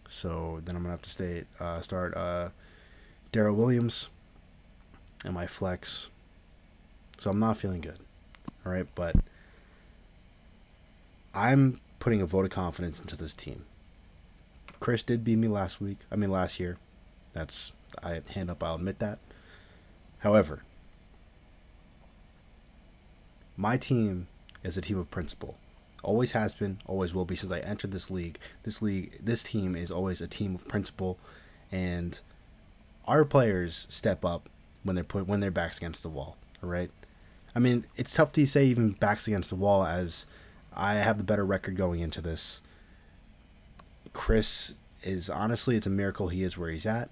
So 0.07 0.61
then 0.63 0.75
I'm 0.75 0.83
gonna 0.83 0.93
have 0.93 1.01
to 1.03 1.09
stay 1.09 1.45
uh, 1.59 1.81
start 1.81 2.15
uh, 2.15 2.49
Darrel 3.31 3.55
Williams 3.55 4.09
and 5.25 5.33
my 5.33 5.47
flex. 5.47 6.09
So 7.17 7.31
I'm 7.31 7.39
not 7.39 7.57
feeling 7.57 7.81
good. 7.81 7.99
All 8.65 8.71
right, 8.71 8.87
but 8.95 9.15
I'm 11.33 11.79
putting 11.99 12.21
a 12.21 12.25
vote 12.25 12.45
of 12.45 12.51
confidence 12.51 12.99
into 12.99 13.15
this 13.15 13.33
team. 13.33 13.65
Chris 14.79 15.03
did 15.03 15.23
beat 15.23 15.37
me 15.37 15.47
last 15.47 15.79
week. 15.79 15.99
I 16.11 16.15
mean 16.15 16.29
last 16.29 16.59
year. 16.59 16.77
That's 17.31 17.71
I 18.03 18.21
hand 18.33 18.51
up. 18.51 18.63
I'll 18.63 18.75
admit 18.75 18.99
that. 18.99 19.19
However, 20.19 20.63
my 23.55 23.77
team 23.77 24.27
is 24.63 24.77
a 24.77 24.81
team 24.81 24.97
of 24.97 25.09
principle 25.09 25.57
always 26.03 26.33
has 26.33 26.53
been, 26.53 26.79
always 26.85 27.15
will 27.15 27.25
be 27.25 27.35
since 27.35 27.51
I 27.51 27.59
entered 27.59 27.91
this 27.91 28.11
league. 28.11 28.37
This 28.63 28.81
league, 28.81 29.17
this 29.21 29.43
team 29.43 29.75
is 29.75 29.89
always 29.89 30.21
a 30.21 30.27
team 30.27 30.55
of 30.55 30.67
principle, 30.67 31.17
and 31.71 32.19
our 33.07 33.25
players 33.25 33.87
step 33.89 34.23
up 34.23 34.49
when 34.83 34.95
they're 34.95 35.03
put 35.03 35.27
when 35.27 35.39
their 35.39 35.51
backs 35.51 35.77
against 35.77 36.03
the 36.03 36.09
wall. 36.09 36.37
All 36.61 36.69
right, 36.69 36.91
I 37.55 37.59
mean 37.59 37.85
it's 37.95 38.13
tough 38.13 38.31
to 38.33 38.45
say 38.45 38.65
even 38.65 38.91
backs 38.91 39.27
against 39.27 39.49
the 39.49 39.55
wall 39.55 39.85
as 39.85 40.25
I 40.73 40.95
have 40.95 41.17
the 41.17 41.23
better 41.23 41.45
record 41.45 41.75
going 41.75 41.99
into 41.99 42.21
this. 42.21 42.61
Chris 44.11 44.75
is 45.01 45.29
honestly, 45.29 45.75
it's 45.75 45.87
a 45.87 45.91
miracle 45.91 46.27
he 46.27 46.43
is 46.43 46.57
where 46.57 46.69
he's 46.69 46.85
at. 46.85 47.09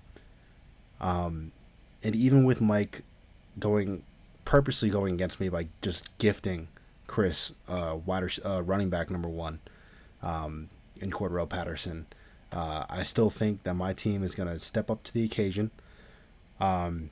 Um, 0.99 1.51
and 2.03 2.15
even 2.15 2.45
with 2.45 2.61
Mike 2.61 3.01
going 3.59 4.03
purposely 4.45 4.89
going 4.89 5.13
against 5.15 5.39
me 5.39 5.49
by 5.49 5.67
just 5.81 6.15
gifting 6.17 6.67
Chris, 7.11 7.51
uh, 7.67 7.97
wide 8.05 8.23
rec- 8.23 8.45
uh, 8.45 8.63
running 8.63 8.89
back 8.89 9.09
number 9.11 9.27
one, 9.27 9.59
um, 10.23 10.69
in 10.95 11.11
Cordero 11.11 11.47
Patterson. 11.47 12.05
Uh, 12.53 12.85
I 12.89 13.03
still 13.03 13.29
think 13.29 13.63
that 13.63 13.73
my 13.73 13.91
team 13.91 14.23
is 14.23 14.33
going 14.33 14.47
to 14.47 14.57
step 14.59 14.89
up 14.89 15.03
to 15.03 15.13
the 15.13 15.25
occasion. 15.25 15.71
Um, 16.61 17.09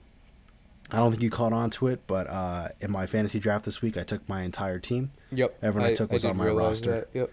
I 0.89 0.95
don't 1.00 1.12
think 1.12 1.22
you 1.22 1.30
caught 1.30 1.52
on 1.52 1.70
to 1.72 1.88
it, 1.88 2.00
but 2.08 2.28
uh, 2.28 2.70
in 2.80 2.91
my 2.91 3.08
fantasy 3.08 3.41
draft 3.41 3.66
this 3.66 3.82
week, 3.82 3.97
I 3.97 4.04
took 4.04 4.28
my 4.30 4.43
entire 4.43 4.80
team. 4.80 5.12
Yep. 5.34 5.58
Everyone 5.62 5.89
I 5.91 5.95
took 5.95 6.14
was 6.14 6.22
did 6.22 6.30
on 6.30 6.38
my 6.38 6.47
roster. 6.47 6.91
that, 6.91 7.08
Yep. 7.14 7.32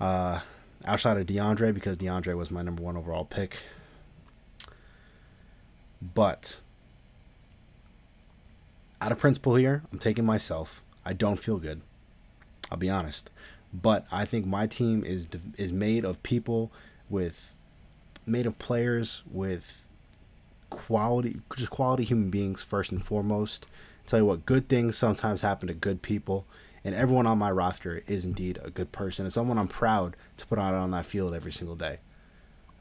Uh, 0.00 0.40
outside 0.86 1.18
of 1.18 1.26
DeAndre, 1.26 1.74
because 1.74 1.98
DeAndre 1.98 2.34
was 2.38 2.50
my 2.50 2.62
number 2.62 2.82
one 2.82 2.96
overall 2.96 3.26
pick. 3.26 3.62
But 6.00 6.58
out 9.02 9.12
of 9.12 9.18
principle 9.18 9.56
here, 9.56 9.82
I'm 9.92 9.98
taking 9.98 10.24
myself. 10.24 10.82
I 11.04 11.12
don't 11.12 11.38
feel 11.38 11.58
good. 11.58 11.82
I'll 12.70 12.78
be 12.78 12.90
honest, 12.90 13.30
but 13.72 14.06
I 14.10 14.24
think 14.24 14.46
my 14.46 14.66
team 14.66 15.04
is 15.04 15.26
is 15.58 15.72
made 15.72 16.04
of 16.04 16.22
people 16.22 16.72
with 17.10 17.54
made 18.26 18.46
of 18.46 18.58
players 18.58 19.22
with 19.30 19.86
quality, 20.70 21.40
just 21.56 21.70
quality 21.70 22.04
human 22.04 22.30
beings 22.30 22.62
first 22.62 22.92
and 22.92 23.04
foremost. 23.04 23.66
tell 24.06 24.20
you 24.20 24.24
what, 24.24 24.46
good 24.46 24.68
things 24.68 24.96
sometimes 24.96 25.42
happen 25.42 25.68
to 25.68 25.74
good 25.74 26.02
people, 26.02 26.46
and 26.84 26.94
everyone 26.94 27.26
on 27.26 27.38
my 27.38 27.50
roster 27.50 28.02
is 28.06 28.24
indeed 28.24 28.58
a 28.64 28.70
good 28.70 28.90
person 28.90 29.26
and 29.26 29.32
someone 29.32 29.58
I'm 29.58 29.68
proud 29.68 30.16
to 30.38 30.46
put 30.46 30.58
out 30.58 30.74
on 30.74 30.90
that 30.92 31.06
field 31.06 31.34
every 31.34 31.52
single 31.52 31.76
day. 31.76 31.98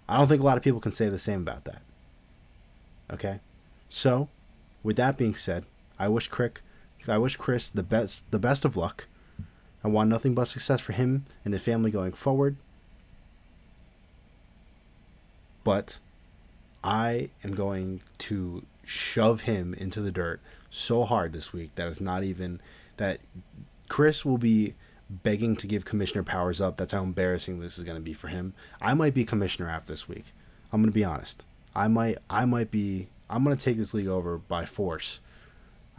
I 0.08 0.18
don't 0.18 0.28
think 0.28 0.42
a 0.42 0.46
lot 0.46 0.58
of 0.58 0.64
people 0.64 0.80
can 0.80 0.92
say 0.92 1.10
the 1.10 1.20
same 1.20 1.42
about 1.42 1.66
that. 1.66 1.82
Okay, 3.12 3.40
so 3.90 4.30
with 4.84 4.96
that 4.96 5.18
being 5.18 5.36
said, 5.36 5.66
I 6.00 6.08
wish 6.08 6.30
Crick, 6.30 6.62
I 7.08 7.18
wish 7.18 7.36
Chris 7.36 7.70
the 7.70 7.84
best, 7.84 8.30
the 8.32 8.40
best 8.40 8.66
of 8.66 8.78
luck. 8.78 9.08
I 9.84 9.88
want 9.88 10.10
nothing 10.10 10.36
but 10.36 10.48
success 10.48 10.82
for 10.82 10.94
him 10.94 11.26
and 11.44 11.54
his 11.54 11.64
family 11.64 11.90
going 11.90 12.14
forward. 12.14 12.56
But 15.64 16.00
I 16.84 17.30
am 17.44 17.56
going 17.56 18.02
to 18.20 18.66
shove 18.84 19.42
him 19.42 19.74
into 19.74 20.02
the 20.02 20.12
dirt 20.12 20.42
so 20.70 21.04
hard 21.04 21.34
this 21.34 21.54
week 21.54 21.74
that 21.76 21.88
it's 21.88 22.02
not 22.02 22.24
even 22.24 22.60
that 22.98 23.20
Chris 23.90 24.24
will 24.24 24.38
be 24.38 24.76
begging 25.10 25.56
to 25.58 25.68
give 25.68 25.86
commissioner 25.86 26.24
powers 26.24 26.62
up. 26.62 26.78
That's 26.78 26.94
how 26.94 27.04
embarrassing 27.04 27.60
this 27.60 27.78
is 27.78 27.84
going 27.84 27.98
to 27.98 28.02
be 28.02 28.14
for 28.14 28.30
him. 28.30 28.54
I 28.82 28.94
might 28.94 29.14
be 29.14 29.26
commissioner 29.26 29.70
after 29.70 29.92
this 29.92 30.08
week. 30.08 30.26
I'm 30.72 30.82
going 30.82 30.92
to 30.92 30.96
be 30.96 31.04
honest. 31.04 31.46
I 31.76 31.88
might 31.88 32.18
I 32.30 32.46
might 32.46 32.72
be 32.72 33.08
I'm 33.30 33.44
going 33.44 33.56
to 33.56 33.64
take 33.64 33.78
this 33.78 33.94
league 33.94 34.08
over 34.08 34.38
by 34.38 34.66
force. 34.66 35.20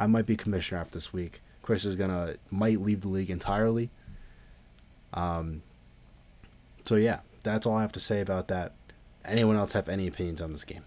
I 0.02 0.06
might 0.08 0.26
be 0.26 0.36
commissioner 0.36 0.80
after 0.80 0.94
this 0.94 1.12
week. 1.12 1.40
Chris 1.62 1.84
is 1.84 1.94
going 1.94 2.10
to 2.10 2.36
might 2.50 2.80
leave 2.80 3.02
the 3.02 3.08
league 3.08 3.30
entirely. 3.30 3.90
Um 5.14 5.62
so 6.84 6.96
yeah, 6.96 7.20
that's 7.44 7.66
all 7.66 7.76
I 7.76 7.82
have 7.82 7.92
to 7.92 8.00
say 8.00 8.20
about 8.20 8.48
that. 8.48 8.72
Anyone 9.24 9.54
else 9.56 9.72
have 9.74 9.88
any 9.88 10.08
opinions 10.08 10.40
on 10.40 10.50
this 10.50 10.64
game? 10.64 10.82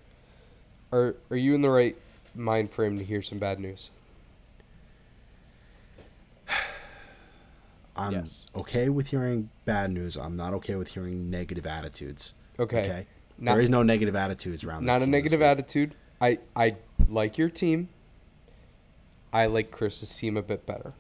Are 0.92 1.16
Are 1.30 1.38
you 1.38 1.56
in 1.56 1.62
the 1.62 1.70
right 1.70 1.96
mind 2.36 2.72
frame 2.72 2.98
to 2.98 3.06
hear 3.06 3.22
some 3.22 3.40
bad 3.40 3.58
news? 3.60 3.90
I'm 7.96 8.12
Yes. 8.12 8.46
okay 8.54 8.90
with 8.90 9.08
hearing 9.12 9.50
bad 9.64 9.92
news. 9.92 10.18
I'm 10.18 10.36
not 10.36 10.54
okay 10.56 10.76
with 10.76 10.90
hearing 10.94 11.30
negative 11.30 11.66
attitudes. 11.66 12.34
Okay. 12.60 12.82
Okay. 12.82 13.06
Not- 13.38 13.54
there 13.54 13.62
is 13.62 13.70
no 13.70 13.82
negative 13.84 14.16
attitudes 14.18 14.66
around. 14.66 14.82
This 14.84 14.88
Not 14.88 14.98
a 14.98 15.00
team 15.06 15.12
this 15.12 15.18
negative 15.18 15.42
attitude. 15.42 15.96
I 16.20 16.40
I 16.54 16.76
like 17.08 17.38
your 17.38 17.50
team. 17.50 17.88
I 19.36 19.48
like 19.48 19.70
Chris's 19.70 20.16
team 20.16 20.38
a 20.38 20.42
bit 20.42 20.66
better. 20.66 20.94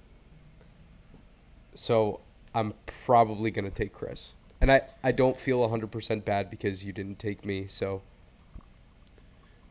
So 1.73 2.19
I'm 2.53 2.73
probably 3.05 3.49
gonna 3.49 3.69
take 3.69 3.93
Chris, 3.93 4.33
and 4.59 4.69
I 4.69 4.81
I 5.03 5.13
don't 5.13 5.39
feel 5.39 5.61
100% 5.67 6.25
bad 6.25 6.49
because 6.49 6.83
you 6.83 6.91
didn't 6.91 7.17
take 7.17 7.45
me. 7.45 7.67
So 7.67 8.01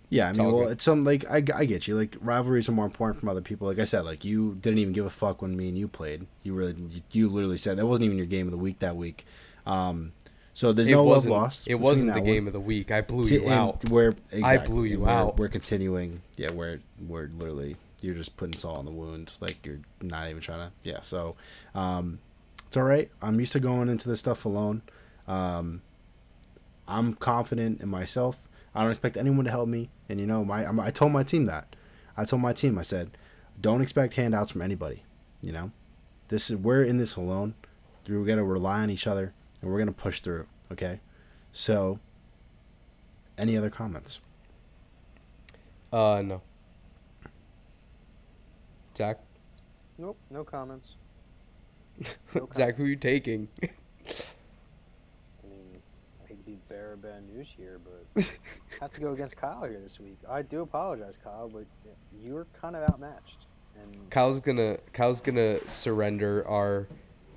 Yeah, 0.09 0.31
I 0.31 0.33
mean, 0.33 0.47
well, 0.51 0.65
good. 0.65 0.73
it's 0.73 0.85
some 0.85 1.03
like 1.03 1.25
I, 1.31 1.43
I 1.55 1.67
get 1.67 1.87
you. 1.87 1.95
Like 1.95 2.17
rivalries 2.23 2.67
are 2.69 2.73
more 2.73 2.87
important 2.87 3.21
from 3.21 3.29
other 3.29 3.43
people. 3.43 3.69
Like 3.69 3.79
I 3.79 3.85
said, 3.85 4.07
like 4.07 4.25
you 4.25 4.55
didn't 4.55 4.79
even 4.79 4.95
give 4.95 5.05
a 5.05 5.11
fuck 5.11 5.43
when 5.43 5.55
me 5.57 5.69
and 5.69 5.77
you 5.77 5.87
played. 5.87 6.27
You 6.43 6.55
really, 6.55 6.75
you, 6.91 7.03
you 7.13 7.29
literally 7.29 7.59
said 7.59 7.77
that 7.77 7.87
wasn't 7.87 8.07
even 8.07 8.17
your 8.17 8.27
game 8.27 8.47
of 8.47 8.51
the 8.53 8.59
week 8.59 8.79
that 8.79 8.97
week. 8.97 9.27
Um, 9.67 10.13
so 10.55 10.73
there's 10.73 10.89
it 10.89 10.93
no 10.93 11.05
love 11.05 11.27
lost. 11.27 11.69
It 11.69 11.75
wasn't 11.75 12.15
the 12.15 12.21
one. 12.21 12.25
game 12.31 12.47
of 12.47 12.55
the 12.55 12.61
week. 12.61 12.91
I 12.91 13.03
blew 13.03 13.27
See, 13.27 13.43
you 13.43 13.51
out. 13.51 13.87
We're 13.91 14.15
exactly, 14.33 14.73
blew 14.73 14.85
you 14.85 14.97
and 14.97 15.05
we're, 15.05 15.11
out. 15.11 15.37
We're 15.37 15.49
continuing. 15.49 16.23
Yeah, 16.37 16.53
we're 16.53 16.81
we're 17.07 17.29
literally 17.37 17.77
you're 18.05 18.15
just 18.15 18.37
putting 18.37 18.59
salt 18.59 18.79
on 18.79 18.85
the 18.85 18.91
wounds. 18.91 19.41
Like 19.41 19.65
you're 19.65 19.81
not 20.03 20.29
even 20.29 20.43
trying 20.43 20.71
to. 20.71 20.73
Yeah, 20.89 21.01
so 21.03 21.37
um, 21.75 22.19
it's 22.67 22.77
all 22.77 22.83
right. 22.83 23.11
I'm 23.23 23.41
used 23.41 23.53
to 23.55 23.61
going 23.61 23.89
into 23.89 24.09
this 24.09 24.21
stuff 24.21 24.45
alone. 24.45 24.83
Um, 25.27 25.83
I'm 26.87 27.15
confident 27.15 27.81
in 27.81 27.89
myself. 27.89 28.47
I 28.75 28.83
don't 28.83 28.91
expect 28.91 29.17
anyone 29.17 29.47
to 29.47 29.51
help 29.51 29.69
me. 29.69 29.89
And 30.09 30.21
you 30.21 30.27
know, 30.27 30.45
my 30.45 30.67
I 30.85 30.91
told 30.91 31.13
my 31.13 31.23
team 31.23 31.47
that. 31.47 31.75
I 32.17 32.25
told 32.25 32.43
my 32.43 32.53
team. 32.53 32.79
I 32.79 32.83
said, 32.83 33.17
don't 33.61 33.81
expect 33.81 34.15
handouts 34.15 34.53
from 34.53 34.63
anybody. 34.63 35.03
You 35.41 35.53
know, 35.53 35.73
this 36.29 36.51
is 36.51 36.57
we're 36.57 36.85
in 36.85 36.99
this 36.99 37.17
alone. 37.17 37.55
We're 38.07 38.25
gonna 38.25 38.45
rely 38.45 38.81
on 38.81 38.91
each 38.91 39.07
other, 39.07 39.33
and 39.63 39.71
we're 39.71 39.79
gonna 39.79 39.93
push 39.93 40.21
through. 40.21 40.47
Okay. 40.71 41.01
So, 41.53 42.01
any 43.39 43.57
other 43.57 43.71
comments? 43.71 44.21
Uh, 45.93 46.21
no. 46.23 46.43
Zach, 48.97 49.19
Nope, 49.99 50.17
no 50.31 50.45
comments. 50.45 50.95
No 52.35 52.49
Zach, 52.55 52.75
who 52.77 52.85
are 52.85 52.89
you 52.89 52.97
taking? 52.97 53.49
I 53.63 53.67
mean, 55.49 55.81
I 56.25 56.29
hate 56.29 56.39
to 56.45 56.51
be 56.51 56.59
bearer 56.69 56.95
of 56.95 57.03
bad 57.03 57.23
news 57.33 57.53
here, 57.57 57.79
but 57.85 58.25
I 58.25 58.27
have 58.81 58.93
to 58.95 59.01
go 59.01 59.13
against 59.13 59.37
Kyle 59.37 59.63
here 59.65 59.79
this 59.81 60.01
week. 60.01 60.17
I 60.29 60.43
do 60.43 60.63
apologize, 60.63 61.17
Kyle, 61.23 61.49
but 61.49 61.65
you 62.21 62.35
were 62.35 62.47
kind 62.61 62.75
of 62.75 62.83
outmatched. 62.91 63.47
And 63.81 64.11
Kyle's 64.11 64.41
gonna 64.41 64.79
Kyle's 64.93 65.21
gonna 65.21 65.59
surrender 65.69 66.47
our 66.49 66.89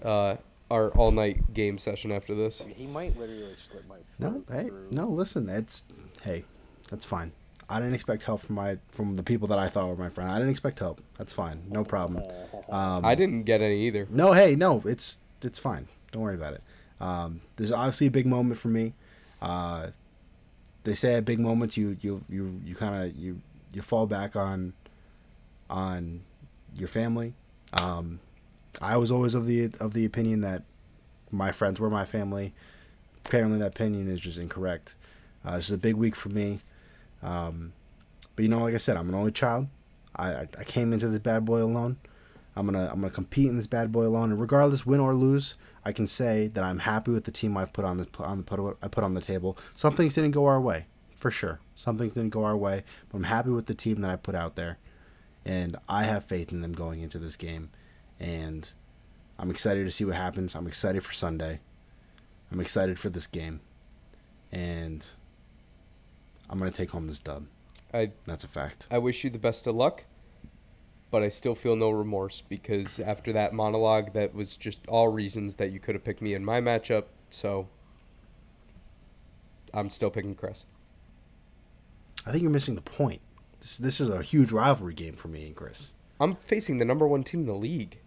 uh 0.03 0.35
our 0.69 0.89
all 0.91 1.11
night 1.11 1.53
game 1.53 1.77
session 1.77 2.11
after 2.11 2.35
this. 2.35 2.61
he 2.75 2.85
might 2.87 3.17
literally 3.17 3.43
like, 3.49 3.57
slip 3.57 3.87
my 3.87 3.95
No, 4.19 4.43
hey, 4.51 4.67
through. 4.67 4.87
no. 4.91 5.07
Listen, 5.07 5.49
it's 5.49 5.83
hey, 6.23 6.43
that's 6.89 7.05
fine. 7.05 7.31
I 7.69 7.79
didn't 7.79 7.95
expect 7.95 8.23
help 8.23 8.41
from 8.41 8.55
my 8.55 8.77
from 8.91 9.15
the 9.15 9.23
people 9.23 9.47
that 9.49 9.59
I 9.59 9.67
thought 9.67 9.87
were 9.87 9.95
my 9.95 10.09
friend. 10.09 10.31
I 10.31 10.37
didn't 10.37 10.51
expect 10.51 10.79
help. 10.79 11.01
That's 11.17 11.33
fine. 11.33 11.63
No 11.69 11.83
problem. 11.83 12.23
Um, 12.69 13.05
I 13.05 13.15
didn't 13.15 13.43
get 13.43 13.61
any 13.61 13.87
either. 13.87 14.07
No, 14.09 14.33
hey, 14.33 14.55
no, 14.55 14.81
it's 14.85 15.19
it's 15.41 15.59
fine. 15.59 15.87
Don't 16.11 16.21
worry 16.21 16.35
about 16.35 16.53
it. 16.53 16.63
Um, 16.99 17.41
this 17.57 17.65
is 17.65 17.71
obviously 17.71 18.07
a 18.07 18.11
big 18.11 18.25
moment 18.25 18.59
for 18.59 18.69
me. 18.69 18.93
Uh, 19.41 19.87
they 20.83 20.95
say 20.95 21.15
at 21.15 21.25
big 21.25 21.39
moments 21.39 21.77
you 21.77 21.97
you 22.01 22.23
you 22.29 22.61
you 22.63 22.75
kind 22.75 23.03
of 23.03 23.15
you 23.15 23.41
you 23.73 23.81
fall 23.81 24.05
back 24.07 24.35
on 24.35 24.73
on 25.69 26.21
your 26.75 26.87
family. 26.87 27.33
Um, 27.73 28.19
I 28.81 28.95
was 28.97 29.11
always 29.11 29.35
of 29.35 29.45
the 29.45 29.71
of 29.79 29.93
the 29.93 30.05
opinion 30.05 30.41
that 30.41 30.63
my 31.31 31.51
friends 31.51 31.79
were 31.79 31.89
my 31.89 32.05
family. 32.05 32.53
Apparently, 33.25 33.59
that 33.59 33.67
opinion 33.67 34.07
is 34.07 34.21
just 34.21 34.37
incorrect. 34.37 34.95
Uh, 35.43 35.55
this 35.57 35.65
is 35.65 35.71
a 35.71 35.77
big 35.77 35.95
week 35.95 36.15
for 36.15 36.29
me. 36.29 36.59
Um, 37.21 37.73
but 38.35 38.43
you 38.43 38.49
know, 38.49 38.59
like 38.59 38.75
I 38.75 38.77
said, 38.77 38.97
I'm 38.97 39.09
an 39.09 39.15
only 39.15 39.31
child. 39.31 39.67
I, 40.15 40.47
I, 40.57 40.63
came 40.63 40.93
into 40.93 41.07
this 41.07 41.19
bad 41.19 41.45
boy 41.45 41.61
alone. 41.61 41.97
I'm 42.55 42.65
gonna 42.65 42.89
I'm 42.91 43.01
gonna 43.01 43.11
compete 43.11 43.49
in 43.49 43.57
this 43.57 43.67
bad 43.67 43.91
boy 43.91 44.05
alone, 44.05 44.31
and 44.31 44.41
regardless, 44.41 44.85
win 44.85 44.99
or 44.99 45.13
lose, 45.13 45.55
I 45.85 45.91
can 45.91 46.07
say 46.07 46.47
that 46.47 46.63
I'm 46.63 46.79
happy 46.79 47.11
with 47.11 47.25
the 47.25 47.31
team 47.31 47.55
I've 47.55 47.71
put 47.71 47.85
on 47.85 47.97
the 47.97 48.07
on 48.19 48.37
the 48.39 48.43
put 48.43 48.77
I 48.81 48.87
put 48.87 49.03
on 49.03 49.13
the 49.13 49.21
table. 49.21 49.57
Some 49.75 49.95
things 49.95 50.15
didn't 50.15 50.31
go 50.31 50.47
our 50.47 50.59
way, 50.59 50.87
for 51.15 51.29
sure. 51.29 51.59
Some 51.75 51.99
things 51.99 52.13
didn't 52.13 52.31
go 52.31 52.45
our 52.45 52.57
way, 52.57 52.83
but 53.09 53.17
I'm 53.17 53.25
happy 53.25 53.51
with 53.51 53.67
the 53.67 53.75
team 53.75 54.01
that 54.01 54.09
I 54.09 54.15
put 54.15 54.33
out 54.33 54.55
there, 54.55 54.79
and 55.45 55.75
I 55.87 56.03
have 56.03 56.25
faith 56.25 56.51
in 56.51 56.61
them 56.61 56.73
going 56.73 57.01
into 57.01 57.19
this 57.19 57.35
game, 57.35 57.69
and 58.19 58.67
I'm 59.37 59.51
excited 59.51 59.85
to 59.85 59.91
see 59.91 60.05
what 60.05 60.15
happens. 60.15 60.55
I'm 60.55 60.65
excited 60.65 61.03
for 61.03 61.13
Sunday. 61.13 61.59
I'm 62.51 62.59
excited 62.59 62.97
for 62.97 63.11
this 63.11 63.27
game, 63.27 63.61
and 64.51 65.05
I'm 66.49 66.59
gonna 66.59 66.71
take 66.71 66.91
home 66.91 67.07
this 67.07 67.19
dub. 67.19 67.47
I 67.93 68.11
That's 68.25 68.43
a 68.43 68.47
fact. 68.47 68.87
I 68.91 68.97
wish 68.97 69.23
you 69.23 69.29
the 69.29 69.39
best 69.39 69.67
of 69.67 69.75
luck, 69.75 70.03
but 71.11 71.23
I 71.23 71.29
still 71.29 71.55
feel 71.55 71.75
no 71.75 71.89
remorse 71.89 72.41
because 72.47 72.99
after 72.99 73.33
that 73.33 73.53
monologue, 73.53 74.13
that 74.13 74.33
was 74.33 74.55
just 74.55 74.79
all 74.87 75.07
reasons 75.09 75.55
that 75.55 75.71
you 75.71 75.79
could 75.79 75.95
have 75.95 76.03
picked 76.03 76.21
me 76.21 76.33
in 76.33 76.43
my 76.43 76.61
matchup. 76.61 77.05
So 77.29 77.67
I'm 79.73 79.89
still 79.89 80.09
picking 80.09 80.35
Chris. 80.35 80.65
I 82.25 82.31
think 82.31 82.41
you're 82.41 82.51
missing 82.51 82.75
the 82.75 82.81
point. 82.81 83.21
This 83.59 83.77
this 83.77 84.01
is 84.01 84.09
a 84.09 84.21
huge 84.21 84.51
rivalry 84.51 84.93
game 84.93 85.15
for 85.15 85.27
me 85.27 85.47
and 85.47 85.55
Chris. 85.55 85.93
I'm 86.19 86.35
facing 86.35 86.77
the 86.77 86.85
number 86.85 87.07
one 87.07 87.23
team 87.23 87.41
in 87.41 87.45
the 87.47 87.53
league. 87.53 87.99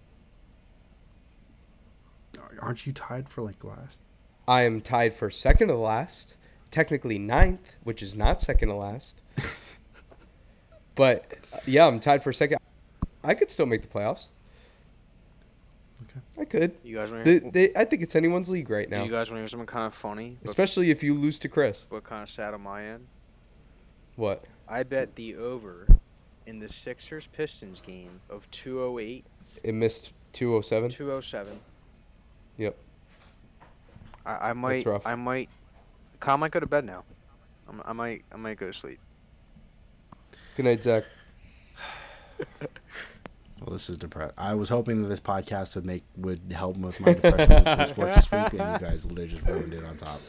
Aren't 2.61 2.87
you 2.87 2.93
tied 2.93 3.29
for 3.29 3.43
like 3.43 3.65
last? 3.65 4.01
I 4.47 4.63
am 4.63 4.81
tied 4.81 5.15
for 5.15 5.31
second 5.31 5.69
to 5.69 5.77
last, 5.77 6.35
technically 6.71 7.19
ninth, 7.19 7.71
which 7.85 8.03
is 8.03 8.15
not 8.15 8.41
second 8.41 8.69
to 8.69 8.75
last. 8.75 9.23
but 10.95 11.51
uh, 11.53 11.59
yeah, 11.67 11.87
I'm 11.87 12.01
tied 12.01 12.23
for 12.23 12.33
second. 12.33 12.59
I 13.23 13.35
could 13.35 13.51
still 13.51 13.67
make 13.67 13.83
the 13.83 13.89
playoffs. 13.89 14.29
Okay. 16.03 16.21
I 16.41 16.45
could. 16.47 16.75
You 16.83 16.97
guys 16.97 17.11
want 17.11 17.25
They, 17.25 17.41
to 17.41 17.51
they, 17.51 17.73
I 17.77 17.85
think 17.85 18.03
it's 18.03 18.17
anyone's 18.17 18.49
league 18.49 18.71
right 18.71 18.89
Do 18.89 18.97
now, 18.97 19.05
you 19.05 19.11
guys 19.11 19.31
want 19.31 19.39
to 19.39 19.43
hear 19.43 19.49
something 19.49 19.67
kind 19.67 19.87
of 19.87 19.95
funny, 19.95 20.39
especially 20.45 20.91
if 20.91 21.03
you 21.03 21.13
lose 21.15 21.39
to 21.41 21.49
Chris. 21.49 21.87
What 21.91 22.05
kind 22.05 22.23
of 22.23 22.31
sad 22.31 22.55
am 22.55 22.67
I 22.67 22.87
end? 22.87 23.07
What? 24.17 24.45
I 24.69 24.83
bet 24.83 25.15
the 25.17 25.37
over 25.37 25.87
in 26.47 26.59
the 26.59 26.69
Sixers 26.69 27.27
Pistons 27.27 27.81
game 27.81 28.21
of 28.31 28.51
208, 28.51 29.25
It 29.63 29.75
missed 29.75 30.13
207. 30.33 30.91
207. 30.91 31.59
Yep. 32.57 32.77
I, 34.25 34.51
I 34.51 34.53
might, 34.53 34.87
rough. 34.87 35.07
I 35.07 35.15
might, 35.15 35.49
Kyle 36.21 36.39
might 36.39 36.53
go 36.53 36.61
to 36.61 36.67
bed 36.67 36.85
now. 36.85 37.05
I'm, 37.69 37.83
I 37.85 37.93
might, 37.93 38.25
I 38.33 38.37
might 38.37 38.59
go 38.59 38.67
to 38.67 38.73
sleep. 38.73 39.01
Good 40.57 40.67
night, 40.67 40.83
Zach. 40.83 41.05
Well, 43.61 43.75
this 43.75 43.91
is 43.91 43.99
depressing. 43.99 44.35
I 44.39 44.55
was 44.55 44.71
hoping 44.71 45.03
that 45.03 45.09
this 45.09 45.21
podcast 45.21 45.75
would 45.75 45.85
make 45.85 46.03
would 46.17 46.41
help 46.51 46.79
with 46.79 46.99
my 46.99 47.13
depression 47.13 47.65
for 47.65 47.87
sports 47.89 48.17
this 48.17 48.33
week, 48.33 48.59
and 48.59 48.81
you 48.81 48.89
guys 48.89 49.05
literally 49.05 49.29
just 49.29 49.47
ruined 49.47 49.75
it 49.75 49.85
on 49.85 49.99
top. 49.99 50.21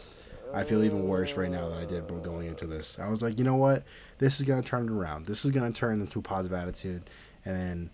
I 0.54 0.66
feel 0.66 0.84
even 0.84 1.08
worse 1.08 1.38
right 1.38 1.50
now 1.50 1.70
than 1.70 1.78
I 1.78 1.86
did 1.86 2.08
going 2.24 2.48
into 2.48 2.68
this. 2.68 3.00
I 3.00 3.08
was 3.10 3.22
like, 3.22 3.40
you 3.40 3.46
know 3.46 3.56
what? 3.56 3.86
This 4.18 4.42
is 4.42 4.46
gonna 4.46 4.62
turn 4.62 4.84
it 4.90 4.92
around. 4.92 5.28
This 5.28 5.46
is 5.46 5.52
gonna 5.52 5.72
turn 5.72 6.02
into 6.02 6.20
a 6.20 6.22
positive 6.22 6.58
attitude, 6.58 7.10
and 7.46 7.56
then 7.56 7.90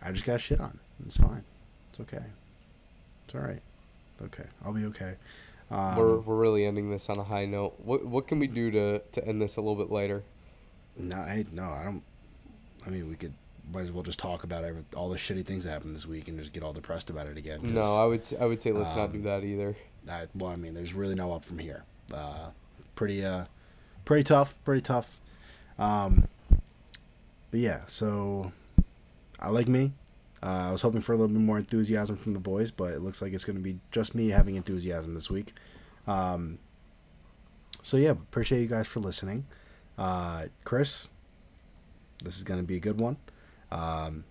I 0.00 0.12
just 0.12 0.24
got 0.24 0.40
shit 0.40 0.60
on. 0.60 0.80
It's 1.04 1.18
fine. 1.18 1.44
It's 1.90 2.00
okay. 2.00 2.24
It's 3.26 3.34
all 3.34 3.42
right. 3.42 3.60
Okay, 4.22 4.46
I'll 4.64 4.72
be 4.72 4.86
okay. 4.86 5.16
Um, 5.70 5.96
we're, 5.96 6.16
we're 6.18 6.36
really 6.36 6.64
ending 6.66 6.90
this 6.90 7.08
on 7.08 7.18
a 7.18 7.22
high 7.24 7.44
note. 7.46 7.74
What 7.78 8.04
what 8.04 8.26
can 8.26 8.38
we 8.38 8.46
do 8.48 8.70
to, 8.72 8.98
to 9.12 9.26
end 9.26 9.40
this 9.40 9.56
a 9.56 9.60
little 9.60 9.76
bit 9.76 9.92
later? 9.92 10.22
No, 10.96 11.16
I 11.16 11.44
no, 11.52 11.64
I 11.70 11.84
don't. 11.84 12.02
I 12.86 12.90
mean, 12.90 13.08
we 13.08 13.14
could 13.14 13.32
might 13.72 13.82
as 13.82 13.92
well 13.92 14.02
just 14.02 14.18
talk 14.18 14.42
about 14.42 14.64
every, 14.64 14.82
all 14.96 15.08
the 15.08 15.16
shitty 15.16 15.44
things 15.46 15.62
that 15.64 15.70
happened 15.70 15.94
this 15.94 16.06
week 16.06 16.26
and 16.26 16.36
just 16.38 16.52
get 16.52 16.64
all 16.64 16.72
depressed 16.72 17.08
about 17.08 17.28
it 17.28 17.36
again. 17.36 17.60
No, 17.62 17.96
I 17.96 18.04
would 18.04 18.20
s- 18.20 18.34
I 18.40 18.46
would 18.46 18.60
say 18.60 18.72
let's 18.72 18.96
not 18.96 19.12
do 19.12 19.18
um, 19.18 19.24
that 19.24 19.44
either. 19.44 19.76
I, 20.10 20.26
well, 20.34 20.50
I 20.50 20.56
mean, 20.56 20.74
there's 20.74 20.92
really 20.92 21.14
no 21.14 21.32
up 21.32 21.44
from 21.44 21.58
here. 21.60 21.84
Uh, 22.12 22.50
pretty, 22.96 23.24
uh, 23.24 23.44
pretty 24.04 24.24
tough, 24.24 24.56
pretty 24.64 24.80
tough. 24.80 25.20
Um, 25.78 26.26
but 27.52 27.60
yeah, 27.60 27.82
so 27.86 28.50
I 29.38 29.50
like 29.50 29.68
me. 29.68 29.92
Uh, 30.42 30.68
I 30.68 30.72
was 30.72 30.82
hoping 30.82 31.00
for 31.00 31.12
a 31.12 31.16
little 31.16 31.34
bit 31.34 31.42
more 31.42 31.58
enthusiasm 31.58 32.16
from 32.16 32.32
the 32.32 32.40
boys, 32.40 32.70
but 32.70 32.92
it 32.92 33.00
looks 33.00 33.20
like 33.20 33.32
it's 33.32 33.44
going 33.44 33.56
to 33.56 33.62
be 33.62 33.78
just 33.90 34.14
me 34.14 34.28
having 34.28 34.56
enthusiasm 34.56 35.14
this 35.14 35.30
week. 35.30 35.52
Um, 36.06 36.58
so 37.82 37.96
yeah, 37.96 38.10
appreciate 38.10 38.60
you 38.60 38.66
guys 38.66 38.86
for 38.86 39.00
listening. 39.00 39.46
Uh, 39.98 40.46
Chris, 40.64 41.08
this 42.24 42.36
is 42.36 42.42
going 42.42 42.60
to 42.60 42.66
be 42.66 42.76
a 42.76 42.80
good 42.80 42.98
one. 42.98 43.18
Um, 43.70 44.24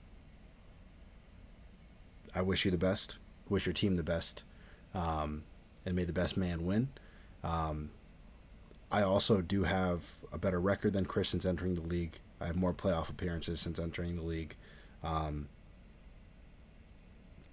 I 2.36 2.42
wish 2.42 2.66
you 2.66 2.72
the 2.72 2.78
best. 2.78 3.18
Wish 3.48 3.66
your 3.66 3.74
team 3.74 3.96
the 3.96 4.04
best. 4.04 4.44
Um, 4.94 5.44
and 5.86 5.96
may 5.96 6.04
the 6.04 6.14
best 6.14 6.38
man 6.38 6.66
win. 6.66 6.90
Um, 7.44 7.92
I 8.92 9.04
also 9.04 9.42
do 9.42 9.64
have 9.64 10.14
a 10.34 10.38
better 10.38 10.60
record 10.60 10.94
than 10.94 11.06
Chris 11.06 11.30
since 11.30 11.46
entering 11.46 11.76
the 11.76 11.82
league. 11.82 12.20
I 12.42 12.48
have 12.48 12.56
more 12.56 12.74
playoff 12.74 13.10
appearances 13.10 13.60
since 13.60 13.80
entering 13.80 14.16
the 14.16 14.24
league. 14.24 14.56
Um, 15.04 15.50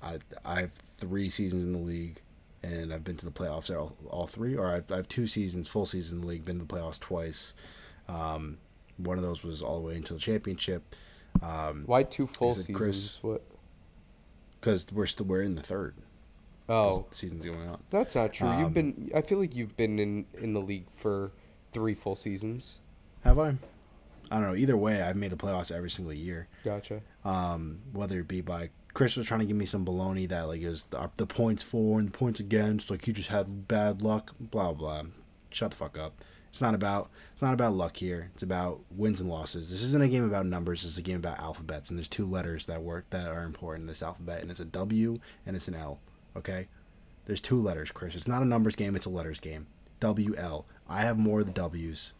I 0.07 0.18
I 0.44 0.61
have 0.62 0.72
three 0.72 1.28
seasons 1.28 1.64
in 1.64 1.72
the 1.72 1.78
league, 1.78 2.20
and 2.62 2.92
I've 2.92 3.04
been 3.04 3.16
to 3.18 3.24
the 3.26 3.32
playoffs 3.32 3.74
all, 3.76 3.96
all 4.09 4.26
three, 4.26 4.54
or 4.57 4.66
I've, 4.74 4.90
I 4.90 4.96
have 4.96 5.09
two 5.09 5.26
seasons, 5.26 5.68
full 5.68 5.86
season 5.86 6.18
in 6.18 6.22
the 6.22 6.28
league, 6.28 6.44
been 6.44 6.59
to 6.59 6.64
the 6.64 6.74
playoffs 6.74 7.00
twice. 7.00 7.54
Um, 8.09 8.59
one 8.98 9.18
of 9.18 9.24
those 9.24 9.42
was 9.44 9.62
all 9.62 9.80
the 9.80 9.86
way 9.88 9.96
into 9.96 10.14
the 10.14 10.20
championship. 10.20 10.94
Um, 11.42 11.82
Why 11.86 12.02
two 12.02 12.26
full 12.26 12.52
seasons? 12.52 12.76
Chris- 12.76 13.18
What? 13.22 13.42
because 14.61 14.86
we're 14.92 15.07
still 15.07 15.26
we're 15.26 15.42
in 15.42 15.54
the 15.54 15.62
third. 15.62 15.94
Oh, 16.68 17.07
season's 17.12 17.44
going 17.44 17.68
on. 17.68 17.80
that's 17.90 18.14
not 18.16 18.32
true. 18.32 18.48
Um, 18.48 18.61
you've 18.61 18.74
been. 18.74 19.11
I 19.14 19.20
feel 19.20 19.38
like 19.38 19.54
you've 19.54 19.76
been 19.76 19.98
in 19.98 20.24
in 20.40 20.52
the 20.52 20.61
league 20.61 20.86
for 20.96 21.30
three 21.72 21.94
full 21.94 22.16
seasons. 22.16 22.78
Have 23.22 23.38
I? 23.38 23.50
I 24.30 24.40
don't 24.40 24.42
know. 24.42 24.57
Either 24.57 24.76
way, 24.76 25.00
I've 25.02 25.14
made 25.14 25.30
the 25.30 25.36
playoffs 25.36 25.70
every 25.70 25.90
single 25.90 26.12
year. 26.12 26.48
Gotcha. 26.64 27.00
Um, 27.24 27.78
whether 27.92 28.18
it 28.18 28.26
be 28.26 28.40
by 28.40 28.70
Chris 28.97 29.14
was 29.14 29.26
trying 29.26 29.40
to 29.40 29.47
give 29.47 29.59
me 29.59 29.66
some 29.66 29.84
baloney 29.84 30.26
that 30.26 30.49
like 30.49 30.62
is 30.62 30.84
the, 30.84 31.11
the 31.16 31.26
points 31.26 31.62
for 31.62 31.99
and 31.99 32.09
the 32.09 32.12
points 32.16 32.40
against, 32.40 32.90
like 32.90 33.05
he 33.05 33.12
just 33.12 33.28
had 33.28 33.68
bad 33.68 34.01
luck. 34.01 34.32
Blah 34.40 34.72
blah. 34.72 35.03
Shut 35.51 35.72
the 35.72 35.76
fuck 35.76 35.99
up. 35.99 36.14
It's 36.49 36.62
not 36.62 36.74
about 36.74 37.11
it's 37.34 37.42
not 37.42 37.53
about 37.53 37.74
luck 37.74 37.99
here. 37.99 38.30
It's 38.32 38.42
about 38.42 38.80
wins 38.90 39.20
and 39.20 39.28
losses. 39.28 39.68
This 39.68 39.82
isn't 39.82 40.03
a 40.03 40.09
game 40.09 40.24
about 40.24 40.47
numbers. 40.47 40.80
This 40.80 40.92
is 40.92 40.97
a 40.97 41.03
game 41.03 41.18
about 41.18 41.38
alphabets, 41.38 41.90
and 41.90 41.99
there's 41.99 42.09
two 42.09 42.24
letters 42.24 42.64
that 42.64 42.80
work 42.80 43.05
that 43.11 43.28
are 43.28 43.42
important 43.42 43.82
in 43.82 43.86
this 43.86 44.03
alphabet, 44.03 44.40
and 44.40 44.51
it's 44.51 44.61
a 44.61 44.64
W 44.64 45.18
and 45.44 45.55
it's 45.55 45.68
an 45.68 45.74
L. 45.74 46.01
Okay, 46.34 46.68
there's 47.26 47.42
two 47.42 47.61
letters, 47.61 47.90
Chris. 47.92 48.14
It's 48.14 48.26
not 48.26 48.40
a 48.40 48.47
numbers 48.47 48.76
game. 48.76 48.97
It's 48.97 49.05
a 49.05 49.11
letters 49.11 49.40
game. 49.40 49.66
WL. 50.01 50.64
I 50.88 51.03
have 51.03 51.18
more 51.18 51.40
of 51.40 51.47
the 51.47 51.53
W's. 51.53 52.14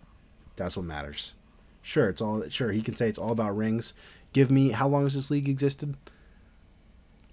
That's 0.57 0.77
what 0.77 0.85
matters. 0.85 1.37
Sure, 1.81 2.11
it's 2.11 2.21
all 2.21 2.47
sure 2.51 2.71
he 2.71 2.83
can 2.83 2.97
say 2.97 3.09
it's 3.09 3.19
all 3.19 3.33
about 3.33 3.57
rings. 3.57 3.95
Give 4.35 4.51
me 4.51 4.73
how 4.73 4.89
long 4.89 5.05
has 5.05 5.15
this 5.15 5.31
league 5.31 5.49
existed? 5.49 5.97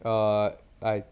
Uh, 0.03 0.51
I 0.81 1.03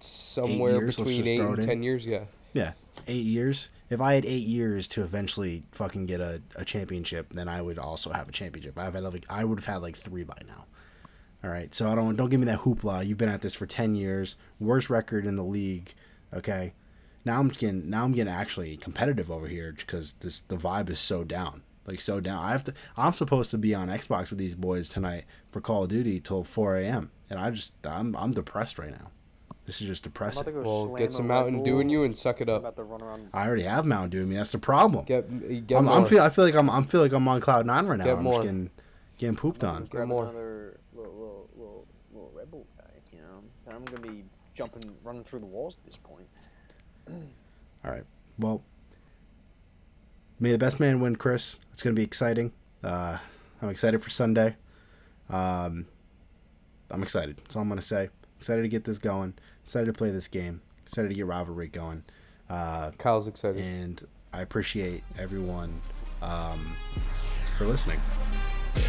somewhere 0.00 0.72
years, 0.72 0.96
between 0.96 1.26
eight 1.26 1.40
and 1.40 1.58
in. 1.58 1.66
ten 1.66 1.82
years. 1.82 2.06
Yeah. 2.06 2.24
Yeah, 2.52 2.72
eight 3.06 3.24
years. 3.24 3.70
If 3.90 4.00
I 4.00 4.14
had 4.14 4.24
eight 4.24 4.46
years 4.46 4.88
to 4.88 5.02
eventually 5.02 5.62
fucking 5.72 6.06
get 6.06 6.20
a, 6.20 6.42
a 6.56 6.64
championship, 6.64 7.32
then 7.32 7.48
I 7.48 7.60
would 7.62 7.78
also 7.78 8.10
have 8.10 8.28
a 8.28 8.32
championship. 8.32 8.78
I've 8.78 8.94
had 8.94 9.04
like 9.04 9.26
I 9.28 9.44
would 9.44 9.58
have 9.58 9.66
had 9.66 9.82
like 9.82 9.96
three 9.96 10.24
by 10.24 10.38
now. 10.46 10.66
All 11.44 11.50
right, 11.50 11.72
so 11.74 11.90
I 11.90 11.94
don't 11.94 12.16
don't 12.16 12.30
give 12.30 12.40
me 12.40 12.46
that 12.46 12.60
hoopla. 12.60 13.06
You've 13.06 13.18
been 13.18 13.28
at 13.28 13.42
this 13.42 13.54
for 13.54 13.66
ten 13.66 13.94
years, 13.94 14.36
worst 14.58 14.90
record 14.90 15.26
in 15.26 15.36
the 15.36 15.44
league. 15.44 15.92
Okay, 16.32 16.72
now 17.24 17.38
I'm 17.38 17.48
getting 17.48 17.88
now 17.90 18.04
I'm 18.04 18.12
getting 18.12 18.32
actually 18.32 18.76
competitive 18.76 19.30
over 19.30 19.46
here 19.46 19.72
because 19.76 20.14
this 20.14 20.40
the 20.40 20.56
vibe 20.56 20.90
is 20.90 20.98
so 20.98 21.22
down, 21.22 21.62
like 21.86 22.00
so 22.00 22.20
down. 22.20 22.42
I 22.42 22.50
have 22.52 22.64
to. 22.64 22.74
I'm 22.96 23.12
supposed 23.12 23.50
to 23.52 23.58
be 23.58 23.74
on 23.74 23.88
Xbox 23.88 24.30
with 24.30 24.38
these 24.38 24.54
boys 24.54 24.88
tonight 24.88 25.24
for 25.48 25.60
Call 25.60 25.84
of 25.84 25.88
Duty 25.90 26.20
till 26.20 26.44
four 26.44 26.76
a.m. 26.76 27.10
and 27.30 27.38
I 27.38 27.50
just 27.50 27.72
I'm 27.84 28.14
I'm 28.16 28.32
depressed 28.32 28.78
right 28.78 28.90
now. 28.90 29.10
This 29.66 29.80
is 29.80 29.88
just 29.88 30.06
I'm 30.06 30.12
about 30.12 30.32
to 30.32 30.44
depressing. 30.44 30.62
go 30.62 30.86
Well, 30.86 30.96
get 30.96 31.12
some 31.12 31.28
Red 31.28 31.34
Mountain 31.34 31.64
Dew 31.64 31.80
in 31.80 31.88
you 31.88 32.04
and 32.04 32.16
suck 32.16 32.40
it 32.40 32.48
up. 32.48 32.60
about 32.60 32.76
to 32.76 32.84
run 32.84 33.02
around. 33.02 33.30
I 33.34 33.46
already 33.46 33.62
have 33.62 33.84
Mountain 33.84 34.10
Dew 34.10 34.22
in 34.22 34.28
me. 34.28 34.36
That's 34.36 34.52
the 34.52 34.58
problem. 34.58 35.04
Get 35.04 35.24
eh, 35.48 35.60
get 35.66 35.78
I'm, 35.78 35.86
more. 35.86 35.94
I'm 35.94 36.06
feel 36.06 36.22
I 36.22 36.28
feel 36.30 36.44
like 36.44 36.54
I'm 36.54 36.70
I'm 36.70 36.84
feel 36.84 37.00
like 37.00 37.12
I'm 37.12 37.26
on 37.26 37.40
cloud 37.40 37.66
nine 37.66 37.86
right 37.86 37.98
now. 37.98 38.04
Get 38.04 38.16
I'm 38.18 38.22
more. 38.24 38.34
just 38.34 38.42
getting 38.46 38.70
getting 39.18 39.36
pooped 39.36 39.64
on. 39.64 39.84
grab 39.84 40.06
more. 40.08 40.24
another 40.24 40.78
little, 40.94 41.12
little, 41.12 41.50
little, 41.56 41.86
little 42.12 42.30
Red 42.34 42.50
Bull 42.50 42.66
guy, 42.78 42.84
you 43.12 43.18
know. 43.18 43.42
And 43.66 43.74
I'm 43.74 43.84
gonna 43.84 44.06
be 44.06 44.24
jumping, 44.54 44.94
running 45.02 45.24
through 45.24 45.40
the 45.40 45.46
walls 45.46 45.78
at 45.78 45.84
this 45.84 45.96
point. 45.96 46.28
All 47.84 47.90
right. 47.90 48.04
Well, 48.38 48.62
may 50.38 50.52
the 50.52 50.58
best 50.58 50.80
man 50.80 51.00
win, 51.00 51.16
Chris. 51.16 51.58
It's 51.72 51.82
gonna 51.82 51.94
be 51.94 52.02
exciting. 52.02 52.52
Uh, 52.82 53.18
I'm 53.62 53.68
excited 53.68 54.02
for 54.02 54.10
Sunday. 54.10 54.56
Um, 55.30 55.86
I'm 56.90 57.02
excited. 57.02 57.38
That's 57.38 57.56
all 57.56 57.62
I'm 57.62 57.68
gonna 57.68 57.82
say. 57.82 58.10
Excited 58.38 58.62
to 58.62 58.68
get 58.68 58.84
this 58.84 58.98
going. 58.98 59.34
Excited 59.62 59.86
to 59.86 59.92
play 59.92 60.10
this 60.10 60.28
game. 60.28 60.60
Excited 60.84 61.08
to 61.08 61.14
get 61.14 61.26
rivalry 61.26 61.68
going. 61.68 62.04
Uh, 62.48 62.92
Kyle's 62.98 63.26
excited. 63.26 63.56
and 63.56 64.06
I 64.32 64.42
appreciate 64.42 65.02
everyone 65.18 65.80
um, 66.22 66.76
for 67.56 67.64
listening. 67.64 68.00
And, 68.76 68.84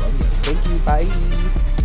love 0.00 0.18
you. 0.18 0.24
Thank 0.44 0.68
you. 0.68 0.78
Bye. 0.80 1.78